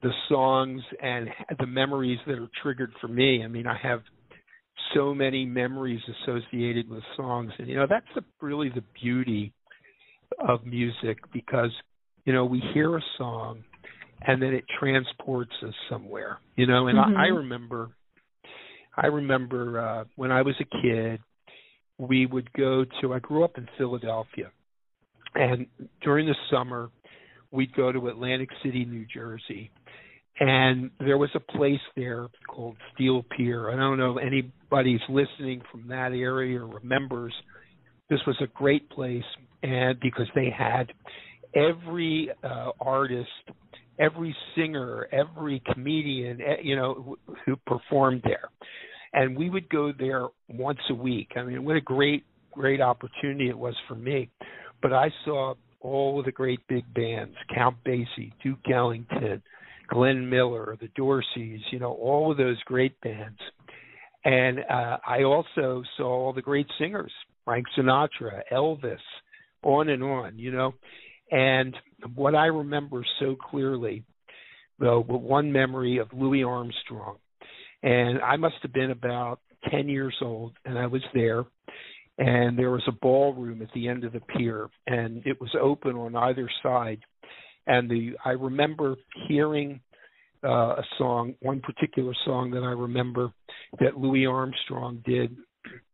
the 0.04 0.12
songs 0.28 0.82
and 1.02 1.28
the 1.58 1.66
memories 1.66 2.18
that 2.26 2.38
are 2.38 2.50
triggered 2.62 2.92
for 3.00 3.08
me. 3.08 3.42
I 3.42 3.48
mean, 3.48 3.66
I 3.66 3.76
have 3.82 4.02
so 4.94 5.14
many 5.14 5.46
memories 5.46 6.00
associated 6.22 6.88
with 6.90 7.02
songs, 7.16 7.50
and 7.58 7.66
you 7.66 7.74
know 7.74 7.86
that's 7.88 8.06
the, 8.14 8.22
really 8.40 8.68
the 8.68 8.84
beauty 9.02 9.52
of 10.46 10.64
music 10.66 11.18
because 11.32 11.70
you 12.26 12.34
know 12.34 12.44
we 12.44 12.62
hear 12.74 12.96
a 12.96 13.02
song 13.18 13.64
and 14.26 14.40
then 14.42 14.52
it 14.52 14.64
transports 14.78 15.52
us 15.66 15.74
somewhere. 15.88 16.38
You 16.56 16.66
know, 16.66 16.88
and 16.88 16.98
Mhm. 16.98 17.16
I, 17.16 17.24
I 17.24 17.26
remember, 17.28 17.90
I 18.96 19.06
remember 19.06 19.80
uh, 19.80 20.04
when 20.16 20.30
I 20.30 20.42
was 20.42 20.54
a 20.60 20.82
kid, 20.82 21.20
we 21.98 22.26
would 22.26 22.52
go 22.52 22.84
to. 23.00 23.14
I 23.14 23.20
grew 23.20 23.42
up 23.42 23.56
in 23.56 23.66
Philadelphia, 23.78 24.50
and 25.34 25.66
during 26.02 26.26
the 26.26 26.36
summer, 26.50 26.90
we'd 27.50 27.74
go 27.74 27.90
to 27.90 28.08
Atlantic 28.08 28.50
City, 28.62 28.84
New 28.84 29.06
Jersey, 29.06 29.70
and 30.40 30.90
there 30.98 31.18
was 31.18 31.30
a 31.34 31.40
place 31.40 31.80
there 31.96 32.28
called 32.48 32.76
Steel 32.94 33.24
Pier. 33.36 33.70
I 33.70 33.76
don't 33.76 33.98
know 33.98 34.18
if 34.18 34.24
anybody's 34.24 35.00
listening 35.08 35.62
from 35.70 35.88
that 35.88 36.12
area 36.12 36.60
remembers. 36.60 37.32
This 38.10 38.20
was 38.26 38.36
a 38.42 38.46
great 38.48 38.90
place, 38.90 39.22
and 39.62 39.98
because 40.00 40.26
they 40.34 40.50
had 40.56 40.92
every 41.54 42.30
uh, 42.42 42.70
artist, 42.80 43.28
every 43.98 44.36
singer, 44.56 45.06
every 45.12 45.62
comedian, 45.72 46.40
eh, 46.40 46.56
you 46.62 46.76
know, 46.76 47.16
who 47.46 47.56
performed 47.66 48.22
there, 48.24 48.48
and 49.12 49.36
we 49.36 49.48
would 49.48 49.68
go 49.68 49.92
there 49.96 50.26
once 50.48 50.80
a 50.90 50.94
week. 50.94 51.28
I 51.36 51.44
mean, 51.44 51.64
what 51.64 51.76
a 51.76 51.80
great, 51.80 52.24
great 52.50 52.80
opportunity 52.80 53.48
it 53.48 53.58
was 53.58 53.74
for 53.86 53.94
me. 53.94 54.30
But 54.82 54.92
I 54.92 55.10
saw 55.24 55.54
all 55.80 56.18
of 56.18 56.24
the 56.24 56.32
great 56.32 56.60
big 56.68 56.92
bands: 56.92 57.34
Count 57.54 57.76
Basie, 57.86 58.32
Duke 58.42 58.58
Ellington. 58.72 59.42
Glenn 59.88 60.28
Miller, 60.28 60.76
the 60.80 60.88
Dorseys, 60.88 61.60
you 61.70 61.78
know, 61.78 61.92
all 61.92 62.30
of 62.30 62.38
those 62.38 62.60
great 62.64 63.00
bands. 63.00 63.38
And 64.24 64.60
uh, 64.60 64.98
I 65.06 65.24
also 65.24 65.82
saw 65.96 66.06
all 66.06 66.32
the 66.32 66.42
great 66.42 66.66
singers, 66.78 67.12
Frank 67.44 67.66
Sinatra, 67.76 68.40
Elvis, 68.50 68.96
on 69.62 69.88
and 69.88 70.02
on, 70.02 70.38
you 70.38 70.50
know. 70.50 70.74
And 71.30 71.76
what 72.14 72.34
I 72.34 72.46
remember 72.46 73.04
so 73.20 73.36
clearly, 73.36 74.04
though, 74.78 75.02
one 75.02 75.52
memory 75.52 75.98
of 75.98 76.08
Louis 76.12 76.42
Armstrong. 76.42 77.16
And 77.82 78.20
I 78.20 78.36
must 78.36 78.56
have 78.62 78.72
been 78.72 78.90
about 78.90 79.40
10 79.70 79.88
years 79.88 80.14
old, 80.22 80.52
and 80.64 80.78
I 80.78 80.86
was 80.86 81.02
there. 81.12 81.44
And 82.16 82.58
there 82.58 82.70
was 82.70 82.84
a 82.86 82.92
ballroom 82.92 83.60
at 83.60 83.72
the 83.74 83.88
end 83.88 84.04
of 84.04 84.12
the 84.12 84.20
pier, 84.20 84.68
and 84.86 85.22
it 85.26 85.40
was 85.40 85.50
open 85.60 85.96
on 85.96 86.14
either 86.14 86.48
side 86.62 87.00
and 87.66 87.90
the 87.90 88.12
I 88.24 88.30
remember 88.30 88.96
hearing 89.28 89.80
uh, 90.44 90.76
a 90.76 90.82
song, 90.98 91.34
one 91.40 91.60
particular 91.60 92.12
song 92.24 92.50
that 92.50 92.62
I 92.62 92.72
remember 92.72 93.32
that 93.80 93.96
Louis 93.96 94.26
Armstrong 94.26 95.02
did, 95.06 95.34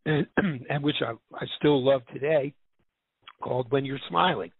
and, 0.04 0.26
and 0.68 0.82
which 0.82 0.96
I, 1.00 1.12
I 1.34 1.46
still 1.58 1.84
love 1.84 2.02
today, 2.12 2.52
called 3.40 3.66
"When 3.70 3.84
You're 3.84 4.00
Smiling." 4.08 4.50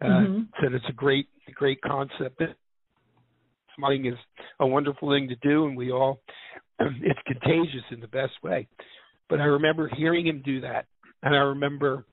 Uh, 0.00 0.06
Mhm. 0.06 0.48
Said 0.60 0.72
it's 0.72 0.84
a 0.88 0.92
great, 0.92 1.26
great 1.54 1.80
concept. 1.80 2.42
Smiling 3.76 4.06
is 4.06 4.18
a 4.60 4.66
wonderful 4.66 5.10
thing 5.10 5.28
to 5.28 5.36
do, 5.36 5.66
and 5.66 5.76
we 5.76 5.90
all 5.90 6.20
it's 6.80 7.20
contagious 7.26 7.84
in 7.90 8.00
the 8.00 8.08
best 8.08 8.34
way. 8.42 8.68
But 9.28 9.40
I 9.40 9.44
remember 9.44 9.88
hearing 9.96 10.26
him 10.26 10.42
do 10.44 10.60
that, 10.60 10.86
and 11.22 11.34
I 11.34 11.38
remember 11.38 12.04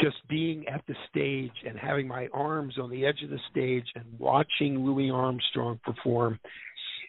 just 0.00 0.16
being 0.28 0.66
at 0.68 0.82
the 0.86 0.94
stage 1.10 1.52
and 1.66 1.78
having 1.78 2.08
my 2.08 2.28
arms 2.32 2.74
on 2.80 2.90
the 2.90 3.06
edge 3.06 3.22
of 3.22 3.30
the 3.30 3.40
stage 3.50 3.86
and 3.94 4.04
watching 4.18 4.84
Louis 4.84 5.10
Armstrong 5.10 5.80
perform 5.84 6.38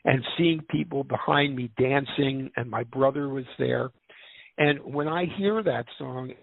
and 0.06 0.23
seeing 0.38 0.62
people 0.69 1.04
behind 1.04 1.56
me 1.56 1.71
dancing 1.78 2.52
and 2.56 2.69
my 2.69 2.84
brother 2.84 3.30
was 3.30 3.45
there. 3.58 3.89
And 4.58 4.80
when 4.93 5.08
I 5.08 5.25
hear 5.38 5.62
that 5.63 5.86
song 5.97 6.34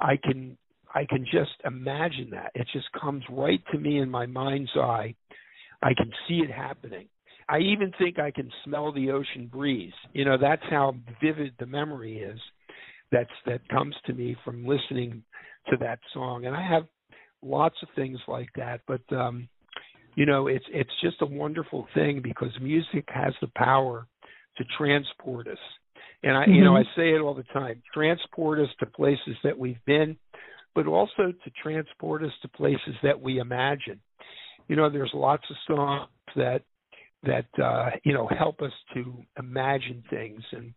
I 0.00 0.16
can 0.16 0.56
I 0.94 1.04
can 1.08 1.24
just 1.24 1.52
imagine 1.64 2.30
that. 2.30 2.52
It 2.54 2.68
just 2.72 2.86
comes 3.00 3.24
right 3.28 3.60
to 3.72 3.78
me 3.78 3.98
in 3.98 4.08
my 4.08 4.26
mind's 4.26 4.70
eye. 4.76 5.14
I 5.82 5.92
can 5.94 6.10
see 6.28 6.36
it 6.36 6.50
happening. 6.50 7.08
I 7.48 7.58
even 7.58 7.92
think 7.98 8.18
I 8.18 8.30
can 8.30 8.50
smell 8.64 8.92
the 8.92 9.10
ocean 9.10 9.48
breeze. 9.52 9.92
You 10.12 10.24
know 10.24 10.38
that's 10.40 10.62
how 10.70 10.96
vivid 11.20 11.54
the 11.58 11.66
memory 11.66 12.18
is 12.18 12.40
that's 13.14 13.38
that 13.46 13.62
comes 13.76 13.94
to 14.06 14.12
me 14.20 14.28
from 14.44 14.66
listening 14.74 15.10
to 15.70 15.76
that 15.84 16.00
song. 16.14 16.38
And 16.46 16.54
i 16.62 16.64
have 16.74 16.84
lots 17.42 17.76
of 17.82 17.88
things 17.94 18.18
like 18.36 18.50
that 18.62 18.78
but 18.92 19.04
um 19.24 19.36
you 20.18 20.26
know 20.30 20.42
it's 20.56 20.68
it's 20.80 20.96
just 21.06 21.18
a 21.26 21.26
wonderful 21.42 21.82
thing 21.96 22.14
because 22.30 22.52
music 22.72 23.04
has 23.22 23.34
the 23.42 23.50
power 23.70 23.96
to 24.56 24.64
transport 24.78 25.44
us. 25.54 25.64
And 26.26 26.34
i 26.40 26.44
you 26.46 26.62
know 26.64 26.76
i 26.76 26.84
Mhm. 26.84 26.96
say 26.96 27.08
it 27.14 27.20
all 27.24 27.34
the 27.42 27.50
time 27.60 27.76
transport 27.98 28.56
us 28.64 28.72
to 28.80 28.86
places 29.00 29.36
that 29.44 29.56
we've 29.64 29.84
been 29.94 30.10
but 30.76 30.86
also 30.98 31.24
to 31.44 31.50
transport 31.62 32.20
us 32.28 32.32
to 32.42 32.48
places 32.48 32.96
that 33.06 33.18
we 33.26 33.32
imagine. 33.38 33.98
You 34.68 34.76
know 34.78 34.88
there's 34.90 35.14
lots 35.28 35.44
of 35.52 35.56
songs 35.70 36.08
that 36.42 36.62
that 37.26 37.62
uh 37.62 37.90
you 38.04 38.12
know 38.12 38.28
help 38.38 38.60
us 38.62 38.72
to 38.94 39.14
imagine 39.38 40.02
things. 40.10 40.42
And 40.52 40.74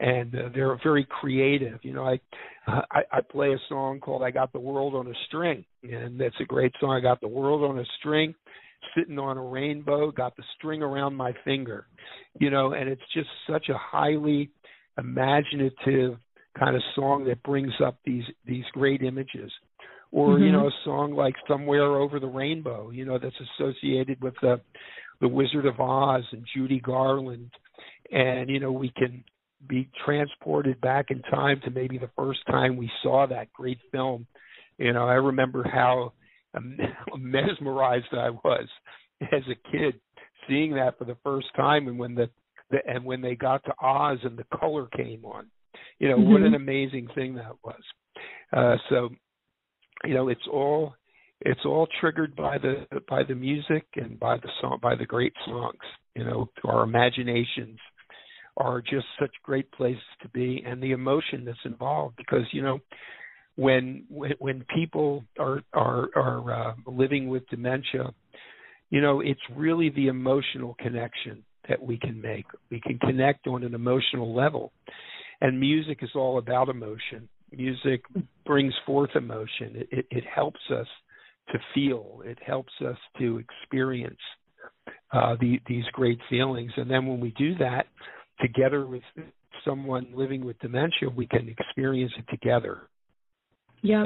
and 0.00 0.34
uh, 0.34 0.48
they're 0.54 0.78
very 0.82 1.06
creative. 1.20 1.78
You 1.82 1.92
know 1.94 2.04
i 2.04 2.18
i 2.68 3.02
i 3.12 3.20
play 3.20 3.52
a 3.52 3.58
song 3.68 4.00
called 4.00 4.22
i 4.22 4.30
got 4.30 4.52
the 4.52 4.60
world 4.60 4.94
on 4.94 5.06
a 5.08 5.14
string. 5.28 5.64
And 5.82 6.20
that's 6.20 6.34
a 6.40 6.44
great 6.44 6.72
song 6.80 6.92
i 6.92 7.00
got 7.00 7.20
the 7.20 7.28
world 7.28 7.62
on 7.68 7.78
a 7.78 7.84
string. 7.98 8.34
Sitting 8.96 9.18
on 9.18 9.36
a 9.36 9.42
rainbow 9.44 10.10
got 10.10 10.36
the 10.36 10.42
string 10.56 10.82
around 10.82 11.14
my 11.14 11.32
finger. 11.44 11.86
You 12.38 12.50
know 12.50 12.72
and 12.72 12.88
it's 12.88 13.02
just 13.14 13.28
such 13.48 13.68
a 13.68 13.76
highly 13.78 14.50
imaginative 14.98 16.16
kind 16.58 16.74
of 16.76 16.82
song 16.94 17.24
that 17.24 17.42
brings 17.42 17.72
up 17.84 17.98
these 18.04 18.24
these 18.46 18.64
great 18.72 19.02
images. 19.02 19.52
Or 20.12 20.40
you 20.40 20.50
Mhm. 20.50 20.52
know 20.52 20.66
a 20.68 20.72
song 20.84 21.12
like 21.14 21.36
somewhere 21.46 21.84
over 21.96 22.18
the 22.18 22.26
rainbow 22.26 22.90
you 22.90 23.04
know 23.04 23.18
that's 23.18 23.40
associated 23.40 24.20
with 24.20 24.34
the 24.42 24.60
the 25.20 25.28
Wizard 25.28 25.66
of 25.66 25.80
Oz 25.80 26.24
and 26.32 26.46
Judy 26.54 26.80
Garland, 26.80 27.50
and 28.10 28.48
you 28.48 28.60
know 28.60 28.72
we 28.72 28.90
can 28.96 29.24
be 29.68 29.88
transported 30.04 30.80
back 30.80 31.10
in 31.10 31.20
time 31.22 31.60
to 31.64 31.70
maybe 31.70 31.98
the 31.98 32.10
first 32.16 32.40
time 32.46 32.76
we 32.76 32.90
saw 33.02 33.26
that 33.26 33.52
great 33.52 33.78
film. 33.92 34.26
You 34.78 34.92
know, 34.94 35.06
I 35.06 35.14
remember 35.14 35.62
how 35.62 36.12
mesmerized 37.16 38.12
I 38.12 38.30
was 38.30 38.66
as 39.20 39.42
a 39.50 39.70
kid 39.70 40.00
seeing 40.48 40.74
that 40.74 40.98
for 40.98 41.04
the 41.04 41.16
first 41.22 41.48
time, 41.54 41.88
and 41.88 41.98
when 41.98 42.14
the, 42.14 42.30
the 42.70 42.78
and 42.86 43.04
when 43.04 43.20
they 43.20 43.34
got 43.34 43.62
to 43.64 43.74
Oz 43.82 44.18
and 44.22 44.38
the 44.38 44.58
color 44.58 44.86
came 44.96 45.24
on. 45.24 45.46
You 45.98 46.08
know, 46.08 46.16
what 46.18 46.40
an 46.42 46.52
Mhm. 46.52 46.56
amazing 46.56 47.08
thing 47.14 47.34
that 47.34 47.52
was. 47.62 47.82
Uh, 48.52 48.76
so, 48.88 49.10
you 50.04 50.14
know, 50.14 50.28
it's 50.28 50.46
all 50.50 50.94
it's 51.42 51.64
all 51.64 51.86
triggered 52.00 52.34
by 52.36 52.58
the 52.58 52.86
by 53.08 53.22
the 53.22 53.34
music 53.34 53.86
and 53.96 54.18
by 54.18 54.36
the 54.36 54.48
song 54.60 54.78
by 54.82 54.94
the 54.94 55.06
great 55.06 55.32
songs 55.46 55.78
you 56.14 56.24
know 56.24 56.48
our 56.64 56.84
imaginations 56.84 57.78
are 58.56 58.80
just 58.80 59.06
such 59.18 59.30
great 59.42 59.70
places 59.72 60.02
to 60.22 60.28
be 60.30 60.62
and 60.66 60.82
the 60.82 60.92
emotion 60.92 61.44
that's 61.44 61.58
involved 61.64 62.16
because 62.16 62.44
you 62.52 62.62
know 62.62 62.78
when 63.56 64.04
when, 64.08 64.64
people 64.74 65.24
are 65.38 65.62
are 65.72 66.08
are 66.14 66.70
uh, 66.70 66.74
living 66.86 67.28
with 67.28 67.46
dementia 67.48 68.12
you 68.90 69.00
know 69.00 69.20
it's 69.20 69.40
really 69.56 69.90
the 69.90 70.08
emotional 70.08 70.76
connection 70.78 71.44
that 71.70 71.80
we 71.80 71.96
can 71.96 72.20
make. 72.20 72.46
We 72.70 72.80
can 72.80 72.98
connect 72.98 73.46
on 73.46 73.62
an 73.62 73.74
emotional 73.74 74.34
level. 74.34 74.72
And 75.40 75.58
music 75.58 75.98
is 76.02 76.10
all 76.14 76.38
about 76.38 76.68
emotion. 76.68 77.28
Music 77.52 78.02
brings 78.44 78.74
forth 78.84 79.10
emotion. 79.14 79.76
It, 79.76 79.88
it, 79.90 80.06
it 80.10 80.24
helps 80.32 80.60
us 80.70 80.86
to 81.52 81.58
feel. 81.74 82.22
It 82.24 82.38
helps 82.44 82.72
us 82.86 82.96
to 83.18 83.38
experience 83.38 84.20
uh, 85.12 85.36
the, 85.40 85.60
these 85.66 85.84
great 85.92 86.18
feelings, 86.28 86.72
and 86.76 86.90
then 86.90 87.06
when 87.06 87.20
we 87.20 87.30
do 87.36 87.56
that 87.56 87.86
together 88.40 88.86
with 88.86 89.02
someone 89.64 90.06
living 90.14 90.44
with 90.44 90.58
dementia, 90.60 91.08
we 91.14 91.26
can 91.26 91.48
experience 91.48 92.12
it 92.18 92.24
together. 92.30 92.88
Yeah. 93.82 94.04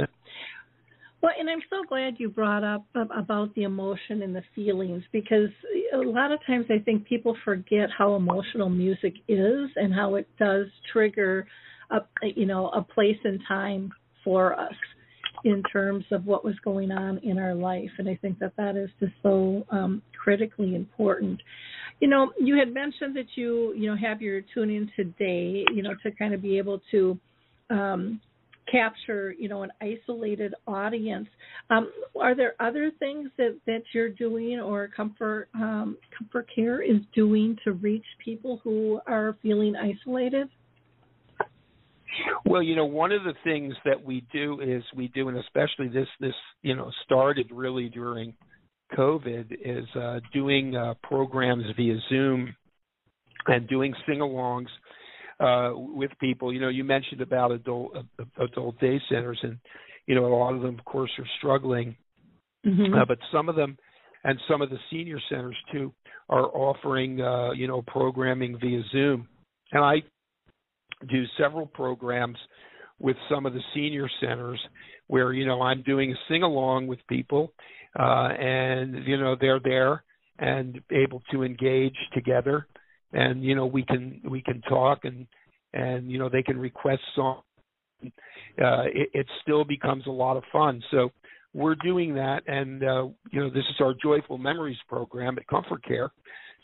Well, 1.23 1.33
and 1.39 1.49
I'm 1.49 1.63
so 1.71 1.85
glad 1.89 2.17
you 2.19 2.29
brought 2.29 2.65
up 2.65 2.85
about 2.95 3.55
the 3.55 3.63
emotion 3.63 4.23
and 4.23 4.37
the 4.37 4.43
feelings 4.55 5.03
because 5.11 5.49
a 5.95 5.97
lot 5.97 6.33
of 6.33 6.39
times 6.47 6.67
I 6.69 6.81
think 6.81 7.07
people 7.07 7.35
forget 7.45 7.89
how 7.97 8.15
emotional 8.15 8.69
music 8.69 9.15
is 9.27 9.71
and 9.77 9.95
how 9.95 10.17
it 10.17 10.29
does 10.39 10.67
trigger 10.93 11.47
a 11.91 12.01
you 12.35 12.45
know 12.45 12.69
a 12.69 12.83
place 12.83 13.17
and 13.25 13.41
time 13.49 13.91
for 14.23 14.59
us 14.59 14.75
in 15.45 15.63
terms 15.65 16.05
of 16.11 16.27
what 16.27 16.45
was 16.45 16.55
going 16.65 16.91
on 16.91 17.19
in 17.19 17.39
our 17.39 17.55
life. 17.55 17.91
And 17.99 18.09
i 18.09 18.17
think 18.17 18.39
that 18.39 18.53
that 18.57 18.77
is 18.77 18.91
just 18.99 19.13
so 19.23 19.65
um, 19.71 20.03
critically 20.17 20.75
important. 20.75 21.41
You 22.01 22.09
know 22.09 22.33
you 22.39 22.57
had 22.57 22.73
mentioned 22.73 23.17
that 23.17 23.29
you 23.37 23.73
you 23.77 23.91
know 23.91 23.97
have 23.97 24.21
your 24.21 24.41
tune 24.53 24.71
in 24.71 24.91
today 24.97 25.65
you 25.73 25.83
know 25.83 25.95
to 26.03 26.11
kind 26.13 26.35
of 26.35 26.43
be 26.43 26.59
able 26.59 26.81
to 26.91 27.19
um, 27.71 28.21
capture 28.71 29.35
you 29.39 29.49
know 29.49 29.63
an 29.63 29.71
isolated 29.81 30.55
audience. 30.67 31.29
Um, 31.71 31.91
are 32.21 32.35
there 32.35 32.55
other 32.61 32.91
things 32.99 33.31
that 33.37 33.59
that 33.67 33.83
you're 33.93 34.09
doing 34.09 34.61
or 34.61 34.89
comfort 34.89 35.49
um, 35.55 35.97
ComforCare 36.15 36.81
is 36.83 37.03
doing 37.15 37.57
to 37.65 37.73
reach 37.73 38.05
people 38.25 38.61
who 38.65 39.01
are 39.07 39.37
feeling 39.43 39.75
isolated 39.77 40.49
well, 42.45 42.63
you 42.63 42.77
know, 42.77 42.85
one 42.85 43.13
of 43.13 43.25
the 43.25 43.35
things 43.45 43.75
that 43.85 44.05
we 44.05 44.27
do 44.33 44.61
is 44.61 44.83
we 44.95 45.09
do, 45.09 45.29
and 45.29 45.39
especially 45.39 45.89
this 45.89 46.09
this 46.21 46.35
you 46.63 46.75
know 46.75 46.91
started 47.05 47.51
really 47.53 47.89
during 47.89 48.35
COVID, 48.97 49.53
is 49.65 49.87
uh, 49.97 50.21
doing 50.33 50.77
uh, 50.77 50.95
programs 51.03 51.65
via 51.77 51.97
Zoom 52.09 52.55
and 53.47 53.69
doing 53.69 53.95
sing-alongs 54.07 54.69
uh, 55.41 55.73
with 55.75 56.11
people. 56.21 56.53
You 56.53 56.61
know, 56.61 56.69
you 56.69 56.85
mentioned 56.85 57.21
about 57.21 57.53
adult 57.53 57.97
uh, 57.97 58.25
adult 58.43 58.79
day 58.81 59.01
centers, 59.09 59.39
and 59.43 59.59
you 60.07 60.15
know, 60.15 60.27
a 60.27 60.35
lot 60.35 60.55
of 60.55 60.63
them, 60.63 60.79
of 60.79 60.85
course, 60.85 61.11
are 61.19 61.27
struggling, 61.39 61.97
mm-hmm. 62.67 62.95
uh, 62.95 63.05
but 63.07 63.19
some 63.33 63.49
of 63.49 63.57
them, 63.57 63.77
and 64.23 64.39
some 64.49 64.63
of 64.63 64.71
the 64.71 64.79
senior 64.91 65.19
centers 65.29 65.57
too, 65.73 65.93
are 66.29 66.47
offering 66.47 67.21
uh, 67.21 67.53
you 67.53 67.67
know 67.67 67.83
programming 67.83 68.59
via 68.61 68.83
Zoom. 68.93 69.29
And 69.73 69.85
I 69.85 70.03
do 71.09 71.25
several 71.39 71.67
programs 71.67 72.39
with 72.99 73.17
some 73.31 73.47
of 73.47 73.53
the 73.53 73.61
senior 73.75 74.09
centers 74.21 74.61
where 75.07 75.33
you 75.33 75.47
know 75.47 75.61
I'm 75.61 75.83
doing 75.83 76.13
a 76.13 76.15
sing 76.29 76.43
along 76.43 76.87
with 76.87 76.99
people 77.09 77.53
uh 77.99 78.29
and 78.39 79.07
you 79.07 79.17
know 79.17 79.37
they're 79.41 79.61
there 79.61 80.05
and 80.39 80.81
able 80.91 81.23
to 81.31 81.45
engage 81.45 81.97
together. 82.13 82.67
And 83.13 83.45
you 83.45 83.55
know 83.55 83.67
we 83.67 83.85
can 83.85 84.21
we 84.29 84.43
can 84.43 84.61
talk 84.63 85.01
and 85.05 85.27
and 85.73 86.11
you 86.11 86.19
know 86.19 86.29
they 86.29 86.43
can 86.43 86.59
request 86.59 87.03
songs. 87.15 87.43
Uh 88.05 88.85
it, 88.93 89.11
it 89.13 89.27
still 89.43 89.65
becomes 89.65 90.07
a 90.07 90.11
lot 90.11 90.37
of 90.37 90.45
fun. 90.53 90.83
So 90.91 91.11
we're 91.53 91.77
doing 91.77 92.15
that. 92.15 92.43
And 92.47 92.83
uh 92.83 93.09
you 93.31 93.41
know 93.41 93.51
this 93.51 93.65
is 93.71 93.77
our 93.81 93.95
joyful 94.03 94.39
memories 94.39 94.79
program 94.89 95.37
at 95.39 95.47
ComforCare 95.47 96.11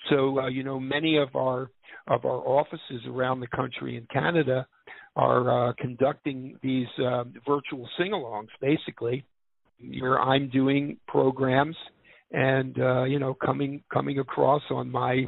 so 0.09 0.41
uh, 0.41 0.49
you 0.49 0.65
know 0.65 0.81
many 0.81 1.19
of 1.19 1.35
our 1.35 1.71
of 2.09 2.25
our 2.25 2.47
offices 2.47 3.03
around 3.07 3.41
the 3.41 3.47
country 3.49 3.97
in 3.97 4.07
Canada 4.13 4.67
are 5.17 5.69
uh, 5.69 5.73
conducting 5.79 6.57
these 6.63 6.87
uh, 6.99 7.25
virtual 7.47 7.89
sing-alongs. 7.99 8.49
Basically, 8.61 9.25
where 10.01 10.21
I'm 10.21 10.49
doing 10.51 10.99
programs 11.07 11.77
and 12.33 12.79
uh, 12.81 13.05
you 13.05 13.19
know 13.19 13.35
coming 13.35 13.83
coming 13.93 14.19
across 14.19 14.63
on 14.71 14.91
my 14.91 15.27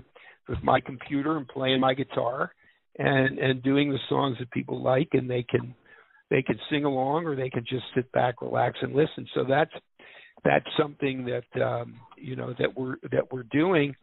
with 0.49 0.59
my 0.63 0.81
computer 0.81 1.37
and 1.37 1.49
playing 1.49 1.81
my 1.81 1.95
guitar 1.95 2.53
and 2.99 3.39
and 3.39 3.63
doing 3.63 3.91
the 3.91 3.99
songs 4.09 4.37
that 4.39 4.51
people 4.51 4.83
like 4.83 5.09
and 5.13 5.29
they 5.29 5.43
can 5.43 5.75
they 6.31 6.43
can 6.43 6.59
sing 6.71 6.85
along 6.85 7.27
or 7.27 7.35
they 7.37 7.51
can 7.51 7.65
just 7.69 7.85
sit 7.95 8.11
back 8.13 8.41
relax 8.43 8.79
and 8.83 8.95
listen 8.95 9.27
so 9.35 9.45
that's 9.49 9.73
that's 10.45 10.67
something 10.79 11.25
that 11.27 11.63
um 11.63 11.95
you 12.17 12.37
know 12.37 12.55
that 12.59 12.77
we're 12.77 12.97
that 13.11 13.33
we're 13.33 13.45
doing 13.45 13.95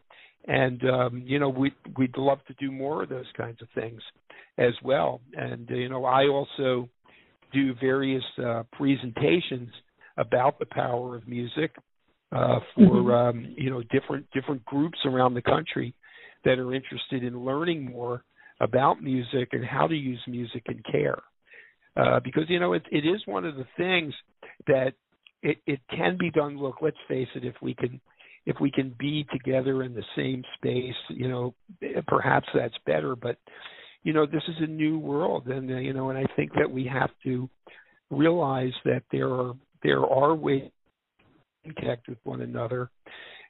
and 0.47 0.81
um, 0.89 1.23
you 1.25 1.39
know 1.39 1.49
we 1.49 1.73
we'd 1.97 2.17
love 2.17 2.39
to 2.47 2.53
do 2.59 2.71
more 2.71 3.03
of 3.03 3.09
those 3.09 3.25
kinds 3.35 3.61
of 3.61 3.67
things 3.75 4.01
as 4.57 4.73
well. 4.83 5.21
And 5.33 5.69
uh, 5.69 5.75
you 5.75 5.89
know 5.89 6.05
I 6.05 6.27
also 6.27 6.89
do 7.53 7.73
various 7.79 8.23
uh, 8.43 8.63
presentations 8.71 9.69
about 10.17 10.59
the 10.59 10.65
power 10.65 11.15
of 11.15 11.27
music 11.27 11.75
uh, 12.31 12.59
for 12.75 12.81
mm-hmm. 12.81 13.11
um, 13.11 13.55
you 13.57 13.69
know 13.69 13.81
different 13.91 14.25
different 14.33 14.63
groups 14.65 14.99
around 15.05 15.33
the 15.33 15.41
country 15.41 15.93
that 16.45 16.59
are 16.59 16.73
interested 16.73 17.23
in 17.23 17.43
learning 17.43 17.85
more 17.85 18.23
about 18.61 19.01
music 19.01 19.49
and 19.51 19.65
how 19.65 19.87
to 19.87 19.95
use 19.95 20.21
music 20.27 20.63
in 20.67 20.81
care. 20.91 21.21
Uh, 21.97 22.19
because 22.23 22.43
you 22.47 22.59
know 22.59 22.73
it, 22.73 22.83
it 22.91 23.05
is 23.05 23.21
one 23.25 23.45
of 23.45 23.55
the 23.55 23.65
things 23.77 24.13
that 24.67 24.93
it, 25.41 25.57
it 25.65 25.79
can 25.89 26.17
be 26.17 26.29
done. 26.31 26.57
Look, 26.57 26.77
let's 26.81 26.97
face 27.07 27.27
it. 27.35 27.43
If 27.43 27.55
we 27.61 27.73
can 27.73 27.99
if 28.45 28.55
we 28.59 28.71
can 28.71 28.95
be 28.97 29.25
together 29.31 29.83
in 29.83 29.93
the 29.93 30.03
same 30.15 30.43
space, 30.55 30.95
you 31.09 31.27
know, 31.27 31.53
perhaps 32.07 32.47
that's 32.53 32.77
better. 32.85 33.15
But 33.15 33.37
you 34.03 34.13
know, 34.13 34.25
this 34.25 34.43
is 34.47 34.55
a 34.59 34.67
new 34.67 34.97
world, 34.97 35.47
and 35.47 35.69
uh, 35.69 35.77
you 35.77 35.93
know, 35.93 36.09
and 36.09 36.17
I 36.17 36.25
think 36.35 36.53
that 36.53 36.69
we 36.69 36.85
have 36.85 37.11
to 37.23 37.49
realize 38.09 38.73
that 38.85 39.03
there 39.11 39.29
are 39.29 39.53
there 39.83 40.05
are 40.05 40.33
ways 40.33 40.69
to 41.65 41.73
connect 41.73 42.07
with 42.07 42.17
one 42.23 42.41
another 42.41 42.89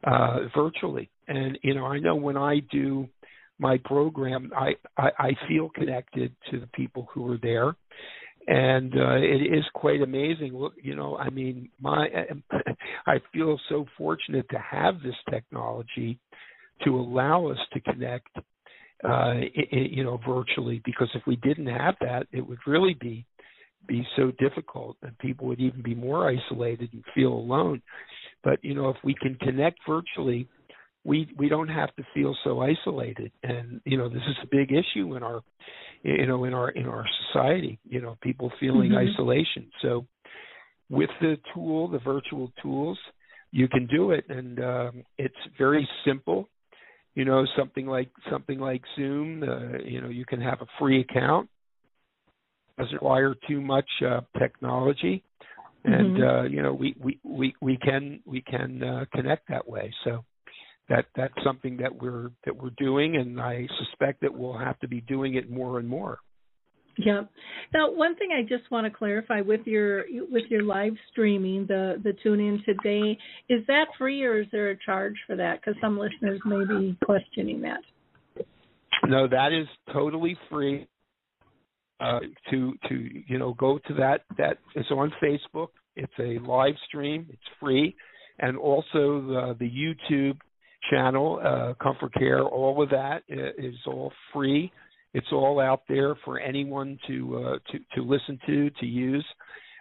uh, 0.04 0.40
virtually. 0.56 1.10
And 1.28 1.58
you 1.64 1.76
know, 1.76 1.86
I 1.86 2.00
know 2.00 2.16
when 2.16 2.38
I 2.38 2.60
do 2.72 3.08
my 3.60 3.80
program, 3.86 4.52
I, 4.56 4.72
I 4.98 5.10
I 5.20 5.32
feel 5.48 5.70
connected 5.70 6.36
to 6.52 6.60
the 6.60 6.68
people 6.68 7.08
who 7.14 7.32
are 7.32 7.38
there 7.42 7.76
and 8.50 8.96
uh, 8.96 9.16
it 9.18 9.54
is 9.54 9.64
quite 9.76 10.02
amazing. 10.02 10.70
You 10.82 10.96
know, 10.96 11.16
I 11.18 11.30
mean, 11.30 11.70
my 11.80 12.08
I 13.08 13.18
feel 13.32 13.60
so 13.70 13.86
fortunate 13.96 14.48
to 14.50 14.58
have 14.58 14.96
this 15.04 15.16
technology 15.30 16.20
to 16.84 16.96
allow 16.96 17.46
us 17.48 17.60
to 17.74 17.80
connect, 17.82 18.36
uh, 18.38 19.34
it, 19.36 19.92
you 19.92 20.04
know, 20.04 20.20
virtually. 20.28 20.82
Because 20.84 21.10
if 21.14 21.22
we 21.28 21.36
didn't 21.38 21.68
have 21.68 21.94
that, 22.02 22.26
it 22.32 22.42
would 22.42 22.58
really 22.66 22.98
be 23.00 23.24
be 23.88 24.04
so 24.16 24.32
difficult, 24.40 24.98
and 25.04 25.16
people 25.20 25.46
would 25.48 25.60
even 25.60 25.84
be 25.84 25.94
more 25.94 26.28
isolated 26.28 26.90
and 26.92 27.04
feel 27.14 27.34
alone. 27.34 27.84
But 28.44 28.64
you 28.64 28.74
know, 28.74 28.90
if 28.90 28.98
we 29.04 29.14
can 29.14 29.36
connect 29.36 29.78
virtually, 29.88 30.48
we 31.10 31.28
we 31.38 31.50
don't 31.50 31.70
have 31.70 31.94
to 31.96 32.04
feel 32.14 32.36
so 32.44 32.62
isolated. 32.62 33.32
And 33.44 33.82
you 33.86 33.98
know, 33.98 34.10
this 34.10 34.22
is 34.30 34.38
a 34.44 34.48
big 34.48 34.72
issue 34.72 35.16
in 35.16 35.24
our 35.24 35.42
you 36.04 36.26
know 36.26 36.44
in 36.46 36.54
our 36.54 36.70
in 36.70 36.86
our 36.86 37.06
society 37.28 37.80
you 37.88 38.02
know 38.02 38.18
people 38.22 38.52
feeling 38.60 38.92
mm-hmm. 38.92 39.10
isolation 39.10 39.70
so 39.82 40.06
with 40.90 41.10
the 41.22 41.38
tool 41.54 41.88
the 41.88 42.00
virtual 42.00 42.52
tools 42.62 42.98
you 43.52 43.68
can 43.68 43.88
do 43.88 44.12
it 44.12 44.24
and 44.30 44.60
um 44.60 45.04
it's 45.18 45.36
very 45.58 45.88
simple 46.06 46.48
you 47.16 47.26
know 47.26 47.46
something 47.58 47.86
like 47.86 48.10
something 48.32 48.60
like 48.60 48.82
zoom 48.96 49.44
uh, 49.44 49.78
you 49.84 50.02
know 50.02 50.10
you 50.10 50.26
can 50.26 50.42
have 50.42 50.62
a 50.62 50.68
free 50.80 51.02
account 51.02 51.50
doesn't 52.78 52.94
require 52.94 53.36
too 53.48 53.60
much 53.60 53.90
uh, 54.08 54.22
technology 54.38 55.24
and 55.84 56.18
mm-hmm. 56.18 56.24
uh 56.24 56.44
you 56.44 56.62
know 56.62 56.74
we 56.74 56.96
we 57.00 57.20
we 57.24 57.54
we 57.62 57.78
can 57.78 58.22
we 58.26 58.42
can 58.42 58.82
uh, 58.84 59.06
connect 59.14 59.48
that 59.50 59.68
way 59.68 59.94
so 60.04 60.24
that 60.90 61.06
that's 61.16 61.34
something 61.44 61.78
that 61.78 62.02
we're 62.02 62.32
that 62.46 62.56
we're 62.56 62.72
doing, 62.78 63.16
and 63.16 63.40
I 63.40 63.68
suspect 63.78 64.22
that 64.22 64.34
we'll 64.34 64.58
have 64.58 64.80
to 64.80 64.88
be 64.88 65.02
doing 65.02 65.36
it 65.36 65.50
more 65.50 65.80
and 65.80 65.88
more. 65.88 66.20
Yeah. 66.98 67.22
Now, 67.74 67.92
one 67.92 68.16
thing 68.16 68.30
I 68.38 68.42
just 68.42 68.70
want 68.72 68.86
to 68.86 68.92
clarify 68.92 69.42
with 69.42 69.62
your 69.66 70.04
with 70.30 70.46
your 70.50 70.64
live 70.64 70.94
streaming, 71.12 71.66
the 71.68 72.02
the 72.04 72.14
tune 72.24 72.40
in 72.40 72.62
today, 72.66 73.18
is 73.48 73.66
that 73.68 73.86
free 73.98 74.24
or 74.24 74.42
is 74.42 74.48
there 74.52 74.72
a 74.72 74.78
charge 74.86 75.16
for 75.26 75.36
that? 75.38 75.62
Because 75.62 75.80
some 75.80 75.98
listeners 75.98 76.42
may 76.44 76.66
be 76.66 76.98
questioning 77.06 77.62
that. 77.62 77.80
No, 79.08 79.28
that 79.28 79.54
is 79.54 79.68
totally 79.94 80.38
free. 80.50 80.88
Uh, 82.02 82.20
to 82.50 82.74
to 82.88 83.10
you 83.28 83.38
know 83.38 83.54
go 83.54 83.78
to 83.88 83.94
that 83.94 84.22
that 84.38 84.58
it's 84.76 84.90
on 84.90 85.12
Facebook. 85.22 85.68
It's 85.96 86.14
a 86.18 86.40
live 86.40 86.76
stream. 86.88 87.28
It's 87.30 87.42
free, 87.60 87.96
and 88.40 88.58
also 88.58 89.22
the 89.22 89.56
the 89.60 89.70
YouTube 89.70 90.38
channel, 90.90 91.40
uh, 91.44 91.74
ComforCare, 91.84 92.50
all 92.50 92.82
of 92.82 92.90
that 92.90 93.24
is 93.30 93.76
all 93.88 94.12
free. 94.34 94.72
It's 95.14 95.28
all 95.32 95.60
out 95.60 95.84
there 95.90 96.16
for 96.24 96.40
anyone 96.40 97.00
to 97.08 97.38
uh, 97.38 97.58
to 97.72 97.80
to 97.96 98.02
listen 98.02 98.40
to 98.46 98.70
to 98.70 98.86
use. 98.86 99.26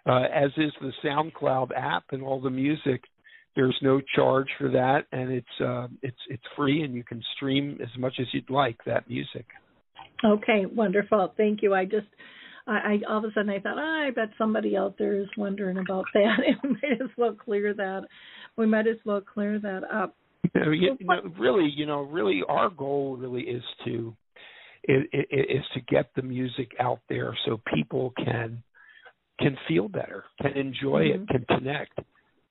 Uh, 0.09 0.23
as 0.33 0.49
is 0.57 0.71
the 0.81 0.91
SoundCloud 1.03 1.69
app 1.75 2.05
and 2.11 2.23
all 2.23 2.41
the 2.41 2.49
music. 2.49 3.03
There's 3.55 3.77
no 3.81 3.99
charge 4.15 4.47
for 4.57 4.69
that, 4.71 5.05
and 5.11 5.31
it's 5.31 5.61
uh, 5.63 5.87
it's 6.01 6.17
it's 6.29 6.43
free, 6.55 6.83
and 6.83 6.93
you 6.93 7.03
can 7.03 7.21
stream 7.35 7.77
as 7.81 7.89
much 7.99 8.13
as 8.19 8.27
you'd 8.31 8.49
like 8.49 8.77
that 8.85 9.09
music. 9.09 9.45
Okay, 10.23 10.65
wonderful. 10.65 11.33
Thank 11.37 11.61
you. 11.61 11.73
I 11.73 11.85
just 11.85 12.07
I, 12.67 12.71
I 12.71 12.99
all 13.09 13.17
of 13.19 13.25
a 13.25 13.33
sudden 13.33 13.49
I 13.49 13.59
thought, 13.59 13.77
oh, 13.77 14.07
I 14.07 14.11
bet 14.11 14.29
somebody 14.37 14.77
out 14.77 14.95
there 14.97 15.19
is 15.19 15.27
wondering 15.37 15.77
about 15.77 16.05
that. 16.13 16.37
we 16.63 16.69
might 16.69 17.01
as 17.01 17.09
well 17.17 17.33
clear 17.33 17.73
that. 17.73 18.01
We 18.55 18.65
might 18.65 18.87
as 18.87 18.97
well 19.05 19.21
clear 19.21 19.59
that 19.59 19.81
up. 19.91 20.15
You 20.53 20.97
know, 21.01 21.21
really, 21.37 21.69
you 21.75 21.85
know, 21.85 22.01
really, 22.01 22.41
our 22.47 22.69
goal 22.69 23.17
really 23.17 23.43
is 23.43 23.63
to 23.85 24.15
is, 24.85 25.03
is 25.13 25.63
to 25.73 25.81
get 25.87 26.09
the 26.15 26.21
music 26.21 26.71
out 26.79 26.99
there 27.09 27.37
so 27.45 27.61
people 27.73 28.13
can 28.17 28.63
can 29.39 29.57
feel 29.67 29.87
better, 29.87 30.25
can 30.41 30.57
enjoy 30.57 31.05
mm-hmm. 31.05 31.23
it, 31.23 31.29
can 31.29 31.45
connect. 31.45 31.97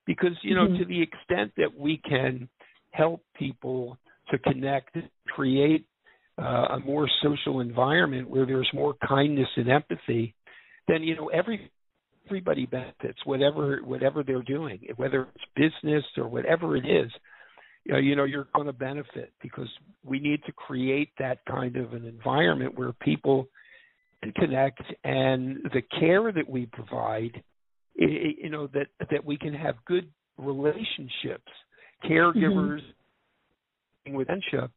Because, 0.07 0.32
you 0.43 0.55
know, 0.55 0.66
mm-hmm. 0.66 0.78
to 0.78 0.84
the 0.86 1.03
extent 1.03 1.53
that 1.59 1.78
we 1.78 2.01
can 2.09 2.49
help 2.93 3.22
people 3.39 3.99
to 4.30 4.39
connect, 4.39 4.97
create 5.26 5.86
uh, 6.41 6.76
a 6.76 6.80
more 6.80 7.09
social 7.22 7.61
environment 7.61 8.28
where 8.30 8.47
there's 8.47 8.68
more 8.72 8.95
kindness 9.07 9.49
and 9.57 9.68
empathy, 9.68 10.34
then, 10.86 11.03
you 11.03 11.14
know, 11.14 11.28
every 11.28 11.70
everybody 12.26 12.66
benefits 12.66 13.18
whatever 13.24 13.80
whatever 13.82 14.22
they're 14.22 14.43
doing 14.43 14.78
whether 14.97 15.28
it's 15.34 15.45
business 15.57 16.05
or 16.18 16.28
whatever 16.28 16.76
it 16.76 16.84
is 16.84 17.11
you 17.89 17.95
know, 17.95 18.01
you 18.01 18.16
know 18.16 18.24
you're 18.24 18.49
going 18.55 18.66
to 18.66 18.72
benefit 18.72 19.32
because 19.43 19.68
we 20.05 20.18
need 20.20 20.43
to 20.45 20.53
create 20.53 21.11
that 21.18 21.39
kind 21.51 21.76
of 21.76 21.95
an 21.95 22.05
environment 22.05 22.78
where 22.78 22.93
people 22.93 23.49
can 24.22 24.32
connect 24.32 24.82
and 25.05 25.59
the 25.72 25.82
care 25.99 26.30
that 26.32 26.49
we 26.49 26.66
provide 26.66 27.43
you 27.95 28.51
know 28.51 28.68
that 28.68 28.86
that 29.11 29.24
we 29.24 29.36
can 29.36 29.55
have 29.55 29.74
good 29.86 30.09
relationships 30.36 31.51
caregivers 32.05 32.80
mm-hmm. 34.07 34.14
with 34.14 34.28
dementia 34.28 34.70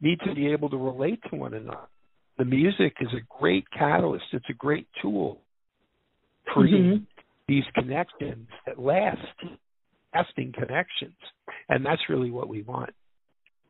need 0.00 0.18
to 0.26 0.34
be 0.34 0.46
able 0.50 0.70
to 0.70 0.76
relate 0.76 1.20
to 1.30 1.36
one 1.36 1.54
another 1.54 1.88
the 2.38 2.44
music 2.44 2.94
is 3.00 3.08
a 3.12 3.40
great 3.40 3.64
catalyst 3.76 4.24
it's 4.32 4.44
a 4.48 4.54
great 4.54 4.86
tool 5.00 5.40
for 6.54 6.66
mm-hmm. 6.66 7.02
these 7.48 7.64
connections 7.74 8.48
that 8.66 8.78
last 8.78 9.18
lasting 10.14 10.52
connections. 10.52 11.16
And 11.68 11.84
that's 11.84 12.02
really 12.08 12.30
what 12.30 12.48
we 12.48 12.62
want. 12.62 12.90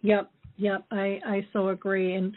Yep 0.03 0.31
yep. 0.57 0.85
I 0.91 1.21
i 1.27 1.47
so 1.53 1.69
agree. 1.69 2.15
And 2.15 2.35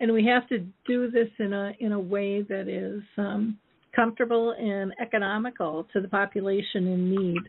and 0.00 0.12
we 0.12 0.24
have 0.26 0.48
to 0.48 0.58
do 0.86 1.10
this 1.10 1.28
in 1.38 1.52
a 1.52 1.72
in 1.80 1.92
a 1.92 2.00
way 2.00 2.42
that 2.42 2.68
is 2.68 3.02
um, 3.18 3.58
comfortable 3.94 4.54
and 4.58 4.92
economical 5.00 5.86
to 5.92 6.00
the 6.00 6.08
population 6.08 6.86
in 6.86 7.10
need. 7.10 7.42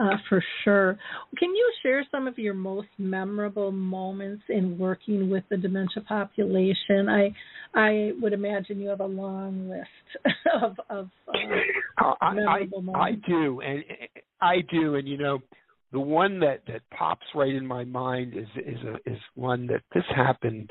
Uh, 0.00 0.16
for 0.30 0.42
sure. 0.64 0.98
Can 1.36 1.50
you 1.50 1.72
share 1.82 2.06
some 2.10 2.26
of 2.26 2.38
your 2.38 2.54
most 2.54 2.88
memorable 2.96 3.70
moments 3.70 4.42
in 4.48 4.78
working 4.78 5.28
with 5.28 5.44
the 5.50 5.58
dementia 5.58 6.02
population? 6.08 7.08
I 7.08 7.34
I 7.74 8.12
would 8.20 8.32
imagine 8.32 8.80
you 8.80 8.88
have 8.88 9.00
a 9.00 9.06
long 9.06 9.68
list 9.68 10.34
of 10.62 10.76
of 10.88 11.10
uh, 11.28 12.32
memorable 12.32 12.78
I, 12.78 12.82
moments. 12.82 13.22
I 13.26 13.28
do, 13.28 13.60
and 13.60 13.84
I 14.40 14.56
do, 14.72 14.94
and 14.94 15.06
you 15.06 15.18
know, 15.18 15.40
the 15.92 16.00
one 16.00 16.40
that 16.40 16.62
that 16.66 16.80
pops 16.96 17.26
right 17.34 17.54
in 17.54 17.66
my 17.66 17.84
mind 17.84 18.34
is 18.34 18.48
is 18.56 18.78
a, 18.84 19.10
is 19.10 19.18
one 19.34 19.66
that 19.66 19.82
this 19.94 20.04
happened 20.16 20.70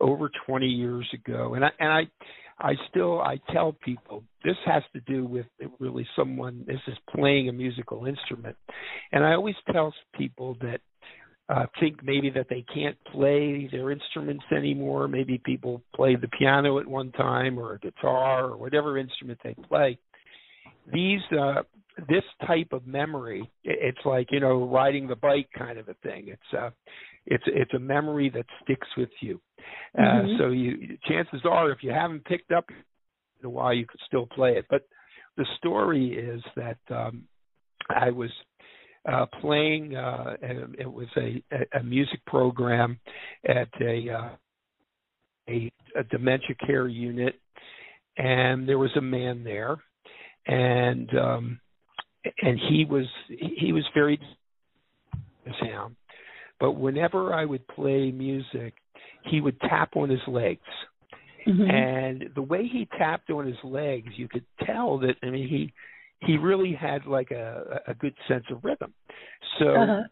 over 0.00 0.28
20 0.46 0.66
years 0.66 1.08
ago, 1.14 1.54
and 1.54 1.64
I 1.64 1.70
and 1.78 1.92
I 1.92 2.02
I 2.58 2.74
still 2.88 3.20
I 3.20 3.38
tell 3.52 3.72
people 3.72 4.24
this 4.44 4.56
has 4.64 4.82
to 4.94 5.00
do 5.00 5.26
with 5.26 5.46
really 5.78 6.06
someone 6.16 6.64
this 6.66 6.80
is 6.86 6.96
playing 7.14 7.48
a 7.48 7.52
musical 7.52 8.06
instrument, 8.06 8.56
and 9.12 9.24
I 9.24 9.34
always 9.34 9.56
tell 9.72 9.92
people 10.16 10.56
that 10.62 10.80
uh, 11.48 11.66
think 11.78 12.02
maybe 12.02 12.30
that 12.30 12.46
they 12.48 12.64
can't 12.74 12.96
play 13.12 13.68
their 13.70 13.90
instruments 13.90 14.44
anymore. 14.56 15.06
Maybe 15.06 15.38
people 15.44 15.82
played 15.94 16.20
the 16.20 16.28
piano 16.28 16.78
at 16.80 16.86
one 16.86 17.12
time 17.12 17.58
or 17.58 17.74
a 17.74 17.78
guitar 17.78 18.46
or 18.46 18.56
whatever 18.56 18.98
instrument 18.98 19.38
they 19.44 19.54
play. 19.68 19.98
These 20.92 21.20
uh, 21.38 21.62
this 22.08 22.24
type 22.46 22.68
of 22.72 22.86
memory, 22.86 23.48
it's 23.64 23.98
like 24.04 24.28
you 24.30 24.40
know 24.40 24.64
riding 24.66 25.08
the 25.08 25.16
bike 25.16 25.48
kind 25.56 25.78
of 25.78 25.88
a 25.88 25.94
thing. 26.02 26.28
It's 26.28 26.58
uh, 26.58 26.70
it's 27.26 27.44
it's 27.46 27.74
a 27.74 27.78
memory 27.78 28.30
that 28.30 28.46
sticks 28.62 28.88
with 28.96 29.10
you. 29.20 29.40
Uh, 29.98 30.02
mm-hmm. 30.02 30.38
So 30.38 30.48
you 30.48 30.96
chances 31.08 31.40
are, 31.44 31.70
if 31.70 31.78
you 31.82 31.90
haven't 31.90 32.24
picked 32.24 32.52
up 32.52 32.66
in 33.40 33.46
a 33.46 33.50
while, 33.50 33.74
you 33.74 33.86
could 33.86 34.00
still 34.06 34.26
play 34.26 34.52
it. 34.52 34.66
But 34.70 34.82
the 35.36 35.46
story 35.58 36.14
is 36.14 36.42
that 36.56 36.78
um, 36.90 37.24
I 37.88 38.10
was 38.10 38.30
uh, 39.10 39.26
playing. 39.40 39.96
Uh, 39.96 40.36
it 40.40 40.90
was 40.90 41.08
a, 41.16 41.42
a 41.78 41.82
music 41.82 42.24
program 42.26 42.98
at 43.48 43.68
a, 43.80 44.10
uh, 44.10 44.28
a 45.48 45.72
a 45.96 46.04
dementia 46.04 46.56
care 46.66 46.88
unit, 46.88 47.34
and 48.16 48.68
there 48.68 48.78
was 48.78 48.90
a 48.96 49.00
man 49.00 49.44
there, 49.44 49.76
and 50.46 51.10
um, 51.16 51.60
and 52.42 52.58
he 52.68 52.84
was 52.84 53.06
he 53.28 53.72
was 53.72 53.84
very 53.94 54.20
sound 55.60 55.96
but 56.60 56.72
whenever 56.72 57.32
I 57.32 57.44
would 57.44 57.66
play 57.68 58.10
music, 58.10 58.74
he 59.24 59.40
would 59.40 59.60
tap 59.60 59.96
on 59.96 60.08
his 60.08 60.20
legs. 60.26 60.60
Mm-hmm. 61.46 61.70
And 61.70 62.30
the 62.34 62.42
way 62.42 62.66
he 62.66 62.88
tapped 62.98 63.30
on 63.30 63.46
his 63.46 63.56
legs, 63.62 64.08
you 64.16 64.28
could 64.28 64.44
tell 64.64 64.98
that 64.98 65.14
I 65.22 65.30
mean 65.30 65.48
he 65.48 65.72
he 66.26 66.38
really 66.38 66.72
had 66.72 67.06
like 67.06 67.30
a 67.30 67.80
a 67.86 67.94
good 67.94 68.14
sense 68.26 68.44
of 68.50 68.64
rhythm. 68.64 68.92
So 69.58 69.68
uh-huh. 69.68 70.02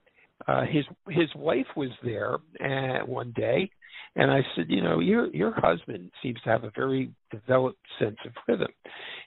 uh 0.47 0.65
his 0.67 0.85
his 1.09 1.29
wife 1.35 1.67
was 1.77 1.91
there 2.03 2.37
uh, 2.65 3.05
one 3.05 3.33
day 3.35 3.71
and 4.17 4.31
I 4.31 4.41
said, 4.55 4.67
you 4.69 4.81
know, 4.81 5.01
your 5.01 5.27
your 5.35 5.53
husband 5.57 6.11
seems 6.23 6.41
to 6.43 6.51
have 6.51 6.65
a 6.65 6.71
very 6.77 7.11
developed 7.31 7.85
sense 7.99 8.17
of 8.25 8.33
rhythm. 8.47 8.71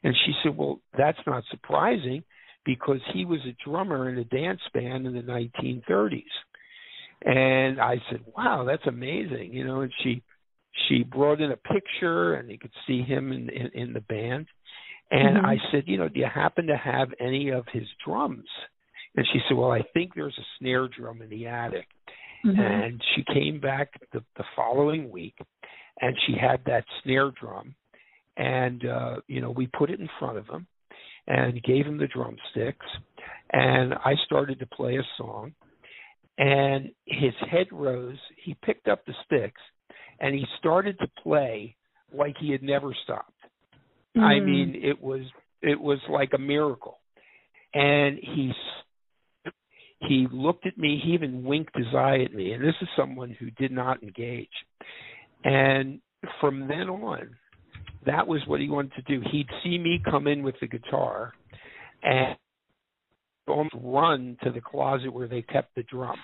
And 0.03 0.15
she 0.25 0.33
said, 0.41 0.55
well, 0.55 0.79
that's 0.97 1.19
not 1.27 1.43
surprising 1.51 2.23
because 2.65 2.99
he 3.13 3.25
was 3.25 3.39
a 3.45 3.69
drummer 3.69 4.09
in 4.09 4.17
a 4.17 4.23
dance 4.23 4.61
band 4.73 5.05
in 5.05 5.13
the 5.13 5.21
1930s. 5.21 6.23
And 7.25 7.81
I 7.81 7.95
said, 8.09 8.21
"Wow, 8.35 8.63
that's 8.67 8.85
amazing," 8.85 9.53
you 9.53 9.65
know. 9.65 9.81
And 9.81 9.91
she 10.03 10.21
she 10.87 11.03
brought 11.03 11.41
in 11.41 11.51
a 11.51 11.57
picture, 11.57 12.35
and 12.35 12.49
you 12.49 12.59
could 12.59 12.71
see 12.85 13.01
him 13.01 13.31
in 13.31 13.49
in, 13.49 13.71
in 13.73 13.93
the 13.93 14.01
band. 14.01 14.47
And 15.09 15.37
mm-hmm. 15.37 15.45
I 15.45 15.57
said, 15.71 15.83
"You 15.87 15.97
know, 15.97 16.09
do 16.09 16.19
you 16.19 16.27
happen 16.33 16.67
to 16.67 16.77
have 16.77 17.09
any 17.19 17.49
of 17.49 17.65
his 17.71 17.87
drums?" 18.05 18.47
And 19.15 19.25
she 19.33 19.39
said, 19.47 19.57
"Well, 19.57 19.71
I 19.71 19.81
think 19.93 20.13
there's 20.13 20.37
a 20.37 20.47
snare 20.59 20.87
drum 20.87 21.21
in 21.21 21.29
the 21.29 21.47
attic." 21.47 21.87
Mm-hmm. 22.45 22.59
And 22.59 23.01
she 23.15 23.23
came 23.33 23.59
back 23.59 23.89
the, 24.13 24.23
the 24.37 24.43
following 24.55 25.09
week, 25.09 25.35
and 25.99 26.15
she 26.27 26.35
had 26.39 26.61
that 26.65 26.85
snare 27.03 27.31
drum, 27.31 27.73
and 28.37 28.85
uh, 28.85 29.15
you 29.27 29.41
know, 29.41 29.49
we 29.49 29.67
put 29.67 29.89
it 29.89 29.99
in 29.99 30.07
front 30.19 30.37
of 30.37 30.47
him, 30.47 30.67
and 31.25 31.63
gave 31.63 31.87
him 31.87 31.97
the 31.97 32.07
drumsticks, 32.07 32.85
and 33.51 33.95
I 33.95 34.13
started 34.25 34.59
to 34.59 34.67
play 34.67 34.97
a 34.97 35.03
song 35.17 35.53
and 36.37 36.91
his 37.05 37.33
head 37.49 37.67
rose. 37.71 38.17
He 38.43 38.55
picked 38.63 38.87
up 38.87 39.05
the 39.05 39.13
sticks 39.25 39.61
and 40.19 40.33
he 40.33 40.45
started 40.59 40.97
to 40.99 41.07
play 41.21 41.75
like 42.13 42.35
he 42.39 42.51
had 42.51 42.63
never 42.63 42.95
stopped. 43.03 43.31
Mm. 44.15 44.21
I 44.21 44.39
mean, 44.39 44.79
it 44.81 45.01
was 45.01 45.21
it 45.61 45.79
was 45.79 45.99
like 46.09 46.31
a 46.33 46.39
miracle. 46.39 46.99
And 47.73 48.17
he 48.21 48.51
he 50.01 50.27
looked 50.31 50.65
at 50.65 50.77
me. 50.77 51.01
He 51.03 51.13
even 51.13 51.43
winked 51.43 51.75
his 51.75 51.93
eye 51.95 52.21
at 52.23 52.33
me. 52.33 52.53
And 52.53 52.63
this 52.63 52.75
is 52.81 52.87
someone 52.95 53.35
who 53.39 53.49
did 53.51 53.71
not 53.71 54.01
engage. 54.03 54.49
And 55.43 55.99
from 56.39 56.67
then 56.67 56.89
on, 56.89 57.35
that 58.05 58.27
was 58.27 58.41
what 58.47 58.61
he 58.61 58.69
wanted 58.69 58.93
to 58.93 59.01
do. 59.03 59.21
He'd 59.31 59.47
see 59.63 59.77
me 59.77 60.01
come 60.09 60.27
in 60.27 60.43
with 60.43 60.55
the 60.61 60.67
guitar, 60.67 61.33
and 62.03 62.37
almost 63.47 63.75
run 63.81 64.37
to 64.43 64.51
the 64.51 64.61
closet 64.61 65.13
where 65.13 65.27
they 65.27 65.41
kept 65.41 65.75
the 65.75 65.83
drum. 65.83 66.17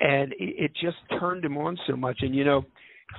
And 0.00 0.32
it, 0.32 0.36
it 0.38 0.70
just 0.80 0.96
turned 1.18 1.44
him 1.44 1.56
on 1.56 1.78
so 1.86 1.96
much. 1.96 2.18
And, 2.20 2.34
you 2.34 2.44
know, 2.44 2.64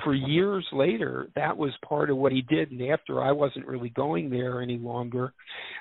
for 0.03 0.14
years 0.14 0.66
later, 0.72 1.30
that 1.36 1.57
was 1.57 1.72
part 1.88 2.10
of 2.10 2.18
what 2.18 2.32
he 2.32 2.41
did. 2.43 2.72
And 2.72 2.82
after 2.89 3.22
I 3.22 3.32
wasn't 3.32 3.68
really 3.68 3.89
going 3.89 4.30
there 4.30 4.62
any 4.62 4.78
longer, 4.78 5.34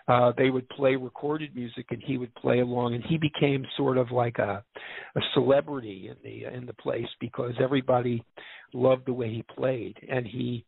uh, 0.08 0.32
they 0.36 0.50
would 0.50 0.68
play 0.70 0.96
recorded 0.96 1.54
music, 1.54 1.86
and 1.90 2.02
he 2.02 2.16
would 2.16 2.34
play 2.34 2.60
along. 2.60 2.94
And 2.94 3.04
he 3.04 3.18
became 3.18 3.66
sort 3.76 3.98
of 3.98 4.10
like 4.10 4.38
a, 4.38 4.64
a 5.14 5.20
celebrity 5.34 6.10
in 6.10 6.16
the 6.24 6.56
in 6.56 6.66
the 6.66 6.72
place 6.72 7.08
because 7.20 7.52
everybody 7.60 8.24
loved 8.72 9.06
the 9.06 9.12
way 9.12 9.28
he 9.28 9.44
played, 9.54 9.96
and 10.10 10.26
he, 10.26 10.64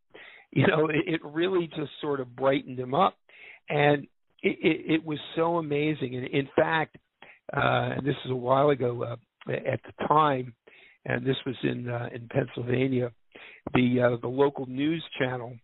you 0.53 0.67
know, 0.67 0.89
it, 0.89 1.05
it 1.07 1.21
really 1.25 1.67
just 1.69 1.91
sort 2.01 2.21
of 2.21 2.37
brightened 2.37 2.79
him 2.79 2.95
up. 2.95 3.17
And 3.71 4.07
it, 4.43 4.59
it, 4.63 4.93
it 4.95 5.05
was 5.05 5.19
so 5.37 5.57
amazing. 5.57 6.17
And 6.17 6.27
in 6.27 6.49
fact, 6.57 6.97
uh, 7.53 7.97
and 7.97 8.07
this 8.07 8.17
is 8.25 8.31
a 8.31 8.37
while 8.37 8.71
ago, 8.71 9.03
uh, 9.05 9.53
at 9.53 9.81
the 9.85 10.07
time, 10.07 10.55
and 11.05 11.27
this 11.27 11.37
was 11.47 11.57
in 11.63 11.89
uh, 11.89 12.09
in 12.15 12.29
Pennsylvania, 12.29 13.11
the 13.75 14.01
uh, 14.01 14.17
the 14.21 14.29
local 14.29 14.67
news 14.67 15.05
channel 15.19 15.57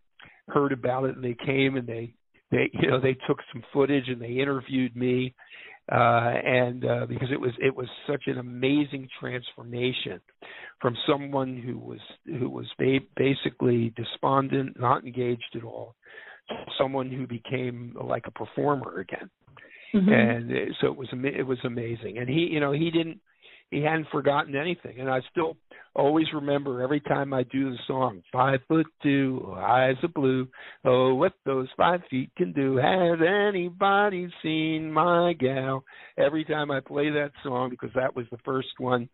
heard 0.48 0.72
about 0.72 1.04
it 1.04 1.16
and 1.16 1.24
they 1.24 1.36
came 1.44 1.76
and 1.76 1.86
they 1.86 2.12
they 2.50 2.70
you 2.72 2.88
know 2.88 3.00
they 3.00 3.16
took 3.26 3.38
some 3.52 3.62
footage 3.72 4.08
and 4.08 4.20
they 4.20 4.40
interviewed 4.40 4.94
me 4.96 5.34
uh 5.92 6.32
and 6.44 6.84
uh 6.84 7.06
because 7.06 7.28
it 7.32 7.40
was 7.40 7.52
it 7.58 7.74
was 7.74 7.88
such 8.08 8.24
an 8.26 8.38
amazing 8.38 9.08
transformation 9.20 10.20
from 10.80 10.96
someone 11.08 11.56
who 11.56 11.78
was 11.78 12.00
who 12.38 12.48
was 12.48 12.66
ba- 12.78 12.98
basically 13.16 13.92
despondent 13.96 14.78
not 14.78 15.04
engaged 15.04 15.54
at 15.54 15.64
all 15.64 15.94
someone 16.78 17.10
who 17.10 17.26
became 17.26 17.94
like 18.00 18.24
a 18.26 18.30
performer 18.30 19.00
again. 19.00 19.30
Mm-hmm. 19.94 20.12
And 20.12 20.74
so 20.80 20.88
it 20.88 20.96
was 20.96 21.08
it 21.12 21.46
was 21.46 21.58
amazing. 21.64 22.18
And 22.18 22.28
he, 22.28 22.48
you 22.50 22.60
know, 22.60 22.72
he 22.72 22.90
didn't 22.90 23.20
he 23.70 23.82
hadn't 23.82 24.08
forgotten 24.12 24.54
anything. 24.54 25.00
And 25.00 25.10
I 25.10 25.20
still 25.30 25.56
always 25.94 26.26
remember 26.32 26.82
every 26.82 27.00
time 27.00 27.32
I 27.32 27.42
do 27.44 27.70
the 27.70 27.78
song, 27.86 28.22
five 28.32 28.60
foot 28.68 28.86
two, 29.02 29.54
eyes 29.56 29.96
of 30.02 30.14
blue. 30.14 30.48
Oh, 30.84 31.14
what 31.14 31.32
those 31.44 31.68
five 31.76 32.00
feet 32.10 32.30
can 32.36 32.52
do. 32.52 32.76
Has 32.76 33.18
anybody 33.26 34.28
seen 34.42 34.92
my 34.92 35.32
gal? 35.32 35.84
Every 36.18 36.44
time 36.44 36.70
I 36.70 36.80
play 36.80 37.10
that 37.10 37.32
song, 37.42 37.70
because 37.70 37.90
that 37.94 38.14
was 38.14 38.26
the 38.30 38.38
first 38.44 38.68
one 38.78 39.08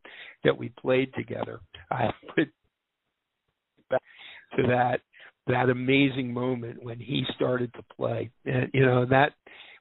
that 0.45 0.59
we 0.59 0.71
played 0.81 1.15
together, 1.15 1.61
I 1.91 2.11
put 2.37 2.49
back 3.89 4.03
to 4.57 4.63
that 4.69 5.01
that 5.47 5.71
amazing 5.71 6.33
moment 6.33 6.83
when 6.83 6.99
he 6.99 7.25
started 7.35 7.73
to 7.75 7.83
play, 7.97 8.31
and 8.45 8.71
you 8.73 8.85
know 8.85 9.05
that 9.07 9.33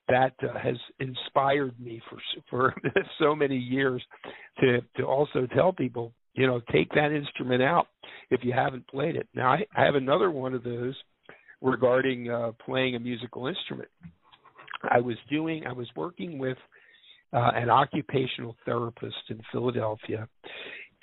that 0.07 0.33
uh, 0.43 0.57
has 0.57 0.75
inspired 0.99 1.79
me 1.79 2.01
for 2.09 2.17
for 2.49 2.75
so 3.19 3.35
many 3.35 3.57
years 3.57 4.03
to 4.59 4.81
to 4.97 5.03
also 5.03 5.47
tell 5.55 5.71
people 5.71 6.13
you 6.33 6.47
know 6.47 6.61
take 6.71 6.89
that 6.93 7.11
instrument 7.11 7.61
out 7.61 7.87
if 8.29 8.43
you 8.43 8.53
haven't 8.53 8.87
played 8.87 9.15
it. 9.15 9.27
Now 9.33 9.51
i, 9.51 9.65
I 9.75 9.85
have 9.85 9.95
another 9.95 10.31
one 10.31 10.53
of 10.53 10.63
those 10.63 10.95
regarding 11.61 12.29
uh 12.29 12.51
playing 12.65 12.95
a 12.95 12.99
musical 12.99 13.47
instrument. 13.47 13.89
I 14.89 14.99
was 14.99 15.15
doing 15.29 15.65
i 15.67 15.73
was 15.73 15.87
working 15.95 16.39
with 16.39 16.57
uh, 17.33 17.51
an 17.53 17.69
occupational 17.69 18.55
therapist 18.65 19.15
in 19.29 19.39
philadelphia 19.51 20.27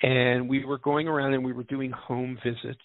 and 0.01 0.47
we 0.47 0.65
were 0.65 0.77
going 0.77 1.07
around 1.07 1.33
and 1.33 1.43
we 1.43 1.53
were 1.53 1.63
doing 1.63 1.91
home 1.91 2.37
visits 2.43 2.83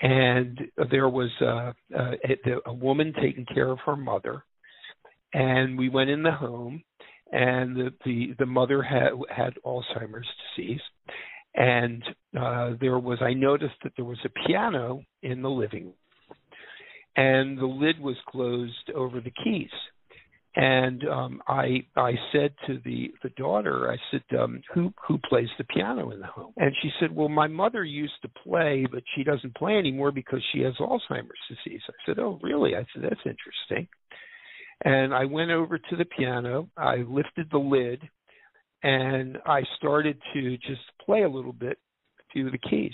and 0.00 0.60
there 0.90 1.08
was 1.08 1.30
uh, 1.40 1.72
uh, 1.96 2.12
a, 2.24 2.70
a 2.70 2.72
woman 2.72 3.14
taking 3.20 3.46
care 3.46 3.70
of 3.70 3.78
her 3.86 3.96
mother. 3.96 4.44
And 5.32 5.78
we 5.78 5.88
went 5.88 6.10
in 6.10 6.22
the 6.22 6.32
home 6.32 6.82
and 7.32 7.76
the 7.76 7.92
the, 8.04 8.34
the 8.38 8.46
mother 8.46 8.82
had 8.82 9.10
had 9.34 9.54
alzheimer's 9.64 10.28
disease. 10.56 10.80
And 11.54 12.04
uh 12.38 12.74
there 12.80 12.98
was 12.98 13.18
i 13.20 13.32
noticed 13.32 13.74
that 13.82 13.92
there 13.96 14.04
was 14.04 14.18
a 14.24 14.46
piano 14.46 15.02
in 15.22 15.42
the 15.42 15.50
living 15.50 15.84
room. 15.84 15.94
And 17.16 17.58
the 17.58 17.66
lid 17.66 17.98
was 17.98 18.16
closed 18.28 18.90
over 18.94 19.20
the 19.20 19.32
keys 19.42 19.70
and 20.56 21.06
um 21.08 21.42
i 21.48 21.84
i 21.96 22.12
said 22.32 22.52
to 22.66 22.80
the 22.84 23.12
the 23.22 23.28
daughter 23.30 23.90
i 23.92 23.96
said 24.10 24.38
um 24.38 24.60
who 24.74 24.92
who 25.06 25.18
plays 25.28 25.48
the 25.58 25.64
piano 25.64 26.10
in 26.10 26.20
the 26.20 26.26
home 26.26 26.52
and 26.56 26.72
she 26.82 26.90
said 26.98 27.14
well 27.14 27.28
my 27.28 27.46
mother 27.46 27.84
used 27.84 28.14
to 28.22 28.28
play 28.42 28.86
but 28.90 29.02
she 29.14 29.22
doesn't 29.22 29.54
play 29.54 29.76
anymore 29.76 30.10
because 30.10 30.42
she 30.52 30.60
has 30.60 30.74
alzheimer's 30.80 31.28
disease 31.48 31.82
i 31.88 31.92
said 32.06 32.18
oh 32.18 32.38
really 32.42 32.74
i 32.74 32.84
said 32.94 33.02
that's 33.02 33.20
interesting 33.26 33.86
and 34.84 35.14
I 35.14 35.24
went 35.24 35.50
over 35.50 35.78
to 35.78 35.96
the 35.96 36.04
piano, 36.04 36.68
I 36.76 36.96
lifted 36.96 37.48
the 37.50 37.58
lid, 37.58 38.02
and 38.82 39.38
I 39.46 39.62
started 39.76 40.20
to 40.34 40.56
just 40.58 40.82
play 41.04 41.22
a 41.22 41.28
little 41.28 41.52
bit, 41.52 41.78
a 42.20 42.22
few 42.32 42.46
of 42.46 42.52
the 42.52 42.58
keys. 42.58 42.92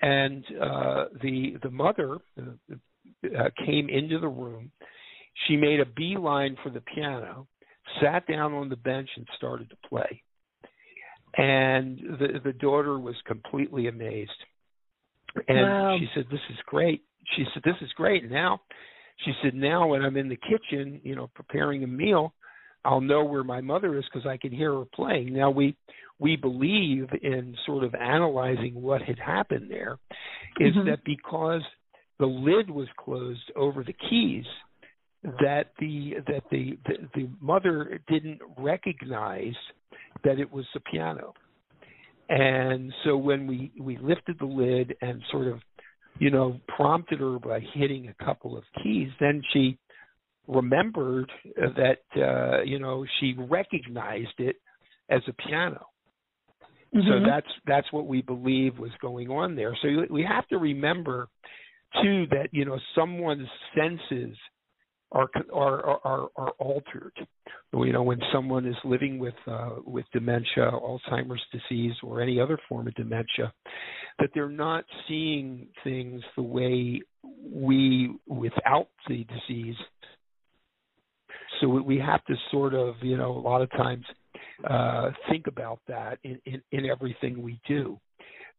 And 0.00 0.44
uh, 0.62 1.06
the 1.20 1.56
the 1.62 1.70
mother 1.70 2.18
uh, 2.40 2.74
uh, 3.36 3.48
came 3.66 3.88
into 3.88 4.20
the 4.20 4.28
room. 4.28 4.70
She 5.46 5.56
made 5.56 5.80
a 5.80 5.86
beeline 5.86 6.56
for 6.62 6.70
the 6.70 6.80
piano, 6.80 7.46
sat 8.00 8.26
down 8.26 8.52
on 8.52 8.68
the 8.68 8.76
bench, 8.76 9.08
and 9.16 9.26
started 9.36 9.70
to 9.70 9.88
play. 9.88 10.22
And 11.36 11.98
the 12.18 12.40
the 12.42 12.52
daughter 12.54 12.98
was 12.98 13.16
completely 13.26 13.86
amazed. 13.88 14.30
And 15.46 15.60
wow. 15.60 15.96
she 15.98 16.08
said, 16.14 16.26
"This 16.30 16.40
is 16.50 16.58
great." 16.66 17.02
She 17.36 17.44
said, 17.52 17.62
"This 17.64 17.80
is 17.80 17.92
great." 17.92 18.28
Now 18.30 18.60
she 19.24 19.32
said, 19.42 19.54
now 19.54 19.88
when 19.88 20.02
I'm 20.02 20.16
in 20.16 20.28
the 20.28 20.36
kitchen, 20.36 21.00
you 21.02 21.16
know, 21.16 21.28
preparing 21.34 21.82
a 21.82 21.86
meal, 21.88 22.34
I'll 22.84 23.00
know 23.00 23.24
where 23.24 23.44
my 23.44 23.60
mother 23.60 23.98
is 23.98 24.04
because 24.04 24.26
I 24.26 24.36
can 24.36 24.52
hear 24.52 24.72
her 24.72 24.84
playing. 24.94 25.32
Now 25.32 25.50
we 25.50 25.76
we 26.20 26.36
believe 26.36 27.08
in 27.22 27.56
sort 27.64 27.84
of 27.84 27.94
analyzing 27.94 28.74
what 28.74 29.02
had 29.02 29.18
happened 29.18 29.70
there, 29.70 29.98
is 30.58 30.74
Mhm. 30.74 30.86
that 30.86 31.04
because 31.04 31.62
the 32.18 32.26
lid 32.26 32.68
was 32.70 32.88
closed 32.96 33.52
over 33.54 33.84
the 33.84 33.92
keys, 33.92 34.46
that 35.22 35.72
the 35.78 36.14
that 36.26 36.42
the, 36.50 36.78
the 36.86 36.94
the 37.14 37.30
mother 37.40 38.00
didn't 38.08 38.40
recognize 38.56 39.54
that 40.24 40.38
it 40.38 40.52
was 40.52 40.64
the 40.74 40.80
piano. 40.80 41.34
And 42.28 42.92
so 43.04 43.16
when 43.16 43.46
we 43.46 43.72
we 43.80 43.96
lifted 43.98 44.38
the 44.38 44.46
lid 44.46 44.94
and 45.00 45.22
sort 45.30 45.48
of 45.48 45.60
you 46.18 46.30
know, 46.30 46.60
prompted 46.76 47.20
her 47.20 47.38
by 47.38 47.60
hitting 47.74 48.08
a 48.08 48.24
couple 48.24 48.56
of 48.56 48.64
keys, 48.82 49.08
then 49.20 49.42
she 49.52 49.78
remembered 50.46 51.30
that 51.56 51.98
uh, 52.16 52.62
you 52.62 52.78
know 52.78 53.04
she 53.20 53.34
recognized 53.38 54.38
it 54.38 54.56
as 55.10 55.22
a 55.28 55.32
piano. 55.32 55.86
Mhm. 56.94 57.06
So 57.06 57.26
that's 57.26 57.46
that's 57.66 57.92
what 57.92 58.06
we 58.06 58.22
believe 58.22 58.78
was 58.78 58.90
going 59.00 59.30
on 59.30 59.54
there. 59.54 59.76
So 59.82 59.88
we 60.10 60.24
have 60.24 60.46
to 60.48 60.58
remember 60.58 61.28
too 62.02 62.26
that 62.30 62.48
you 62.52 62.64
know 62.64 62.78
someone's 62.94 63.48
senses 63.74 64.36
are 65.12 65.28
are 65.52 66.00
are, 66.04 66.28
are 66.36 66.50
altered. 66.58 67.12
You 67.72 67.92
know, 67.92 68.02
when 68.02 68.20
someone 68.32 68.66
is 68.66 68.76
living 68.84 69.18
with 69.18 69.34
uh, 69.46 69.76
with 69.84 70.04
dementia, 70.12 70.70
Alzheimer's 70.72 71.42
disease, 71.52 71.94
or 72.02 72.20
any 72.20 72.40
other 72.40 72.58
form 72.68 72.88
of 72.88 72.94
dementia, 72.94 73.52
that 74.18 74.30
they're 74.34 74.48
not 74.48 74.84
seeing 75.06 75.68
things 75.84 76.22
the 76.36 76.42
way 76.42 77.00
we 77.44 78.14
without 78.26 78.88
the 79.08 79.24
disease. 79.24 79.76
So 81.60 81.68
we 81.68 81.98
have 81.98 82.24
to 82.26 82.34
sort 82.50 82.74
of, 82.74 82.94
you 83.02 83.16
know, 83.16 83.32
a 83.32 83.40
lot 83.40 83.62
of 83.62 83.70
times 83.70 84.04
uh, 84.68 85.10
think 85.28 85.46
about 85.46 85.80
that 85.88 86.18
in, 86.22 86.40
in, 86.46 86.62
in 86.70 86.86
everything 86.86 87.42
we 87.42 87.60
do 87.66 87.98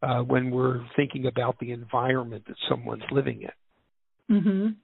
uh, 0.01 0.19
when 0.19 0.51
we're 0.51 0.81
thinking 0.95 1.27
about 1.27 1.57
the 1.59 1.71
environment 1.71 2.43
that 2.47 2.57
someone's 2.69 3.03
living 3.11 3.43
in. 3.43 4.35
Mhm. 4.35 4.75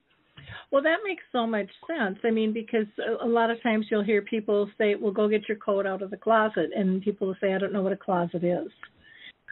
Well, 0.72 0.84
that 0.84 0.98
makes 1.06 1.24
so 1.32 1.46
much 1.46 1.70
sense. 1.88 2.18
I 2.24 2.32
mean, 2.32 2.54
because 2.54 2.88
a, 3.22 3.28
lot 3.28 3.50
of 3.50 3.62
times 3.64 3.88
you'll 3.89 4.04
hear 4.04 4.22
people 4.22 4.70
say, 4.78 4.96
"Well, 4.96 5.12
go 5.12 5.28
get 5.28 5.48
your 5.48 5.58
coat 5.58 5.86
out 5.86 6.02
of 6.02 6.12
the 6.12 6.18
closet," 6.18 6.72
and 6.76 7.02
people 7.02 7.28
will 7.28 7.36
say, 7.41 7.54
"I 7.54 7.58
don't 7.58 7.74
know 7.74 7.82
what 7.82 7.93
a 7.93 7.98
closet 7.98 8.43
is." 8.43 8.70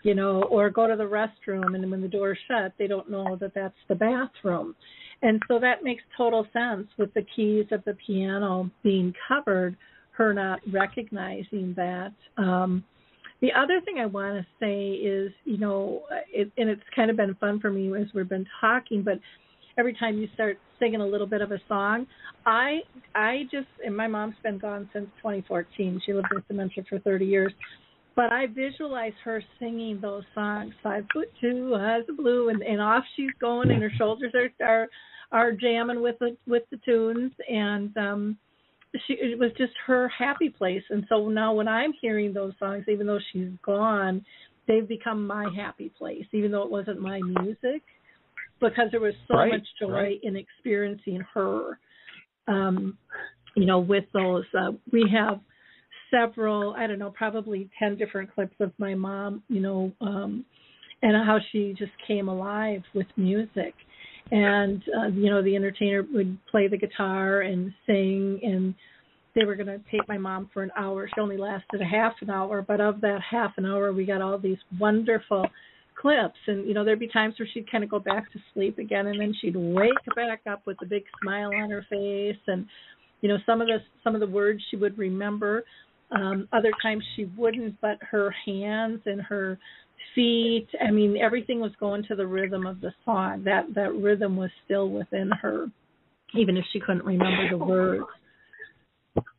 You 0.04 0.16
know, 0.16 0.44
or 0.44 0.70
go 0.70 0.88
to 0.88 0.96
the 0.96 1.04
restroom, 1.04 1.76
and 1.76 1.90
when 1.90 2.02
the 2.02 2.10
door's 2.10 2.38
shut, 2.48 2.74
they 2.78 2.88
don't 2.88 3.10
know 3.10 3.38
that 3.38 3.54
that's 3.54 3.78
the 3.88 3.96
bathroom. 3.96 4.76
And 5.22 5.42
so 5.48 5.60
that 5.60 5.84
makes 5.84 6.04
total 6.18 6.46
sense 6.52 6.88
with 6.98 7.14
the 7.14 7.26
keys 7.36 7.66
of 7.72 7.84
the 7.86 7.96
piano 8.06 8.70
being 8.84 9.14
covered, 9.28 9.78
her 10.12 10.34
not 10.34 10.60
recognizing 10.70 11.74
that. 11.78 12.12
Um, 12.38 12.84
the 13.44 13.52
other 13.52 13.82
thing 13.82 14.00
I 14.00 14.06
want 14.06 14.36
to 14.36 14.46
say 14.58 14.92
is, 14.92 15.32
you 15.44 15.58
know, 15.58 16.04
it, 16.32 16.50
and 16.58 16.70
it's 16.70 16.82
kind 16.96 17.10
of 17.10 17.18
been 17.18 17.36
fun 17.36 17.60
for 17.60 17.70
me 17.70 17.94
as 17.94 18.08
we've 18.14 18.30
been 18.30 18.48
talking, 18.62 19.04
but 19.04 19.20
every 19.78 19.94
time 19.94 20.18
you 20.18 20.28
start 20.34 20.58
singing 20.80 21.02
a 21.02 21.06
little 21.06 21.28
bit 21.28 21.42
of 21.42 21.52
a 21.52 21.60
song, 21.68 22.06
I 22.46 22.80
I 23.16 23.44
just 23.52 23.68
and 23.86 23.96
my 23.96 24.08
mom's 24.08 24.36
been 24.44 24.58
gone 24.58 24.90
since 24.94 25.08
2014. 25.18 26.02
She 26.06 26.14
lived 26.14 26.28
with 26.34 26.48
dementia 26.48 26.84
for 26.90 27.00
30 27.00 27.26
years, 27.26 27.54
but 28.16 28.32
I 28.32 28.48
visualize 28.48 29.14
her 29.24 29.44
singing 29.60 30.00
those 30.02 30.24
songs, 30.36 30.74
Five 30.82 31.06
Foot 31.14 31.30
Two, 31.42 31.76
Eyes 31.78 32.04
of 32.10 32.18
Blue, 32.18 32.50
and 32.50 32.62
and 32.62 32.82
off 32.82 33.04
she's 33.16 33.32
going, 33.40 33.72
and 33.72 33.82
her 33.82 33.92
shoulders 33.98 34.34
are 34.36 34.66
are 34.66 34.88
are 35.32 35.52
jamming 35.52 36.02
with 36.02 36.18
the 36.20 36.36
with 36.48 36.64
the 36.72 36.78
tunes, 36.86 37.32
and 37.50 37.96
um 37.98 38.38
she 39.08 39.14
it 39.14 39.40
was 39.40 39.52
just 39.58 39.74
her 39.88 40.08
happy 40.10 40.50
place. 40.50 40.84
And 40.90 41.06
so 41.10 41.30
now 41.30 41.54
when 41.54 41.68
i'm 41.68 41.94
hearing 42.00 42.34
those 42.34 42.54
songs 42.60 42.86
even 42.88 43.08
though 43.08 43.20
she's 43.32 43.50
gone 43.66 44.24
they've 44.68 44.88
become 44.88 45.26
my 45.26 45.48
happy 45.56 45.92
place 45.98 46.26
even 46.32 46.52
though 46.52 46.64
it 46.64 46.72
wasn't 46.72 47.00
my 47.00 47.20
music 47.42 47.82
because 48.64 48.90
there 48.92 49.00
was 49.00 49.14
so 49.28 49.36
Right, 49.36 49.52
much 49.52 49.68
joy 49.80 49.90
right. 49.90 50.20
in 50.24 50.36
experiencing 50.36 51.24
her 51.34 51.80
um 52.48 52.98
you 53.56 53.66
know 53.66 53.80
with 53.80 54.06
those 54.14 54.46
uh, 54.58 54.72
we 54.92 55.06
have 55.14 55.40
several 56.12 56.74
i 56.78 56.88
don't 56.88 57.00
know 57.00 57.12
probably 57.12 57.70
10 57.80 57.98
different 57.98 58.34
clips 58.34 58.56
of 58.60 58.72
my 58.78 58.96
mom 58.96 59.44
you 59.50 59.60
know 59.60 59.92
um 60.02 60.46
and 61.02 61.16
how 61.26 61.38
she 61.52 61.76
just 61.78 61.92
came 62.08 62.30
alive 62.30 62.82
with 62.94 63.08
music 63.18 63.74
and 64.32 64.84
uh, 64.98 65.08
you 65.08 65.30
know 65.30 65.44
the 65.44 65.56
entertainer 65.56 66.04
would 66.14 66.38
play 66.50 66.68
the 66.68 66.78
guitar 66.78 67.42
and 67.42 67.74
sing 67.86 68.40
and 68.44 68.74
they 69.36 69.46
were 69.46 69.56
going 69.56 69.68
to 69.68 69.80
tape 69.92 70.08
my 70.08 70.18
mom 70.18 70.50
for 70.54 70.64
an 70.64 70.72
hour 70.78 71.10
she 71.14 71.20
only 71.20 71.38
lasted 71.38 71.82
a 71.82 71.86
half 71.86 72.14
an 72.22 72.30
hour 72.30 72.62
but 72.62 72.80
of 72.80 73.02
that 73.02 73.20
half 73.30 73.52
an 73.58 73.66
hour 73.66 73.92
we 73.92 74.06
got 74.06 74.22
all 74.22 74.38
these 74.38 74.58
wonderful 74.80 75.46
clips. 76.04 76.38
And 76.46 76.68
you 76.68 76.76
know 76.76 76.86
there'd 76.86 77.00
be 77.00 77.08
times 77.08 77.34
where 77.40 77.48
she'd 77.52 77.72
kind 77.72 77.84
of 77.84 77.90
go 77.90 78.00
back 78.00 78.32
to 78.34 78.40
sleep 78.54 78.78
again 78.78 79.08
and 79.08 79.20
then 79.20 79.34
she'd 79.42 79.56
wake 79.56 79.94
back 80.16 80.42
up 80.48 80.62
with 80.68 80.78
a 80.84 80.86
big 80.86 81.04
smile 81.24 81.50
on 81.56 81.72
her 81.72 81.86
face. 81.90 82.42
And 82.46 82.68
you 83.22 83.30
know 83.30 83.38
some 83.46 83.62
of 83.62 83.68
the 83.68 83.78
some 84.04 84.14
of 84.14 84.20
the 84.20 84.28
words 84.28 84.62
she 84.70 84.76
would 84.76 84.98
remember 84.98 85.64
um 86.12 86.48
other 86.52 86.72
times 86.84 87.04
she 87.16 87.26
wouldn't 87.38 87.80
but 87.82 87.98
her 88.02 88.36
hands 88.46 89.00
and 89.06 89.22
her 89.22 89.58
feet 90.14 90.68
i 90.86 90.92
mean 90.92 91.16
everything 91.18 91.62
was 91.62 91.72
going 91.80 92.04
to 92.04 92.16
the 92.16 92.28
rhythm 92.28 92.68
of 92.68 92.82
the 92.82 92.92
song. 93.06 93.44
That 93.46 93.74
that 93.76 93.96
rhythm 93.96 94.36
was 94.36 94.52
still 94.66 94.90
within 94.90 95.32
her 95.42 95.68
even 96.36 96.58
if 96.58 96.66
she 96.74 96.80
couldn't 96.80 97.06
remember 97.06 97.50
the 97.50 97.58
words. 97.58 98.06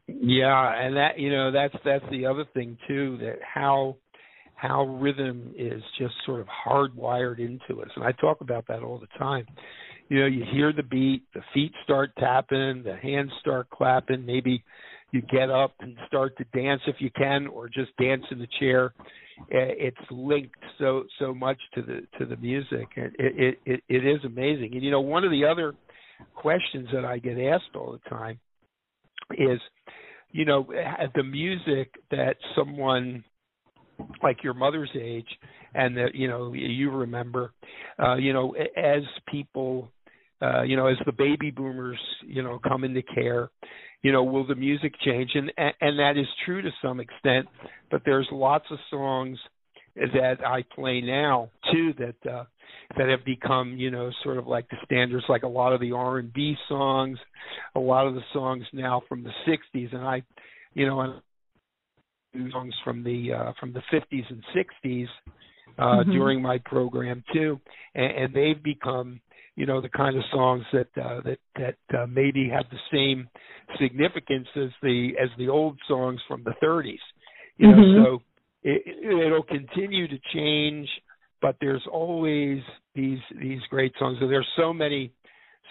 Yeah, 0.06 0.72
and 0.80 0.96
that 0.96 1.18
you 1.18 1.30
know 1.30 1.52
that's 1.52 1.74
that's 1.84 2.04
the 2.10 2.26
other 2.26 2.44
thing 2.54 2.78
too 2.88 3.18
that 3.20 3.38
how 3.42 3.96
how 4.54 4.84
rhythm 4.84 5.52
is 5.56 5.82
just 5.98 6.14
sort 6.24 6.40
of 6.40 6.46
hardwired 6.46 7.38
into 7.38 7.82
us. 7.82 7.88
And 7.96 8.04
I 8.04 8.12
talk 8.12 8.40
about 8.40 8.66
that 8.68 8.82
all 8.82 8.98
the 8.98 9.18
time. 9.18 9.46
You 10.08 10.20
know, 10.20 10.26
you 10.26 10.44
hear 10.52 10.72
the 10.72 10.82
beat, 10.82 11.22
the 11.34 11.42
feet 11.52 11.72
start 11.82 12.12
tapping, 12.18 12.82
the 12.82 12.96
hands 13.02 13.30
start 13.40 13.68
clapping, 13.70 14.24
maybe 14.24 14.62
you 15.14 15.22
get 15.22 15.48
up 15.48 15.74
and 15.78 15.96
start 16.08 16.36
to 16.38 16.44
dance 16.58 16.82
if 16.88 16.96
you 16.98 17.08
can 17.16 17.46
or 17.46 17.68
just 17.68 17.96
dance 17.98 18.24
in 18.32 18.38
the 18.38 18.48
chair 18.58 18.92
eh, 19.52 19.70
it's 19.78 19.96
linked 20.10 20.58
so 20.78 21.04
so 21.20 21.32
much 21.32 21.58
to 21.72 21.82
the 21.82 22.00
to 22.18 22.26
the 22.26 22.36
music 22.38 22.88
it 22.96 23.12
it 23.16 23.58
it, 23.64 23.80
it 23.88 24.04
is 24.04 24.18
amazing 24.24 24.70
and 24.74 24.82
you 24.82 24.90
know 24.90 25.00
one 25.00 25.22
of 25.22 25.30
the 25.30 25.44
other 25.44 25.72
questions 26.34 26.88
that 26.92 27.04
i 27.04 27.16
get 27.16 27.38
asked 27.38 27.76
all 27.76 27.92
the 27.92 28.10
time 28.10 28.40
is 29.38 29.60
you 30.32 30.44
know 30.44 30.66
the 31.14 31.22
music 31.22 31.94
that 32.10 32.36
someone 32.56 33.22
like 34.22 34.42
your 34.42 34.54
mother's 34.54 34.90
age 34.98 35.28
and 35.74 35.96
that 35.96 36.14
you 36.14 36.28
know 36.28 36.52
you 36.52 36.90
remember 36.90 37.52
uh 38.02 38.14
you 38.14 38.32
know 38.32 38.54
as 38.76 39.02
people 39.28 39.90
uh 40.42 40.62
you 40.62 40.76
know 40.76 40.86
as 40.86 40.96
the 41.06 41.12
baby 41.12 41.50
boomers 41.50 41.98
you 42.26 42.42
know 42.42 42.58
come 42.66 42.84
into 42.84 43.02
care 43.02 43.50
you 44.02 44.12
know 44.12 44.22
will 44.22 44.46
the 44.46 44.54
music 44.54 44.92
change? 45.04 45.30
And 45.34 45.52
and 45.56 45.98
that 45.98 46.16
is 46.16 46.26
true 46.44 46.62
to 46.62 46.70
some 46.82 47.00
extent 47.00 47.46
but 47.90 48.02
there's 48.04 48.28
lots 48.30 48.66
of 48.70 48.78
songs 48.90 49.38
that 49.96 50.38
I 50.44 50.64
play 50.74 51.00
now 51.00 51.50
too 51.72 51.92
that 51.98 52.30
uh 52.30 52.44
that 52.98 53.08
have 53.08 53.24
become 53.24 53.76
you 53.76 53.90
know 53.90 54.10
sort 54.22 54.38
of 54.38 54.46
like 54.46 54.68
the 54.68 54.76
standards 54.84 55.24
like 55.28 55.42
a 55.42 55.48
lot 55.48 55.72
of 55.72 55.80
the 55.80 55.92
R&B 55.92 56.56
songs 56.68 57.18
a 57.74 57.80
lot 57.80 58.06
of 58.06 58.14
the 58.14 58.22
songs 58.32 58.64
now 58.72 59.02
from 59.08 59.22
the 59.22 59.30
60s 59.48 59.94
and 59.94 60.02
I 60.02 60.22
you 60.74 60.86
know 60.86 61.00
and 61.00 61.14
songs 62.52 62.74
from 62.84 63.02
the 63.02 63.32
uh 63.32 63.52
from 63.58 63.72
the 63.72 63.82
50s 63.92 64.24
and 64.30 64.42
60s 64.54 65.06
uh 65.78 65.82
mm-hmm. 65.82 66.12
during 66.12 66.42
my 66.42 66.58
program 66.64 67.22
too 67.32 67.60
and, 67.94 68.12
and 68.24 68.34
they've 68.34 68.62
become 68.62 69.20
you 69.56 69.66
know 69.66 69.80
the 69.80 69.88
kind 69.88 70.16
of 70.16 70.22
songs 70.32 70.64
that 70.72 70.88
uh, 71.00 71.20
that 71.24 71.38
that 71.56 71.98
uh, 71.98 72.06
maybe 72.06 72.48
have 72.48 72.64
the 72.70 72.78
same 72.92 73.28
significance 73.80 74.48
as 74.56 74.70
the 74.82 75.12
as 75.20 75.28
the 75.38 75.48
old 75.48 75.78
songs 75.88 76.20
from 76.26 76.42
the 76.44 76.54
30s. 76.62 76.98
You 77.56 77.68
know, 77.68 77.76
mm-hmm. 77.76 78.04
so 78.04 78.22
it, 78.62 79.26
it'll 79.26 79.44
continue 79.44 80.08
to 80.08 80.18
change, 80.32 80.88
but 81.40 81.56
there's 81.60 81.86
always 81.90 82.60
these 82.94 83.20
these 83.40 83.60
great 83.70 83.92
songs. 83.98 84.18
So 84.20 84.26
there's 84.26 84.48
so 84.56 84.72
many 84.72 85.12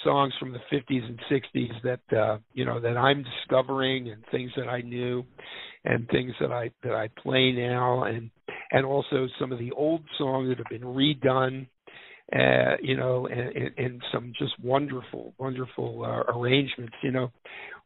songs 0.04 0.34
from 0.40 0.52
the 0.52 0.60
50s 0.72 1.04
and 1.06 1.20
60s 1.32 1.82
that 1.84 2.18
uh, 2.18 2.38
you 2.54 2.66
know 2.66 2.80
that 2.80 2.98
I'm 2.98 3.24
discovering, 3.24 4.10
and 4.10 4.24
things 4.32 4.52
that 4.58 4.68
I 4.68 4.82
knew, 4.82 5.24
and 5.86 6.08
things 6.10 6.34
that 6.40 6.52
I 6.52 6.72
that 6.84 6.94
I 6.94 7.10
play 7.22 7.52
now, 7.52 8.04
and 8.04 8.30
and 8.72 8.86
also 8.86 9.28
some 9.40 9.52
of 9.52 9.60
the 9.60 9.72
old 9.72 10.04
songs 10.18 10.50
that 10.50 10.58
have 10.58 10.70
been 10.70 10.88
redone 10.88 11.68
uh, 12.32 12.78
you 12.82 12.96
know, 12.96 13.28
and, 13.28 13.72
and 13.78 14.02
some 14.12 14.34
just 14.40 14.54
wonderful, 14.64 15.34
wonderful 15.38 16.04
uh, 16.04 16.32
arrangements. 16.32 16.94
You 17.04 17.12
know, 17.12 17.32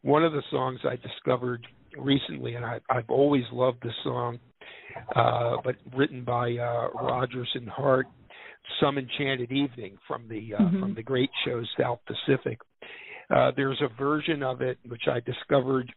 one 0.03 0.23
of 0.23 0.31
the 0.31 0.43
songs 0.51 0.79
I 0.85 0.95
discovered 0.95 1.65
recently, 1.97 2.55
and 2.55 2.63
I, 2.63 2.79
I've 2.89 3.09
always 3.09 3.43
loved 3.51 3.83
this 3.83 3.93
song, 4.03 4.39
uh, 5.15 5.57
but 5.63 5.75
written 5.95 6.23
by 6.23 6.51
uh, 6.51 6.89
Rodgers 6.93 7.49
and 7.55 7.67
Hart, 7.67 8.07
"Some 8.81 8.97
Enchanted 8.97 9.51
Evening" 9.51 9.97
from 10.07 10.27
the 10.27 10.55
uh, 10.55 10.61
mm-hmm. 10.61 10.79
from 10.79 10.95
the 10.95 11.03
great 11.03 11.29
show 11.45 11.61
South 11.79 11.99
Pacific. 12.05 12.59
Uh, 13.29 13.51
there's 13.55 13.81
a 13.81 14.01
version 14.01 14.41
of 14.43 14.61
it 14.61 14.77
which 14.87 15.03
I 15.11 15.19
discovered 15.19 15.91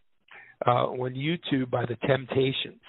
uh, 0.66 0.86
on 0.86 1.14
YouTube 1.14 1.70
by 1.70 1.86
the 1.86 1.96
Temptations 2.06 2.80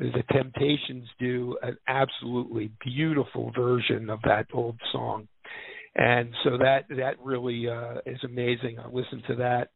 the 0.00 0.24
Temptations 0.32 1.06
do 1.18 1.58
an 1.62 1.76
absolutely 1.86 2.70
beautiful 2.82 3.52
version 3.54 4.08
of 4.08 4.20
that 4.22 4.46
old 4.52 4.76
song. 4.92 5.28
And 5.94 6.32
so 6.44 6.56
that 6.56 6.84
that 6.88 7.16
really 7.22 7.68
uh, 7.68 7.96
is 8.06 8.18
amazing. 8.24 8.78
I 8.78 8.86
listened 8.88 9.24
to 9.28 9.34
that, 9.36 9.70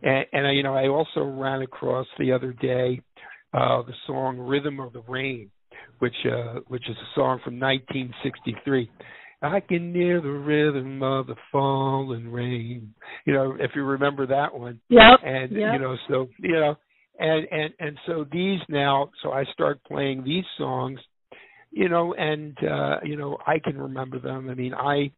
and, 0.00 0.24
and 0.32 0.56
you 0.56 0.62
know 0.62 0.74
I 0.74 0.86
also 0.86 1.24
ran 1.24 1.60
across 1.62 2.06
the 2.20 2.32
other 2.32 2.52
day 2.52 3.00
uh, 3.52 3.82
the 3.82 3.92
song 4.06 4.38
"Rhythm 4.38 4.78
of 4.78 4.92
the 4.92 5.02
Rain," 5.08 5.50
which 5.98 6.14
uh, 6.30 6.60
which 6.68 6.88
is 6.88 6.96
a 6.96 7.08
song 7.14 7.40
from 7.44 7.58
1963. 7.60 8.90
I 9.42 9.60
can 9.60 9.94
hear 9.94 10.20
the 10.20 10.28
rhythm 10.28 11.02
of 11.02 11.26
the 11.26 11.36
falling 11.52 12.32
rain. 12.32 12.94
You 13.26 13.34
know, 13.34 13.56
if 13.58 13.72
you 13.74 13.84
remember 13.84 14.26
that 14.28 14.58
one. 14.58 14.80
Yeah. 14.88 15.14
And 15.22 15.52
yep. 15.52 15.74
you 15.74 15.78
know, 15.78 15.96
so 16.08 16.28
you 16.38 16.54
know, 16.54 16.76
and 17.18 17.46
and 17.50 17.74
and 17.78 17.98
so 18.06 18.26
these 18.30 18.60
now 18.68 19.10
so 19.22 19.32
i 19.32 19.44
start 19.52 19.82
playing 19.84 20.22
these 20.24 20.44
songs 20.58 20.98
you 21.70 21.88
know 21.88 22.14
and 22.14 22.56
uh 22.64 22.96
you 23.02 23.16
know 23.16 23.38
i 23.46 23.58
can 23.58 23.78
remember 23.78 24.18
them 24.18 24.48
i 24.50 24.54
mean 24.54 24.74
i 24.74 25.10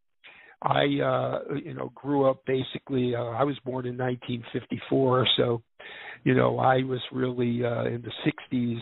i 0.63 0.83
uh 1.03 1.55
you 1.63 1.75
know 1.75 1.91
grew 1.95 2.29
up 2.29 2.45
basically 2.47 3.15
uh, 3.15 3.23
i 3.23 3.45
was 3.45 3.57
born 3.65 3.87
in 3.87 3.97
1954 3.97 5.27
so 5.37 5.63
you 6.25 6.35
know 6.35 6.59
i 6.59 6.77
was 6.77 7.01
really 7.13 7.65
uh 7.65 7.85
in 7.85 8.03
the 8.03 8.33
60s 8.53 8.79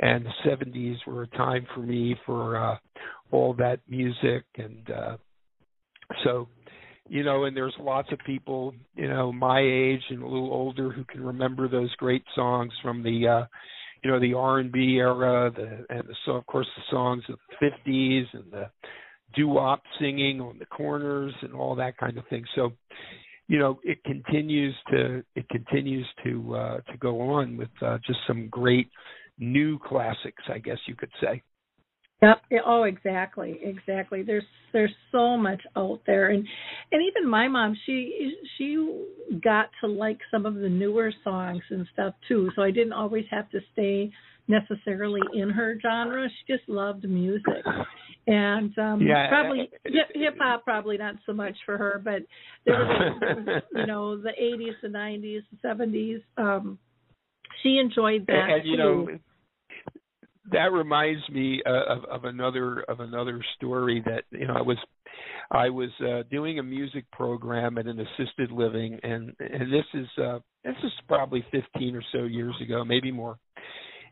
and 0.00 0.24
the 0.24 0.48
70s 0.48 0.96
were 1.06 1.22
a 1.22 1.28
time 1.28 1.66
for 1.74 1.80
me 1.80 2.16
for 2.26 2.56
uh 2.56 2.76
all 3.30 3.54
that 3.54 3.80
music 3.88 4.44
and 4.56 4.90
uh 4.90 5.16
so 6.24 6.48
you 7.10 7.24
know, 7.24 7.44
and 7.44 7.56
there's 7.56 7.74
lots 7.80 8.10
of 8.12 8.20
people, 8.24 8.72
you 8.94 9.08
know, 9.08 9.32
my 9.32 9.58
age 9.60 10.02
and 10.10 10.22
a 10.22 10.26
little 10.26 10.52
older 10.52 10.92
who 10.92 11.04
can 11.04 11.24
remember 11.24 11.66
those 11.68 11.92
great 11.96 12.22
songs 12.36 12.72
from 12.82 13.02
the, 13.02 13.26
uh, 13.26 13.46
you 14.04 14.10
know, 14.12 14.20
the 14.20 14.32
R&B 14.32 14.94
era, 14.96 15.50
the 15.54 15.84
and 15.92 16.08
the, 16.08 16.14
so 16.24 16.32
of 16.32 16.46
course 16.46 16.68
the 16.76 16.82
songs 16.88 17.24
of 17.28 17.36
the 17.48 17.66
50s 17.66 18.26
and 18.32 18.52
the 18.52 18.70
doo-wop 19.34 19.82
singing 19.98 20.40
on 20.40 20.56
the 20.60 20.66
corners 20.66 21.34
and 21.42 21.52
all 21.52 21.74
that 21.74 21.98
kind 21.98 22.16
of 22.16 22.24
thing. 22.28 22.44
So, 22.54 22.74
you 23.48 23.58
know, 23.58 23.80
it 23.82 23.98
continues 24.04 24.76
to 24.92 25.24
it 25.34 25.48
continues 25.48 26.06
to 26.22 26.54
uh, 26.54 26.76
to 26.92 26.96
go 27.00 27.20
on 27.20 27.56
with 27.56 27.70
uh, 27.82 27.98
just 28.06 28.20
some 28.28 28.46
great 28.48 28.88
new 29.40 29.78
classics, 29.78 30.42
I 30.48 30.58
guess 30.58 30.78
you 30.86 30.94
could 30.94 31.10
say. 31.20 31.42
Yep. 32.22 32.42
Oh, 32.66 32.82
exactly, 32.82 33.58
exactly. 33.62 34.22
There's 34.22 34.44
there's 34.72 34.94
so 35.10 35.38
much 35.38 35.62
out 35.74 36.00
there, 36.06 36.28
and 36.28 36.46
and 36.92 37.02
even 37.02 37.28
my 37.28 37.48
mom, 37.48 37.74
she 37.86 38.34
she 38.58 39.04
got 39.42 39.70
to 39.80 39.86
like 39.86 40.18
some 40.30 40.44
of 40.44 40.56
the 40.56 40.68
newer 40.68 41.12
songs 41.24 41.62
and 41.70 41.86
stuff 41.94 42.14
too. 42.28 42.50
So 42.54 42.62
I 42.62 42.70
didn't 42.70 42.92
always 42.92 43.24
have 43.30 43.48
to 43.50 43.60
stay 43.72 44.12
necessarily 44.48 45.22
in 45.32 45.48
her 45.48 45.78
genre. 45.80 46.28
She 46.28 46.52
just 46.52 46.68
loved 46.68 47.08
music, 47.08 47.64
and 48.26 48.76
um 48.78 49.00
yeah, 49.00 49.30
probably 49.30 49.70
hip 49.86 50.36
hop 50.38 50.62
probably 50.64 50.98
not 50.98 51.14
so 51.24 51.32
much 51.32 51.56
for 51.64 51.78
her, 51.78 52.02
but 52.04 52.20
there 52.66 52.74
was 52.74 53.62
you 53.74 53.86
know 53.86 54.20
the 54.20 54.32
80s, 54.38 54.74
the 54.82 54.88
90s, 54.88 55.40
the 55.62 55.68
70s. 55.68 56.22
Um, 56.36 56.78
she 57.62 57.78
enjoyed 57.78 58.26
that 58.26 58.34
and, 58.34 58.52
and 58.52 58.68
you 58.68 58.76
too. 58.76 58.82
know 58.82 59.18
that 60.52 60.72
reminds 60.72 61.28
me 61.28 61.62
uh, 61.66 61.94
of, 61.94 62.04
of 62.04 62.24
another 62.24 62.80
of 62.88 63.00
another 63.00 63.44
story 63.56 64.02
that 64.04 64.24
you 64.30 64.46
know 64.46 64.54
I 64.54 64.62
was 64.62 64.78
I 65.50 65.68
was 65.68 65.90
uh, 66.00 66.22
doing 66.30 66.58
a 66.58 66.62
music 66.62 67.10
program 67.10 67.78
at 67.78 67.86
an 67.86 67.98
assisted 68.00 68.50
living, 68.50 68.98
and 69.02 69.34
and 69.38 69.72
this 69.72 69.84
is 69.94 70.06
uh, 70.22 70.38
this 70.64 70.76
is 70.84 70.92
probably 71.08 71.44
15 71.50 71.96
or 71.96 72.02
so 72.12 72.24
years 72.24 72.54
ago, 72.62 72.84
maybe 72.84 73.10
more. 73.10 73.36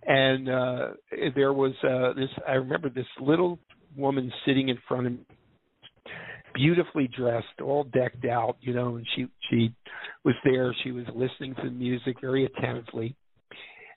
And 0.07 0.49
uh, 0.49 0.89
there 1.35 1.53
was 1.53 1.73
uh, 1.83 2.15
this. 2.15 2.31
I 2.47 2.53
remember 2.53 2.89
this 2.89 3.07
little 3.21 3.59
woman 3.97 4.33
sitting 4.47 4.69
in 4.69 4.79
front 4.87 5.07
of 5.07 5.13
me, 5.13 5.19
beautifully 6.55 7.09
dressed, 7.09 7.61
all 7.63 7.85
decked 7.85 8.25
out, 8.25 8.57
you 8.61 8.75
know, 8.75 8.97
and 8.97 9.07
she 9.15 9.27
she 9.51 9.75
was 10.25 10.35
there. 10.45 10.75
She 10.85 10.93
was 10.93 11.05
listening 11.15 11.55
to 11.57 11.63
the 11.63 11.71
music 11.71 12.21
very 12.21 12.47
attentively 12.47 13.17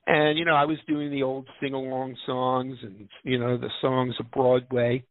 and 0.08 0.38
you 0.38 0.46
know 0.46 0.56
I 0.56 0.66
was 0.66 0.78
doing 0.88 1.12
the 1.12 1.24
old 1.24 1.48
sing 1.62 1.74
along 1.74 2.16
songs 2.26 2.78
and 2.82 3.08
you 3.24 3.40
know 3.40 3.58
the 3.58 3.70
songs 3.82 4.16
of 4.20 4.32
Broadway, 4.32 5.04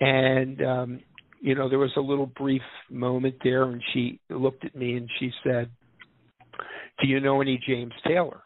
and 0.00 0.62
um, 0.62 1.00
you 1.40 1.54
know 1.54 1.68
there 1.68 1.78
was 1.78 1.92
a 1.96 2.00
little 2.00 2.26
brief 2.26 2.62
moment 2.90 3.36
there, 3.42 3.64
and 3.64 3.82
she 3.92 4.20
looked 4.28 4.64
at 4.64 4.74
me 4.74 4.96
and 4.96 5.08
she 5.18 5.30
said, 5.44 5.70
"Do 7.00 7.08
you 7.08 7.20
know 7.20 7.40
any 7.40 7.60
James 7.66 7.94
Taylor?" 8.06 8.42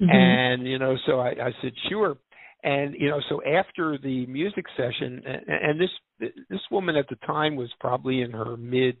Mm-hmm. 0.00 0.10
And 0.10 0.66
you 0.66 0.78
know, 0.78 0.96
so 1.06 1.20
I, 1.20 1.30
I 1.30 1.50
said, 1.62 1.72
"Sure." 1.88 2.16
And 2.62 2.94
you 2.98 3.10
know, 3.10 3.20
so 3.28 3.42
after 3.44 3.98
the 3.98 4.24
music 4.26 4.64
session, 4.76 5.22
and, 5.26 5.42
and 5.48 5.80
this 5.80 6.30
this 6.48 6.60
woman 6.70 6.96
at 6.96 7.08
the 7.08 7.16
time 7.26 7.56
was 7.56 7.70
probably 7.78 8.22
in 8.22 8.30
her 8.30 8.56
mid 8.56 8.96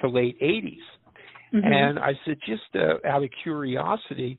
to 0.00 0.08
late 0.08 0.38
80s, 0.40 0.76
mm-hmm. 1.54 1.60
and 1.64 1.98
I 1.98 2.12
said, 2.26 2.36
just 2.46 2.62
uh, 2.74 3.08
out 3.08 3.22
of 3.22 3.30
curiosity, 3.42 4.38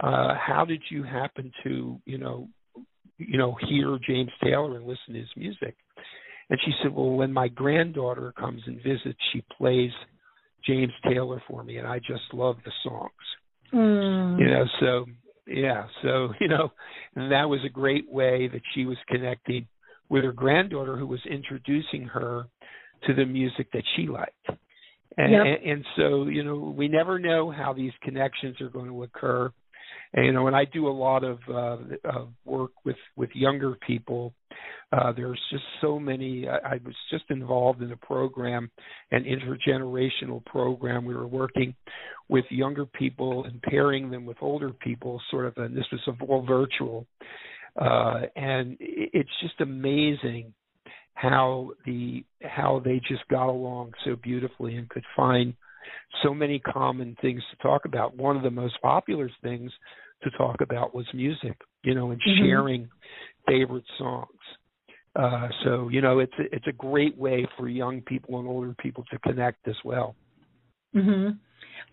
uh, 0.00 0.34
how 0.34 0.64
did 0.64 0.82
you 0.90 1.02
happen 1.02 1.52
to, 1.64 2.00
you 2.04 2.18
know, 2.18 2.48
you 3.18 3.36
know, 3.36 3.56
hear 3.68 3.98
James 4.06 4.30
Taylor 4.42 4.76
and 4.76 4.86
listen 4.86 5.14
to 5.14 5.18
his 5.20 5.28
music? 5.36 5.76
And 6.50 6.58
she 6.64 6.72
said, 6.82 6.94
well, 6.94 7.10
when 7.10 7.32
my 7.32 7.48
granddaughter 7.48 8.32
comes 8.38 8.62
and 8.66 8.76
visits, 8.82 9.18
she 9.32 9.42
plays 9.56 9.90
James 10.66 10.92
Taylor 11.08 11.42
for 11.48 11.62
me, 11.62 11.78
and 11.78 11.86
I 11.86 11.98
just 11.98 12.22
love 12.32 12.56
the 12.64 12.72
songs. 12.82 13.10
Mm. 13.72 14.38
You 14.38 14.46
know, 14.46 14.64
so 14.80 15.04
yeah. 15.46 15.86
So 16.02 16.28
you 16.40 16.48
know, 16.48 16.72
and 17.14 17.32
that 17.32 17.48
was 17.48 17.60
a 17.64 17.68
great 17.68 18.10
way 18.10 18.48
that 18.48 18.62
she 18.74 18.84
was 18.84 18.96
connecting 19.08 19.66
with 20.08 20.24
her 20.24 20.32
granddaughter, 20.32 20.96
who 20.96 21.06
was 21.06 21.20
introducing 21.30 22.04
her 22.04 22.44
to 23.06 23.14
the 23.14 23.26
music 23.26 23.70
that 23.72 23.84
she 23.94 24.06
liked. 24.06 24.32
And, 25.16 25.32
Yep. 25.32 25.46
and, 25.46 25.70
and 25.72 25.84
so 25.96 26.24
you 26.26 26.44
know, 26.44 26.74
we 26.76 26.88
never 26.88 27.18
know 27.18 27.50
how 27.50 27.72
these 27.72 27.92
connections 28.02 28.60
are 28.60 28.70
going 28.70 28.88
to 28.88 29.02
occur. 29.02 29.52
And 30.14 30.26
you 30.26 30.32
know, 30.32 30.46
and 30.46 30.56
I 30.56 30.64
do 30.64 30.88
a 30.88 30.90
lot 30.90 31.24
of 31.24 31.38
uh, 31.48 31.78
of 32.04 32.28
work 32.44 32.72
with 32.84 32.96
with 33.16 33.30
younger 33.34 33.76
people, 33.86 34.32
uh, 34.90 35.12
there's 35.12 35.40
just 35.50 35.64
so 35.80 35.98
many. 35.98 36.48
I, 36.48 36.56
I 36.56 36.80
was 36.84 36.94
just 37.10 37.24
involved 37.28 37.82
in 37.82 37.92
a 37.92 37.96
program, 37.96 38.70
an 39.10 39.24
intergenerational 39.24 40.44
program. 40.46 41.04
We 41.04 41.14
were 41.14 41.26
working 41.26 41.74
with 42.28 42.46
younger 42.50 42.86
people 42.86 43.44
and 43.44 43.60
pairing 43.62 44.10
them 44.10 44.24
with 44.24 44.38
older 44.40 44.70
people, 44.70 45.20
sort 45.30 45.46
of, 45.46 45.56
and 45.58 45.76
this 45.76 45.84
was 45.92 46.16
all 46.26 46.44
virtual. 46.46 47.06
Uh, 47.78 48.22
and 48.34 48.76
it's 48.80 49.30
just 49.42 49.60
amazing 49.60 50.54
how 51.12 51.72
the 51.84 52.24
how 52.42 52.80
they 52.82 53.00
just 53.06 53.26
got 53.28 53.48
along 53.48 53.92
so 54.04 54.16
beautifully 54.16 54.76
and 54.76 54.88
could 54.88 55.04
find 55.16 55.52
so 56.22 56.34
many 56.34 56.58
common 56.58 57.16
things 57.20 57.42
to 57.50 57.56
talk 57.62 57.84
about. 57.84 58.16
One 58.16 58.36
of 58.36 58.42
the 58.42 58.50
most 58.50 58.80
popular 58.82 59.30
things 59.42 59.72
to 60.22 60.30
talk 60.30 60.60
about 60.60 60.94
was 60.94 61.06
music, 61.14 61.56
you 61.84 61.94
know, 61.94 62.10
and 62.10 62.20
Mhm. 62.20 62.38
sharing 62.38 62.90
favorite 63.46 63.84
songs. 63.98 64.28
Uh, 65.16 65.48
so 65.64 65.88
you 65.88 66.00
know, 66.00 66.18
it's 66.18 66.32
a, 66.38 66.54
it's 66.54 66.66
a 66.66 66.72
great 66.72 67.16
way 67.16 67.46
for 67.56 67.68
young 67.68 68.00
people 68.02 68.38
and 68.38 68.48
older 68.48 68.74
people 68.78 69.04
to 69.10 69.18
connect 69.20 69.66
as 69.68 69.76
well. 69.84 70.16
Mhm. 70.94 71.38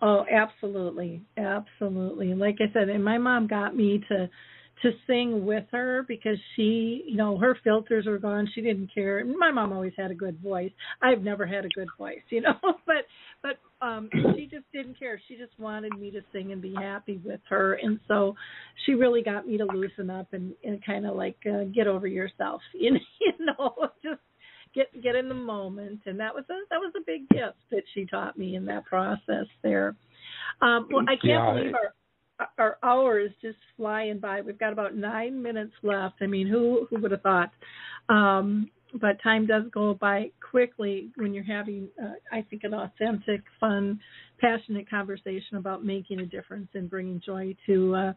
Oh, 0.02 0.26
absolutely. 0.30 1.22
Absolutely. 1.38 2.34
Like 2.34 2.58
I 2.60 2.72
said, 2.74 2.90
and 2.90 3.04
my 3.04 3.18
mom 3.18 3.48
got 3.48 3.76
me 3.76 4.04
to 4.10 4.30
to 4.82 4.92
sing 5.08 5.46
with 5.46 5.64
her 5.72 6.04
because 6.08 6.38
she, 6.56 7.04
you 7.08 7.16
know, 7.16 7.38
her 7.38 7.58
filters 7.64 8.06
were 8.06 8.18
gone. 8.18 8.50
She 8.54 8.62
didn't 8.62 8.94
care. 8.94 9.24
My 9.26 9.52
mom 9.52 9.72
always 9.74 9.94
had 9.98 10.12
a 10.12 10.16
good 10.16 10.40
voice. 10.42 10.72
I've 11.02 11.22
never 11.22 11.46
had 11.46 11.66
a 11.66 11.70
good 11.70 11.88
voice, 11.98 12.22
you 12.30 12.42
know, 12.42 12.56
but 12.86 13.06
but 13.42 13.58
um 13.86 14.10
she 14.36 14.48
just 14.48 14.66
didn't 14.74 15.00
care. 15.00 15.20
She 15.28 15.38
just 15.38 15.58
wanted 15.60 15.98
me 15.98 16.12
to 16.12 16.22
sing 16.32 16.52
and 16.52 16.62
be 16.62 16.74
happy 16.74 17.22
with 17.24 17.42
her. 17.50 17.76
And 17.76 18.00
so 18.08 18.36
she 18.86 18.94
really 18.94 19.22
got 19.24 19.48
me 19.48 19.58
to 19.58 19.66
loosen 19.66 20.10
up 20.10 20.28
and 20.34 20.54
and 20.64 20.84
kind 20.86 21.06
of 21.06 21.16
like 21.16 21.38
uh, 21.46 21.64
get 21.74 21.88
over 21.88 22.08
yourself, 22.08 22.62
you 22.74 22.92
know, 22.94 23.00
you 23.20 23.46
know, 23.46 23.90
just 24.04 24.22
get 24.74 24.88
get 25.02 25.16
in 25.16 25.30
the 25.30 25.36
moment 25.36 26.02
and 26.06 26.20
that 26.20 26.36
was 26.36 26.44
a 26.50 26.54
that 26.70 26.80
was 26.80 26.92
a 26.98 27.04
big 27.06 27.28
gift 27.30 27.58
that 27.72 27.84
she 27.94 28.06
taught 28.06 28.38
me 28.38 28.56
in 28.56 28.66
that 28.66 28.86
process 28.86 29.46
there 29.64 29.96
um 30.62 30.88
well 30.92 31.04
i 31.08 31.16
can't 31.16 31.24
Yeah, 31.24 31.54
believe 31.54 31.74
our 31.74 31.94
our 32.58 32.78
hour 32.84 33.20
is 33.20 33.32
just 33.42 33.58
flying 33.78 34.20
by. 34.20 34.42
We've 34.42 34.60
got 34.60 34.74
about 34.74 34.96
nine 34.96 35.42
minutes 35.42 35.74
left. 35.84 36.16
I 36.22 36.28
mean 36.28 36.48
who 36.48 36.88
who 36.90 37.00
would 37.02 37.12
have 37.12 37.22
thought? 37.22 37.52
Um 38.10 38.70
but 39.02 39.22
time 39.22 39.46
does 39.46 39.64
go 39.72 39.94
by 39.94 40.32
quickly 40.52 41.10
when 41.16 41.34
you're 41.34 41.44
having 41.44 41.88
uh, 42.02 42.14
i 42.32 42.42
think 42.50 42.64
an 42.64 42.74
authentic 42.74 43.42
fun 43.60 44.00
passionate 44.46 44.90
conversation 44.90 45.58
about 45.58 45.84
making 45.84 46.20
a 46.20 46.26
difference 46.26 46.68
and 46.74 46.90
bringing 46.90 47.22
joy 47.26 47.56
to 47.66 47.96
uh 47.96 48.14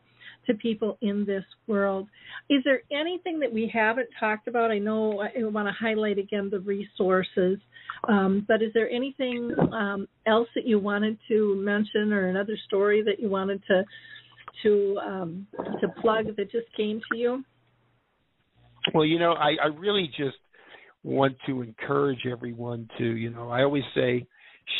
to 0.47 0.55
people 0.55 0.99
in 1.01 1.24
this 1.24 1.45
world 1.66 2.09
is 2.49 2.62
there 2.64 2.83
anything 2.91 3.41
that 3.41 3.53
we 3.53 3.70
haven't 3.72 4.09
talked 4.18 4.49
about? 4.49 4.70
I 4.70 4.79
know 4.79 5.20
I 5.20 5.45
want 5.45 5.68
to 5.68 5.72
highlight 5.72 6.18
again 6.18 6.49
the 6.51 6.61
resources, 6.61 7.59
um, 8.09 8.45
but 8.49 8.62
is 8.62 8.72
there 8.74 8.91
anything 8.91 9.55
um, 9.72 10.09
else 10.26 10.49
that 10.55 10.66
you 10.66 10.79
wanted 10.79 11.18
to 11.29 11.57
mention, 11.57 12.12
or 12.12 12.29
another 12.29 12.57
story 12.66 13.03
that 13.03 13.20
you 13.20 13.29
wanted 13.29 13.62
to 13.68 13.85
to 14.62 14.99
um, 15.05 15.47
to 15.81 15.89
plug 16.01 16.26
that 16.37 16.51
just 16.51 16.66
came 16.76 17.01
to 17.12 17.18
you? 17.18 17.45
Well, 18.95 19.05
you 19.05 19.18
know, 19.18 19.33
I, 19.33 19.57
I 19.62 19.66
really 19.79 20.11
just 20.16 20.39
want 21.03 21.37
to 21.47 21.62
encourage 21.62 22.26
everyone 22.31 22.89
to, 22.99 23.05
you 23.05 23.31
know, 23.31 23.51
I 23.51 23.62
always 23.62 23.85
say 23.95 24.26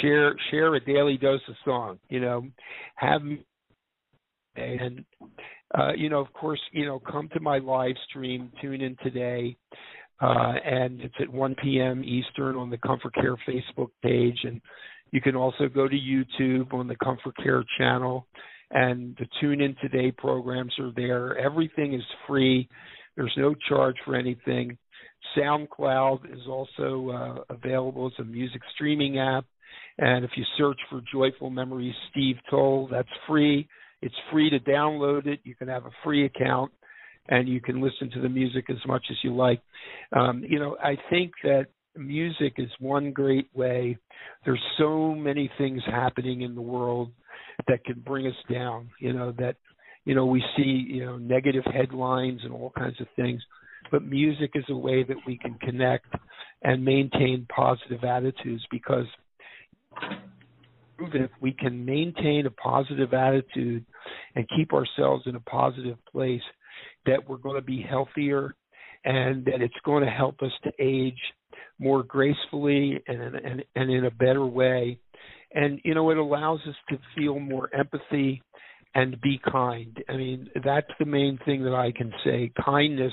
share 0.01 0.34
share 0.51 0.74
a 0.74 0.80
daily 0.80 1.16
dose 1.16 1.41
of 1.49 1.55
song, 1.64 1.99
you 2.09 2.20
know, 2.20 2.47
have 2.97 3.22
and 4.57 5.05
uh, 5.76 5.93
you 5.97 6.09
know, 6.09 6.20
of 6.20 6.32
course, 6.32 6.61
you 6.72 6.86
know, 6.86 6.99
come 6.99 7.28
to 7.32 7.41
my 7.41 7.59
live 7.59 7.95
stream, 8.09 8.51
tune 8.61 8.80
in 8.80 8.97
today. 9.03 9.57
Uh, 10.20 10.55
and 10.64 11.01
it's 11.01 11.14
at 11.20 11.28
1 11.28 11.55
p.m. 11.62 12.03
Eastern 12.03 12.57
on 12.57 12.70
the 12.70 12.78
ComforCare 12.78 13.36
Facebook 13.49 13.91
page, 14.03 14.39
and 14.43 14.61
you 15.12 15.20
can 15.20 15.36
also 15.36 15.68
go 15.68 15.86
to 15.86 15.95
YouTube 15.95 16.74
on 16.74 16.89
the 16.89 16.97
ComforCare 16.97 17.62
channel. 17.78 18.26
And 18.70 19.16
the 19.18 19.26
Tune 19.41 19.61
In 19.62 19.76
Today 19.80 20.11
programs 20.11 20.74
are 20.78 20.93
there. 20.95 21.39
Everything 21.39 21.95
is 21.95 22.03
free. 22.26 22.68
There's 23.16 23.32
no 23.36 23.55
charge 23.68 23.97
for 24.05 24.14
anything. 24.14 24.76
SoundCloud 25.36 26.32
is 26.32 26.47
also 26.47 27.11
uh, 27.11 27.55
available 27.55 28.07
as 28.07 28.12
a 28.18 28.24
music 28.24 28.61
streaming 28.74 29.18
app. 29.18 29.45
And 29.99 30.24
if 30.24 30.30
you 30.36 30.44
search 30.57 30.78
for 30.90 31.01
Joyful 31.12 31.51
Memories 31.51 31.94
Steve 32.11 32.36
Toll, 32.51 32.88
that's 32.90 33.09
free. 33.26 33.68
It's 34.01 34.14
free 34.30 34.51
to 34.51 34.61
download 34.61 35.26
it. 35.26 35.40
You 35.42 35.55
can 35.55 35.68
have 35.68 35.86
a 35.86 35.90
free 36.05 36.24
account 36.24 36.72
and 37.28 37.49
you 37.49 37.61
can 37.61 37.82
listen 37.82 38.11
to 38.12 38.20
the 38.20 38.28
music 38.28 38.66
as 38.70 38.78
much 38.86 39.05
as 39.11 39.16
you 39.22 39.34
like. 39.34 39.61
Um, 40.16 40.44
you 40.49 40.59
know, 40.59 40.76
I 40.82 40.96
think 41.11 41.32
that 41.42 41.66
music 41.96 42.55
is 42.59 42.70
one 42.78 43.12
great 43.12 43.49
way. 43.55 43.99
There's 44.44 44.62
so 44.78 45.14
many 45.14 45.51
things 45.59 45.82
happening 45.86 46.42
in 46.42 46.55
the 46.55 46.62
world 46.62 47.11
that 47.66 47.84
can 47.84 48.01
bring 48.01 48.26
us 48.26 48.34
down, 48.51 48.88
you 49.01 49.12
know, 49.12 49.32
that 49.38 49.57
you 50.09 50.14
know, 50.14 50.24
we 50.24 50.42
see, 50.57 50.86
you 50.88 51.05
know, 51.05 51.18
negative 51.18 51.64
headlines 51.66 52.40
and 52.42 52.51
all 52.51 52.72
kinds 52.78 52.99
of 52.99 53.07
things, 53.14 53.42
but 53.90 54.03
music 54.03 54.53
is 54.55 54.64
a 54.70 54.74
way 54.74 55.03
that 55.03 55.18
we 55.26 55.36
can 55.36 55.53
connect 55.61 56.07
and 56.62 56.82
maintain 56.82 57.46
positive 57.55 58.03
attitudes 58.05 58.64
because 58.70 59.05
if 61.01 61.30
we 61.40 61.53
can 61.53 61.84
maintain 61.84 62.46
a 62.46 62.51
positive 62.51 63.14
attitude 63.14 63.84
and 64.34 64.49
keep 64.57 64.72
ourselves 64.72 65.24
in 65.26 65.36
a 65.36 65.40
positive 65.40 65.96
place, 66.11 66.42
that 67.07 67.28
we're 67.28 67.36
going 67.36 67.57
to 67.57 67.62
be 67.62 67.84
healthier 67.88 68.55
and 69.05 69.44
that 69.44 69.61
it's 69.61 69.74
going 69.84 70.05
to 70.05 70.11
help 70.11 70.42
us 70.42 70.53
to 70.64 70.72
age 70.78 71.18
more 71.78 72.03
gracefully 72.03 73.03
and, 73.07 73.36
and, 73.36 73.64
and 73.76 73.90
in 73.90 74.05
a 74.05 74.11
better 74.11 74.44
way. 74.44 74.99
And, 75.55 75.80
you 75.84 75.94
know, 75.94 76.11
it 76.11 76.18
allows 76.18 76.61
us 76.68 76.74
to 76.90 76.99
feel 77.16 77.38
more 77.38 77.74
empathy 77.74 78.42
and 78.94 79.20
be 79.20 79.40
kind. 79.51 79.96
I 80.09 80.16
mean, 80.16 80.49
that's 80.64 80.90
the 80.99 81.07
main 81.07 81.38
thing 81.44 81.62
that 81.64 81.74
I 81.74 81.92
can 81.92 82.12
say. 82.24 82.51
Kindness 82.64 83.12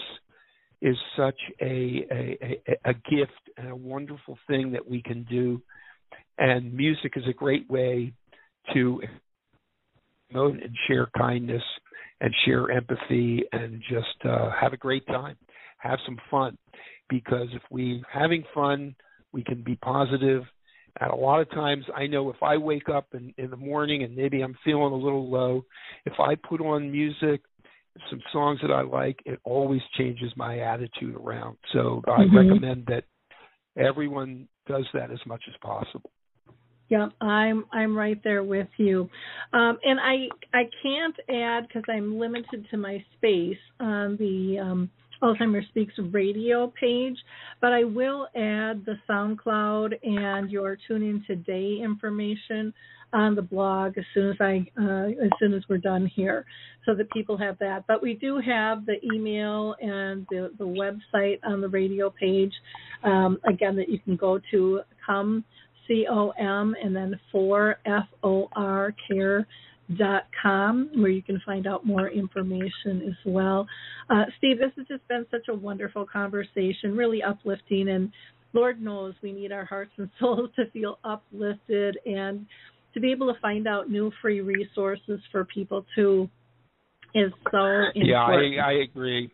is 0.81 0.97
such 1.15 1.39
a, 1.61 2.05
a, 2.11 2.59
a, 2.67 2.89
a 2.89 2.93
gift 2.93 3.31
and 3.57 3.69
a 3.69 3.75
wonderful 3.75 4.37
thing 4.47 4.71
that 4.71 4.89
we 4.89 5.01
can 5.01 5.23
do. 5.23 5.61
And 6.37 6.73
music 6.73 7.13
is 7.15 7.23
a 7.29 7.33
great 7.33 7.69
way 7.69 8.13
to 8.73 9.01
promote 10.29 10.61
and 10.61 10.75
share 10.87 11.07
kindness 11.17 11.63
and 12.21 12.33
share 12.45 12.71
empathy 12.71 13.43
and 13.51 13.81
just 13.89 14.25
uh, 14.25 14.49
have 14.59 14.73
a 14.73 14.77
great 14.77 15.05
time, 15.07 15.37
have 15.77 15.99
some 16.05 16.17
fun. 16.29 16.57
Because 17.09 17.47
if 17.53 17.61
we're 17.69 18.01
having 18.11 18.43
fun, 18.53 18.95
we 19.31 19.43
can 19.43 19.61
be 19.63 19.75
positive. 19.75 20.43
And 20.99 21.11
a 21.11 21.15
lot 21.15 21.41
of 21.41 21.49
times, 21.51 21.85
I 21.95 22.07
know 22.07 22.29
if 22.29 22.41
I 22.41 22.57
wake 22.57 22.89
up 22.89 23.07
in, 23.13 23.33
in 23.37 23.49
the 23.49 23.57
morning 23.57 24.03
and 24.03 24.15
maybe 24.15 24.41
I'm 24.41 24.55
feeling 24.63 24.93
a 24.93 24.95
little 24.95 25.29
low, 25.29 25.65
if 26.05 26.13
I 26.19 26.35
put 26.35 26.61
on 26.61 26.91
music, 26.91 27.41
some 28.09 28.21
songs 28.33 28.59
that 28.61 28.71
I 28.71 28.81
like, 28.81 29.19
it 29.25 29.39
always 29.43 29.81
changes 29.97 30.31
my 30.35 30.59
attitude 30.59 31.15
around. 31.15 31.57
So 31.73 32.01
I 32.07 32.23
Mhm. 32.25 32.35
recommend 32.35 32.85
that 32.87 33.05
everyone 33.77 34.47
does 34.67 34.85
that 34.93 35.11
as 35.11 35.19
much 35.25 35.43
as 35.47 35.53
possible. 35.61 36.09
Yeah, 36.87 37.07
I'm 37.19 37.65
I'm 37.71 37.97
right 37.97 38.21
there 38.23 38.43
with 38.43 38.67
you, 38.77 39.09
um, 39.53 39.79
and 39.83 39.99
I 39.99 40.27
I 40.53 40.69
can't 40.83 41.15
add 41.29 41.67
because 41.67 41.83
I'm 41.89 42.19
limited 42.19 42.67
to 42.69 42.77
my 42.77 43.03
space 43.17 43.57
on 43.79 44.17
the 44.17 44.59
um, 44.61 44.91
Alzheimer's 45.23 45.67
Speaks 45.69 45.95
radio 46.11 46.71
page, 46.79 47.17
but 47.59 47.73
I 47.73 47.85
will 47.85 48.27
add 48.35 48.85
the 48.85 48.97
SoundCloud 49.09 49.93
and 50.03 50.51
your 50.51 50.77
Tune 50.87 51.01
In 51.01 51.23
Today 51.25 51.79
information 51.83 52.71
on 53.13 53.35
the 53.35 53.41
blog 53.41 53.97
as 53.97 54.03
soon 54.13 54.29
as 54.29 54.35
I 54.39 54.65
uh, 54.79 55.07
as 55.23 55.31
soon 55.39 55.53
as 55.53 55.63
we're 55.69 55.77
done 55.77 56.09
here, 56.15 56.45
so 56.85 56.95
that 56.95 57.09
people 57.11 57.37
have 57.37 57.57
that. 57.59 57.85
But 57.87 58.01
we 58.01 58.13
do 58.15 58.39
have 58.45 58.85
the 58.85 58.95
email 59.13 59.75
and 59.81 60.25
the 60.29 60.51
the 60.57 60.65
website 60.65 61.39
on 61.43 61.61
the 61.61 61.69
radio 61.69 62.09
page 62.09 62.53
um, 63.03 63.37
again 63.47 63.75
that 63.77 63.89
you 63.89 63.99
can 63.99 64.15
go 64.15 64.39
to 64.51 64.81
come 65.05 65.43
C 65.87 66.05
O 66.09 66.29
M 66.31 66.75
and 66.81 66.95
then 66.95 67.19
four 67.31 67.77
F 67.85 68.07
O 68.23 68.49
R 68.55 68.93
care 69.09 69.47
dot 69.97 70.23
com 70.41 70.89
where 70.95 71.11
you 71.11 71.21
can 71.21 71.39
find 71.45 71.67
out 71.67 71.85
more 71.85 72.09
information 72.09 73.03
as 73.07 73.15
well. 73.25 73.67
Uh, 74.09 74.23
Steve, 74.39 74.57
this 74.57 74.71
has 74.77 74.87
just 74.87 75.07
been 75.07 75.27
such 75.29 75.47
a 75.47 75.53
wonderful 75.53 76.07
conversation, 76.11 76.97
really 76.97 77.21
uplifting 77.21 77.89
and 77.89 78.11
Lord 78.55 78.81
knows 78.81 79.13
we 79.21 79.33
need 79.33 79.51
our 79.51 79.65
hearts 79.65 79.91
and 79.97 80.09
souls 80.19 80.49
to 80.55 80.69
feel 80.71 80.97
uplifted 81.03 81.99
and 82.05 82.45
to 82.95 82.99
be 82.99 83.11
able 83.11 83.31
to 83.31 83.39
find 83.39 83.67
out 83.67 83.89
new 83.89 84.11
free 84.21 84.41
resources 84.41 85.19
for 85.31 85.45
people 85.45 85.85
to 85.95 86.27
is 87.13 87.31
so 87.51 87.57
important. 87.57 88.05
Yeah, 88.07 88.23
I, 88.23 88.69
I 88.69 88.71
agree. 88.83 89.31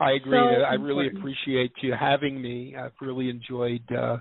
I 0.00 0.12
agree. 0.12 0.38
So 0.38 0.62
I 0.62 0.74
really 0.74 1.06
important. 1.06 1.18
appreciate 1.18 1.72
you 1.80 1.94
having 1.98 2.40
me. 2.40 2.74
I've 2.76 2.92
really 3.00 3.30
enjoyed 3.30 3.82
uh, 3.92 4.18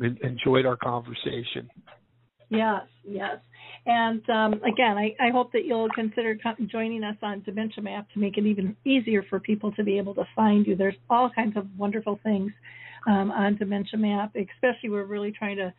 enjoyed 0.00 0.66
our 0.66 0.76
conversation. 0.76 1.68
Yes, 2.50 2.82
yes. 3.06 3.36
And 3.86 4.22
um, 4.30 4.52
again, 4.54 4.96
I, 4.96 5.14
I 5.20 5.30
hope 5.30 5.52
that 5.52 5.64
you'll 5.64 5.88
consider 5.94 6.36
joining 6.70 7.04
us 7.04 7.16
on 7.22 7.42
Dementia 7.42 7.82
Map 7.82 8.06
to 8.12 8.18
make 8.18 8.38
it 8.38 8.44
even 8.44 8.76
easier 8.84 9.24
for 9.28 9.40
people 9.40 9.72
to 9.72 9.84
be 9.84 9.98
able 9.98 10.14
to 10.14 10.24
find 10.36 10.66
you. 10.66 10.76
There's 10.76 10.96
all 11.10 11.30
kinds 11.34 11.56
of 11.56 11.66
wonderful 11.76 12.20
things 12.22 12.52
um, 13.06 13.30
on 13.30 13.56
Dementia 13.56 13.98
Map, 13.98 14.34
especially 14.34 14.90
we're 14.90 15.04
really 15.04 15.32
trying 15.32 15.56
to 15.56 15.72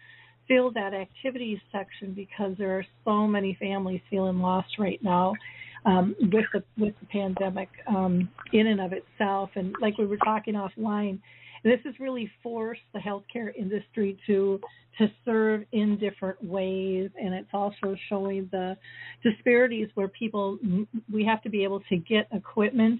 fill 0.49 0.71
that 0.71 0.93
activities 0.93 1.59
section 1.71 2.13
because 2.13 2.53
there 2.57 2.77
are 2.77 2.85
so 3.05 3.25
many 3.25 3.55
families 3.59 4.01
feeling 4.09 4.39
lost 4.39 4.77
right 4.77 5.01
now 5.01 5.33
um, 5.85 6.15
with 6.19 6.45
the 6.53 6.63
with 6.77 6.93
the 6.99 7.05
pandemic 7.05 7.69
um, 7.87 8.27
in 8.51 8.67
and 8.67 8.81
of 8.81 8.91
itself. 8.91 9.51
And 9.55 9.73
like 9.79 9.97
we 9.97 10.05
were 10.05 10.17
talking 10.17 10.55
offline, 10.55 11.19
this 11.63 11.79
has 11.85 11.93
really 11.99 12.29
forced 12.43 12.81
the 12.93 12.99
healthcare 12.99 13.55
industry 13.55 14.17
to 14.27 14.59
to 14.97 15.07
serve 15.23 15.63
in 15.71 15.97
different 15.97 16.43
ways, 16.43 17.09
and 17.21 17.33
it's 17.33 17.49
also 17.53 17.95
showing 18.09 18.49
the 18.51 18.75
disparities 19.23 19.87
where 19.93 20.09
people 20.09 20.57
we 21.11 21.23
have 21.23 21.41
to 21.43 21.49
be 21.49 21.63
able 21.63 21.79
to 21.89 21.95
get 21.97 22.27
equipment 22.33 22.99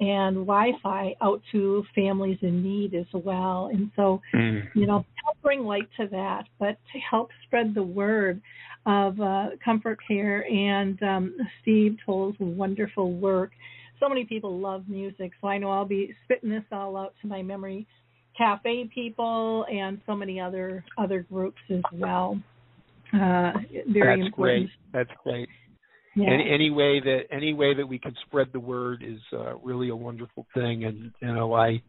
and 0.00 0.36
Wi-Fi 0.46 1.14
out 1.20 1.42
to 1.52 1.84
families 1.94 2.38
in 2.42 2.62
need 2.62 2.94
as 2.94 3.06
well. 3.12 3.70
And 3.72 3.90
so, 3.96 4.20
Mm. 4.34 4.68
you 4.74 4.86
know, 4.86 5.04
help 5.24 5.40
bring 5.42 5.64
light 5.64 5.88
to 5.98 6.06
that, 6.08 6.46
but 6.58 6.78
to 6.92 6.98
help 6.98 7.30
spread 7.44 7.74
the 7.74 7.82
word 7.82 8.40
of 8.86 9.20
uh, 9.20 9.50
ComforCare 9.64 10.50
and 10.50 11.02
um, 11.02 11.36
Steve 11.60 11.98
Toll's 12.04 12.34
wonderful 12.38 13.12
work. 13.12 13.52
So 13.98 14.08
many 14.08 14.24
people 14.24 14.58
love 14.58 14.88
music, 14.88 15.32
so 15.40 15.48
I 15.48 15.58
know 15.58 15.70
I'll 15.70 15.84
be 15.84 16.14
spitting 16.24 16.48
this 16.48 16.64
all 16.72 16.96
out 16.96 17.14
to 17.20 17.26
my 17.28 17.42
memory 17.42 17.86
cafe 18.38 18.88
people 18.94 19.66
and 19.70 20.00
so 20.06 20.14
many 20.14 20.40
other 20.40 20.82
other 20.96 21.26
groups 21.30 21.60
as 21.68 21.82
well. 21.92 22.40
Uh, 23.12 23.52
very 23.88 24.18
That's 24.18 24.26
important. 24.28 24.34
great. 24.34 24.70
That's 24.92 25.10
great. 25.22 25.48
Yeah. 26.16 26.26
Any, 26.28 26.50
any 26.52 26.70
way 26.70 26.98
that 26.98 27.20
any 27.30 27.54
way 27.54 27.72
that 27.74 27.86
we 27.86 27.98
can 27.98 28.14
spread 28.26 28.48
the 28.52 28.58
word 28.58 29.04
is 29.06 29.20
uh, 29.32 29.56
really 29.58 29.90
a 29.90 29.96
wonderful 29.96 30.44
thing, 30.54 30.84
and 30.84 31.12
you 31.22 31.32
know 31.32 31.54
I 31.54 31.80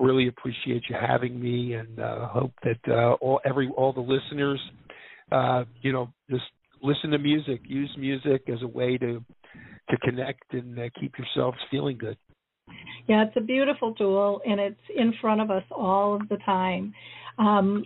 really 0.00 0.28
appreciate 0.28 0.84
you 0.88 0.96
having 0.98 1.38
me, 1.38 1.74
and 1.74 2.00
uh, 2.00 2.26
hope 2.28 2.52
that 2.64 2.78
uh, 2.88 3.12
all 3.20 3.38
every 3.44 3.68
all 3.68 3.92
the 3.92 4.00
listeners, 4.00 4.60
uh, 5.30 5.64
you 5.82 5.92
know, 5.92 6.10
just 6.30 6.44
listen 6.82 7.10
to 7.10 7.18
music, 7.18 7.60
use 7.64 7.94
music 7.98 8.44
as 8.48 8.62
a 8.62 8.66
way 8.66 8.96
to 8.96 9.22
to 9.90 9.96
connect 9.98 10.54
and 10.54 10.78
uh, 10.78 10.84
keep 10.98 11.12
yourselves 11.18 11.58
feeling 11.70 11.98
good. 11.98 12.16
Yeah, 13.08 13.24
it's 13.24 13.36
a 13.36 13.40
beautiful 13.40 13.94
tool, 13.94 14.40
and 14.46 14.58
it's 14.58 14.80
in 14.96 15.12
front 15.20 15.40
of 15.40 15.50
us 15.50 15.62
all 15.70 16.14
of 16.14 16.28
the 16.28 16.38
time. 16.38 16.94
Um, 17.38 17.84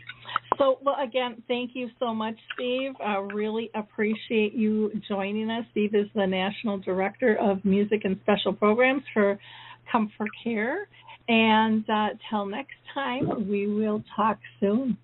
so, 0.58 0.78
well, 0.82 0.96
again, 1.02 1.42
thank 1.48 1.70
you 1.74 1.88
so 1.98 2.14
much, 2.14 2.36
Steve. 2.54 2.92
I 3.04 3.16
really 3.16 3.70
appreciate 3.74 4.52
you 4.52 4.90
joining 5.08 5.50
us. 5.50 5.64
Steve 5.72 5.94
is 5.94 6.06
the 6.14 6.26
National 6.26 6.78
Director 6.78 7.36
of 7.36 7.64
Music 7.64 8.02
and 8.04 8.18
Special 8.22 8.52
Programs 8.52 9.02
for 9.12 9.38
Comfort 9.90 10.28
Care. 10.44 10.88
And 11.28 11.88
uh, 11.88 12.08
till 12.28 12.46
next 12.46 12.76
time, 12.92 13.48
we 13.48 13.66
will 13.66 14.02
talk 14.16 14.38
soon. 14.60 14.96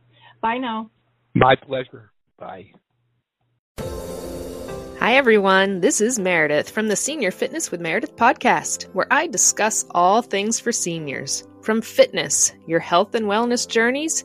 Bye 0.42 0.58
now. 0.58 0.90
My 1.34 1.54
pleasure. 1.56 2.10
Bye. 2.38 2.66
Hi, 4.98 5.14
everyone. 5.14 5.80
This 5.80 6.00
is 6.00 6.18
Meredith 6.18 6.70
from 6.70 6.88
the 6.88 6.96
Senior 6.96 7.30
Fitness 7.30 7.70
with 7.70 7.80
Meredith 7.80 8.16
podcast, 8.16 8.84
where 8.94 9.06
I 9.10 9.26
discuss 9.26 9.84
all 9.90 10.22
things 10.22 10.58
for 10.58 10.72
seniors 10.72 11.46
from 11.62 11.82
fitness, 11.82 12.52
your 12.66 12.80
health 12.80 13.14
and 13.14 13.26
wellness 13.26 13.68
journeys, 13.68 14.24